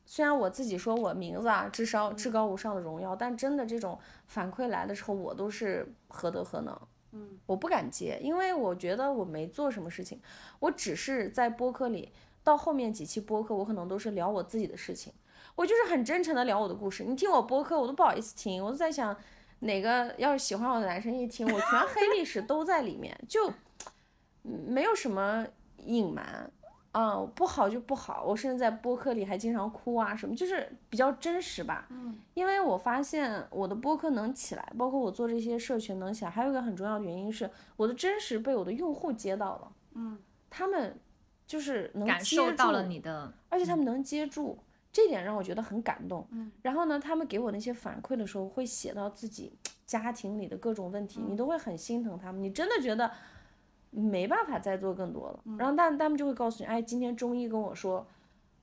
[0.05, 6.79] 虽然我自己说我名字啊至少至高无上的荣耀，但真的这种反馈来的时候，我都是何德何能。
[7.11, 10.21] 嗯，我不敢接，因为我觉得我没做什么事情，
[10.59, 12.11] 我只是在播客里，
[12.43, 15.13] 到后面几期播客，我可能都是聊我自己的事情，
[15.55, 17.05] 我就是很真诚的聊我的故事。
[17.05, 19.15] 你听我播客，我都不好意思听，我都在想
[19.59, 23.49] 哪个要是喜欢我的男生一听，我全黑历史都在里面，就
[24.43, 25.47] 嗯没有什么
[25.85, 26.51] 隐瞒。
[26.97, 31.85] 啊、不好就不好，我甚至在播客里还经常哭啊什么，就是比较真实吧。
[31.89, 39.71] 嗯，因为我发现我的播客能起来，包括我做这些社群能起来，还有一个很重要的原因是我的真实被我的用户接到了。
[39.95, 40.17] 嗯，
[40.49, 40.97] 他们
[41.45, 44.57] 就是能感接受到了你的而且他们能接住，
[44.89, 46.25] 这点让我觉得很感动。
[46.31, 49.51] 嗯，然后呢，他们给我那些反馈的时候，会写到自己
[49.85, 53.11] 家庭里的各种问题，你都会很心疼他们，你真的觉得
[54.01, 55.39] 没办法再做更多了。
[55.57, 58.05] 然后但他们就会告诉你，哎，今天中医跟我说。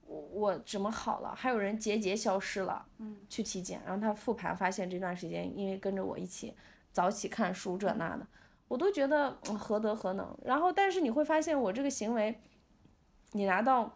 [0.04, 1.34] 我我怎么好了？
[1.34, 6.54] 还有人结节消失了，嗯，去体检，然后他复盘发现这段时间因为跟着我一起
[6.90, 8.26] 早起看书这那的，
[8.68, 10.36] 我都觉得、嗯何德何能。
[10.44, 12.38] 然后但是你会发现我这个行为，
[13.30, 13.90] 你拿到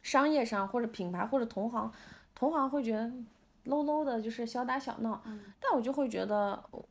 [0.00, 1.92] 商业上或者品牌或者同行，
[2.34, 3.04] 同行会觉得
[3.66, 5.22] low low 的，就是小打小闹，
[5.60, 6.88] 但我就会觉得我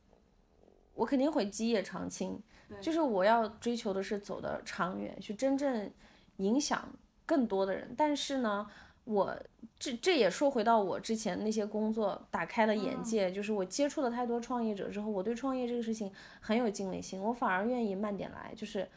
[0.94, 2.40] 我肯定会基业长青，
[2.80, 5.90] 就是我要追求的是走的长远，去真正
[6.36, 6.88] 影响
[7.26, 7.94] 更多的人。
[7.96, 8.66] 但是呢，
[9.04, 9.36] 我
[9.78, 18.88] 这这也说回到我之前那些工作打开了眼界，就是我接触了太多创业者之后，我对创业这个事情很有敬畏心，我反而愿意慢点来，就是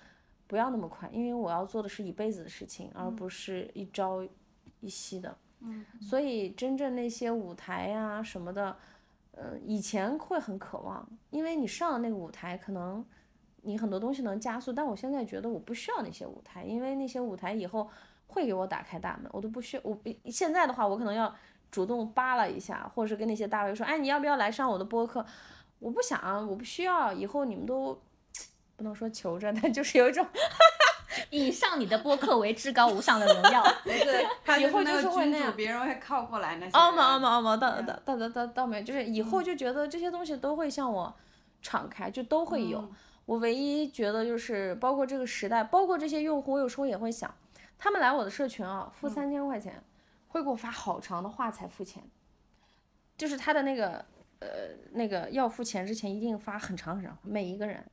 [0.47, 4.25] 不要那么快，因为我要做的是一辈子的事情，而不是一朝
[4.79, 5.37] 一夕的。
[5.59, 8.77] 嗯，所以真正那些舞台呀、什么的，
[9.31, 13.03] 嗯，以前会很渴望，因为你上了那个舞台，可能
[13.67, 14.73] 你很多东西能加速。
[14.73, 17.87] 但我现在觉得我不需要那些舞台，因为那些舞台以后
[18.25, 19.83] 会给我打开大门，我都不需要。
[19.83, 19.95] 我
[20.25, 21.31] 现在的话，我可能要
[21.69, 25.23] 主动扒拉一下，或者是跟那些大 V 说，哎，你要不要来上我的播客？
[25.79, 27.13] 我不想，我不需要。
[27.13, 28.01] 以后你们都
[28.75, 30.25] 不能说求着，但就是有一种。
[31.31, 36.77] 以上你的播客为至高无上的荣耀， 对，以后就是会那样，别人会靠过来那些。
[36.77, 41.13] 哦嘛哦嘛哦嘛， 倒倒倒倒倒倒没有，就是以后就觉得这些东西都会向我
[41.61, 42.87] 敞开，就都会有。
[43.27, 47.31] 我唯一觉得就是，包括这个时代，包括这些用户，我有时候也会想，
[47.77, 49.83] 他们来我的社群啊，付三千块钱，
[50.29, 52.01] 会给我发好长的话才付钱，
[53.17, 54.05] 就是他的那个
[54.39, 54.47] 呃
[54.93, 57.85] 那个要付钱之前一定发很长很长，每一个人。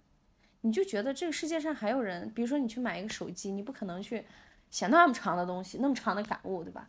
[0.61, 4.25] 你就觉得这个世界上还有人，比如说你去买一个手机，你不可能去
[4.71, 6.89] 写那么长的东西，那么长的感悟，对吧？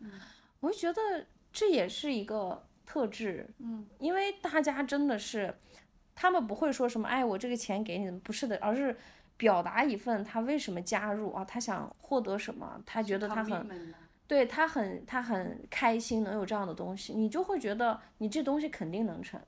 [0.62, 5.54] 我就觉得这也是一个特质，嗯，因为大家真的是，
[6.16, 8.96] 他们不会说什么，哎，我这个钱给你，不是的，而是
[9.38, 13.94] 表达一份他为什么加入啊，他想获得什么，他觉得他很，
[14.28, 19.40] 对他很他很开心能有这样的东西，你就会觉得你这东西肯定能成。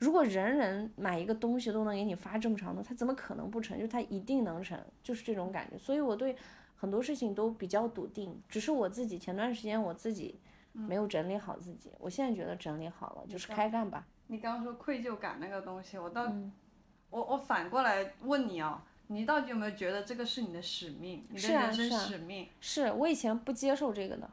[0.00, 3.78] 如果人人买一个东西都能给你发这么长的，他怎么可能不成？
[3.78, 5.78] 就他一定能成，就是这种感觉。
[5.78, 6.34] 所以我对
[6.74, 8.38] 很多事情都比较笃定。
[8.48, 10.38] 只是我自己前段时间我自己
[10.72, 14.06] 没有整理好自己，我现在觉得整理好了，就是开干吧。
[14.26, 16.30] 你刚刚说愧疚感那个东西，我倒，
[17.10, 21.24] 我我反过来问你啊，你到底有没有觉得这个是你的使命？
[21.30, 22.48] 你的人生使命？
[22.60, 24.30] 是我以前不接受这个的，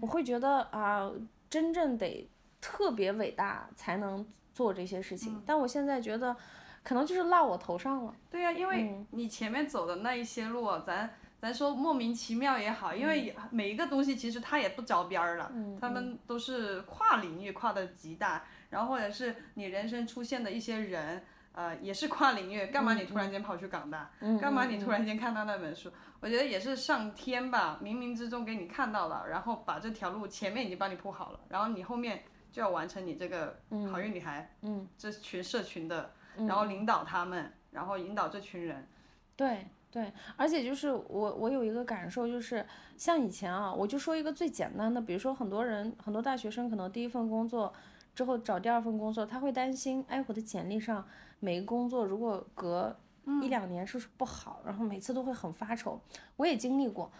[0.00, 1.10] 我会觉得啊，
[1.48, 2.28] 真正得
[2.60, 4.26] 特别伟大才能。
[4.54, 6.36] 做这些事情，但我现在觉得，
[6.82, 8.12] 可能就是落我头上了。
[8.28, 11.08] 对呀，因为你前面走的那一些路，咱
[11.40, 21.22] 咱说莫名其妙也好，因为每一个东西其实它也不着边儿了，他们都是跨领域跨的极大，然后或者是你人生出现的一些人，
[21.52, 22.66] 呃，也是跨领域。
[22.66, 24.10] 干嘛你突然间跑去港大？
[24.40, 25.90] 干嘛你突然间看到那本书？
[26.20, 32.22] 我觉得也是上天吧，冥冥之中给你看到了，然后把这条路前面已经帮你铺好了，然后你后面。
[32.50, 33.60] 就要完成你这个
[33.92, 38.88] 好运女孩，嗯这群社群的，然后领导他们，然后引导这群人。
[39.36, 42.66] 对对，而且就是我我有一个感受，就是
[42.96, 47.72] 像以前啊，我就说一个最简单的，比如说很多人很多大学生可能第一份工作
[48.18, 51.06] 之后找第二份工作，他会担心，哎，我的简历上
[51.38, 52.98] 每个工作如果隔
[53.40, 56.00] 一两年是不是不好，然后每次都会很发愁。
[56.34, 57.12] 我也经历过，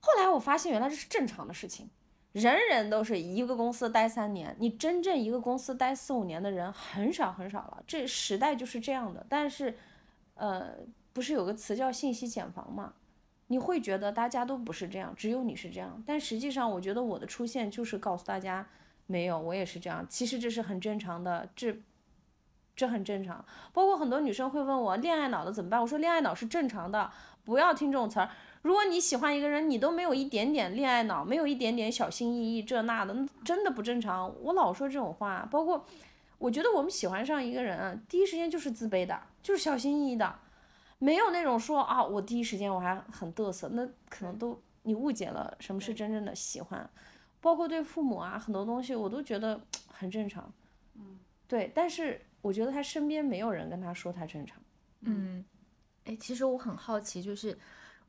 [0.00, 1.88] 后来我发现原来这是正常的事情。
[2.32, 7.80] 人人都是一个公司待三年，你真正一个公司待四五年的人很少很少了。
[7.86, 9.24] 这时代就是这样的。
[9.28, 9.78] 但是，
[10.34, 10.78] 呃，
[11.12, 12.94] 不是有个词叫信息茧房吗？
[13.46, 16.02] 你会觉得大家都不是这样，只有你是这样。
[16.04, 18.68] 但实际上，我觉得我的出现就是告诉大家，
[19.08, 20.06] 没有，我也是这样。
[20.08, 21.74] 其实这是很正常的，这
[22.76, 23.44] 这很正常。
[23.72, 25.80] 包括很多女生会问我，恋爱脑的怎么办？
[25.80, 27.10] 我说恋爱脑是正常的，
[27.42, 28.28] 不要听这种词儿。
[28.60, 34.30] 如果你喜欢一个人，你都没有一点点恋爱脑，没有一点点小心翼翼，这那的，真的不正常。
[34.42, 35.86] 我老说这种话，包括
[36.36, 40.34] 我觉得我们喜欢上一个人，第一时间就是自卑的，就是小心翼翼的，
[40.98, 46.90] 没有那种说啊，我第一时间我还很嘚瑟，那可能都你误解了什么是真正的喜欢。
[47.40, 50.52] 包括对父母啊，很多东西我都觉得 很正常。
[50.94, 54.60] 嗯，对，但是我觉得他身边没有人跟他说他正常。
[55.00, 55.44] 嗯，
[56.04, 57.58] 哎，其实我很好奇，就是。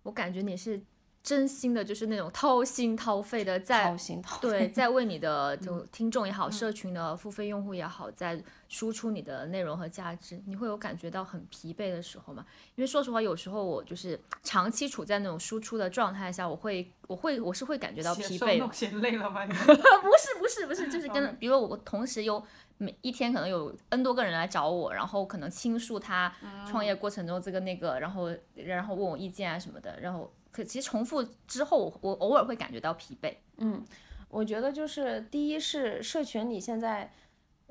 [0.01, 0.81] 我感觉你是
[1.21, 3.95] 真心的，就是那种掏心掏肺的在
[4.41, 10.41] 对，在为你的 就听众也好，社群的付费用户也好，在输出你的内容和价值。
[10.45, 12.45] 你会有感觉到很疲惫的时候吗？
[12.75, 18.71] 因为说实话，有时候我就是长期处在那种输出的状态下，我会，我会，我是会感觉到疲惫。
[18.73, 19.45] 嫌累了吗？
[19.45, 22.41] 不是，不是，不是，就是跟，比如我同时有
[22.77, 26.33] 每一天可能有 N 多个人来找我，然后可能倾诉他
[26.65, 33.35] 创业过程中这个那个，然后然后问我意见啊什么的，然后可其实重复之后，我偶尔会感觉到疲惫。
[33.57, 33.83] 嗯，
[34.29, 37.11] 我觉得就是第一是社群里现在，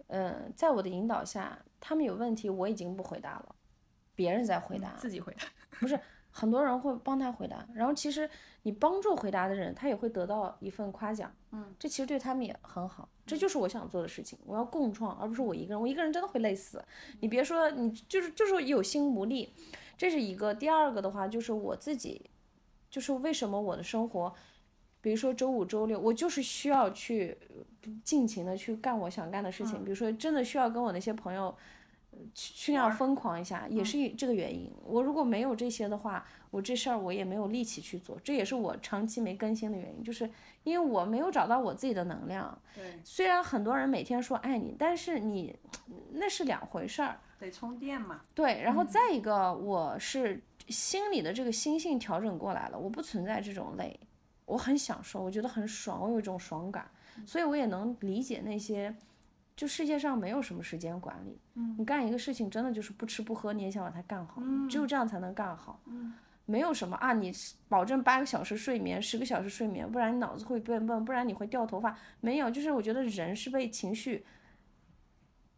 [0.08, 3.54] 嗯，在我的引导下，他们有问题我已经不回答了，
[4.14, 5.42] 别人在回答，自己回答，
[5.78, 5.98] 不是
[6.30, 8.28] 很多人会帮他回答，然后其实
[8.62, 11.32] 你帮助回答的人，他也会得到一份夸奖。
[11.50, 13.08] 嗯，这其实对他们也很好。
[13.26, 15.80] 这就是我想做的事情，我要共创，而不是我一个人。
[15.80, 16.82] 我一个人真的会累死。
[17.20, 19.52] 你别说，你就是就是有心无力，
[19.96, 20.54] 这是一个。
[20.54, 22.30] 第二个的话，就是我自己，
[22.90, 24.32] 就是为什么我的生活，
[25.00, 27.36] 比如说周五、周六，我就是需要去
[28.02, 29.84] 尽情的去干我想干的事情。
[29.84, 31.54] 比如说，真的需要跟我那些朋友
[32.34, 34.72] 去去那样疯狂一下，也是这个原因。
[34.84, 40.28] 我如果没有这些的话，我这事儿我也没有力气去做，这也是我长期没更新的原因，就是
[40.64, 42.58] 因为我没有找到我自己的能量。
[42.74, 45.54] 对，虽然很多人每天说爱你，但是你
[46.12, 47.20] 那是两回事儿。
[47.38, 48.22] 得充电嘛。
[48.34, 53.98] 对，然后再一个，我是心里的这个心性调整过来了，我不存在这种累，
[54.44, 56.90] 我很享受，我觉得很爽，我有一种爽感，
[57.26, 58.94] 所以我也能理解那些，
[59.56, 61.74] 就世界上没有什么时间管理，嗯。
[61.78, 66.14] 你干一个事情真的就是不吃不喝，你也想把它干好，只有这样才能干好，嗯。
[66.44, 67.30] 没有什么啊，你
[67.68, 74.24] 保证八个小时睡眠，十个小时睡眠，不然你脑子会变笨，不然你会掉头发，没有，就是我觉得人是被情绪。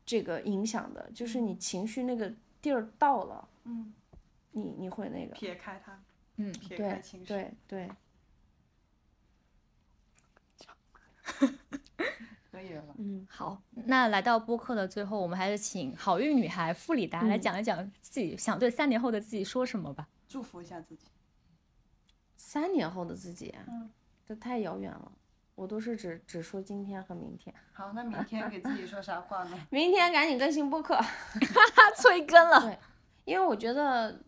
[0.04, 3.94] 这个影响的，就是你情绪那个地儿到了，嗯，
[4.52, 6.00] 你你会那个，撇开它，
[6.36, 7.26] 嗯撇开情绪。
[7.26, 7.90] 对对，
[12.50, 12.94] 可以了吧？
[12.98, 20.08] 嗯，好，那来到播客的最后，我们还是请好运女孩傅里达来嗯讲一讲自己想对三年后的自己说什么吧。
[20.28, 21.06] 祝福一下自己。
[22.36, 23.90] 三年后的自己，嗯
[24.26, 25.12] 这太遥远了，
[25.54, 29.58] 我都是只只说今天和明天，好，那明天给自己说啥话呢？
[29.70, 32.78] 明天赶紧更新播客，他催更了，对，
[33.24, 34.20] 因为我觉得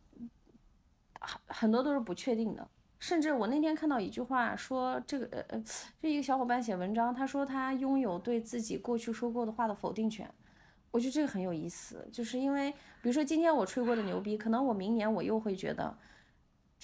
[1.23, 2.69] 很很多都是不确定的。
[2.99, 5.65] 甚至我那天看到一句话说，这个呃呃，
[6.01, 10.31] 就一个小伙伴写文章，他说他拥有对自己过去说过的话的否定权。
[10.93, 15.97] 我觉得这个很有意思，就是因为比如说今天我吹过的牛逼，可能我明年我又会觉得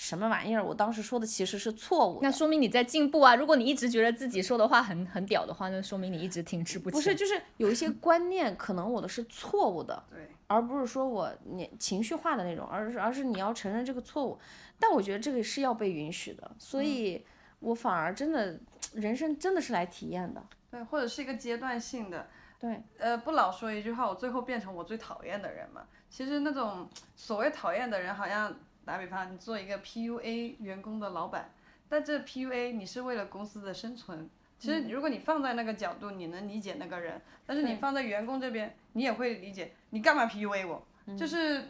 [0.00, 2.20] 什么玩意儿，我当时说的其实是错误。
[2.22, 3.34] 那说明你在进步啊。
[3.34, 6.96] 如果你一直觉得自己说的话很很屌的话，那说明你一直停滞不前。
[6.96, 14.38] 不是，就是有一些观念可能我的是错误的，对，而不是说我你情绪化的那种，而是而是你要承认这个错误。
[14.78, 17.26] 但我觉得这个是要被允许的，所以
[17.58, 18.56] 我反而真的
[18.92, 20.40] 人生真的是来体验的。
[20.70, 22.28] 对，或者是一个阶段性的。
[22.60, 25.82] 对，呃，不老说一句话，我最后变成我最讨厌的人嘛。
[26.08, 28.54] 其实那种所谓讨厌的人，好像
[28.88, 31.50] 打比方，你做一个 PUA 员工的老板，
[31.90, 34.30] 但这 PUA 你是为了公司的生存。
[34.58, 40.82] 其实如果你放在那个角度，你能理解那个人，但是你放在员工这边，你也会理解，你干嘛 PUA 我？
[41.16, 41.64] 就是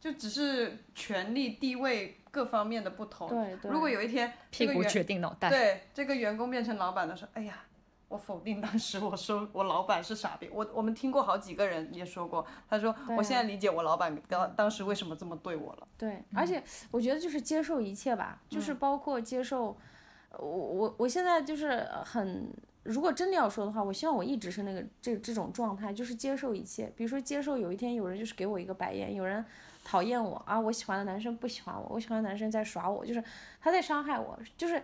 [0.00, 3.28] 就只是权力地位各方面的不同。
[3.28, 5.50] 对对如果有一天这个员屁股决定脑袋。
[5.50, 7.62] 对这个员工变成老板的时候，哎呀，
[8.08, 10.48] 我否定当时我说我老板是傻逼。
[10.52, 15.88] 我我们听过好几个人也说过，他说我现在理解我老板当当时为什么这么对我了。
[15.98, 19.76] 对，而且我觉得就是接受一切吧，就是包括接受，
[20.30, 22.48] 呃我我我现在就是很，
[22.84, 26.92] 如果真的要说的话，我希望我一直是那个这这种状态，就是接受一切。
[26.96, 29.44] 比如说接受有一天有人就是给我一个白眼，有人
[29.82, 33.22] 讨厌我啊，我喜欢的男生不喜欢我，我喜欢的男生在耍我，就是
[33.60, 34.82] 他在伤害我，就是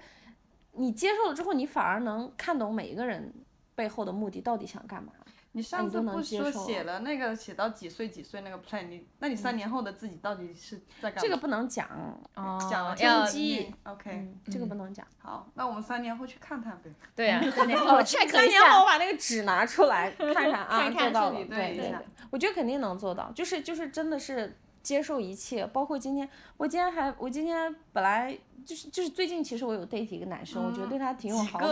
[0.73, 3.33] 你接受了之后，你反而能看懂每一个人
[3.75, 5.13] 背后的目的到底想干嘛。
[5.53, 11.21] 你上次不说写了那个写到几岁几岁那个 plan，你那你三年后的自己到底是在干嘛？
[11.21, 11.89] 这个不能讲，
[12.37, 15.05] 哦，讲了要天机 OK，、嗯，这个不能讲。
[15.19, 16.95] 好，那我们三年后去看看呗。
[17.17, 21.95] 对呀、三年后 check 三一下年后我把那个纸拿出来看看 啊，看看做到了，对对对
[22.31, 31.69] 我觉得肯定能做到，就是就是真的是接受一切，包括今天，我今天还我今天本来就是就是最近其实我有 date 一个男生，我觉得对他挺有好感？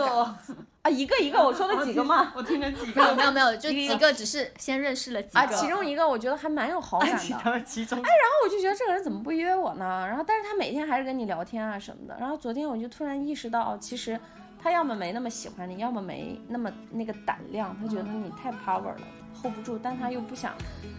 [0.82, 5.40] 啊，一个一个我说了几个嘛， 我听了几没有个，没有没有，就几个只是先认识了几个。
[5.40, 7.98] 啊，其中一个我觉得还蛮有好感的，其中。
[7.98, 8.04] 后
[8.44, 10.06] 我就觉得这个人怎么不约我呢？
[10.06, 14.18] 然后但是他每天还是跟你聊天啊什么的，然后昨天我就突然意识到，哦其实
[14.60, 19.00] 他要么没那么喜欢你，要么没那么那个胆量，他觉得你太 power 了
[19.42, 20.54] ，hold 不住，但他又不想，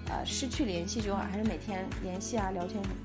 [0.10, 2.96] 呃，失去联系就好，还是每天联系啊，聊天什么。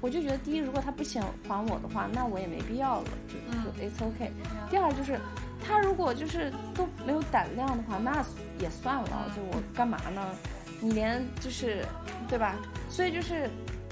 [0.00, 4.30] 我就觉得，第一，如果他不想还我的话，那我也没必要了，就就 it's okay。
[4.70, 5.18] 第二就是，
[5.64, 8.24] 他如果就是都没有胆量的话，那
[8.58, 10.22] 也算了，就我干嘛呢？
[10.80, 11.84] 你连就是，
[12.28, 12.56] 对吧？
[12.88, 13.48] 所以就是。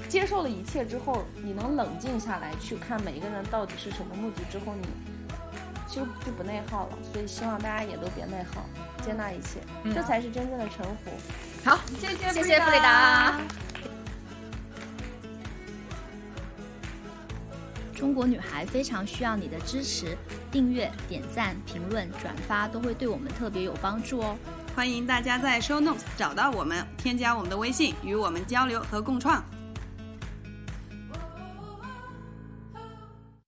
[0.08, 4.88] 接受了一切之后，你能冷静下来去看每一个人到底是什么目的之后，你
[5.90, 6.98] 就就不内耗了。
[7.12, 8.64] 所以希望大家也都别内耗，
[9.04, 9.60] 接纳一切，
[9.94, 11.10] 这才是真正的臣服。
[11.64, 13.38] 好，谢谢谢谢弗里达。
[17.94, 20.16] 中国女孩非常需要你的支持，
[20.50, 24.38] 订阅、点赞、评论、转发都会对我们特别有帮助哦。
[24.74, 29.44] 欢迎大家在 Show Notes 找到我们，添加我们的微信，与我们交流和共创。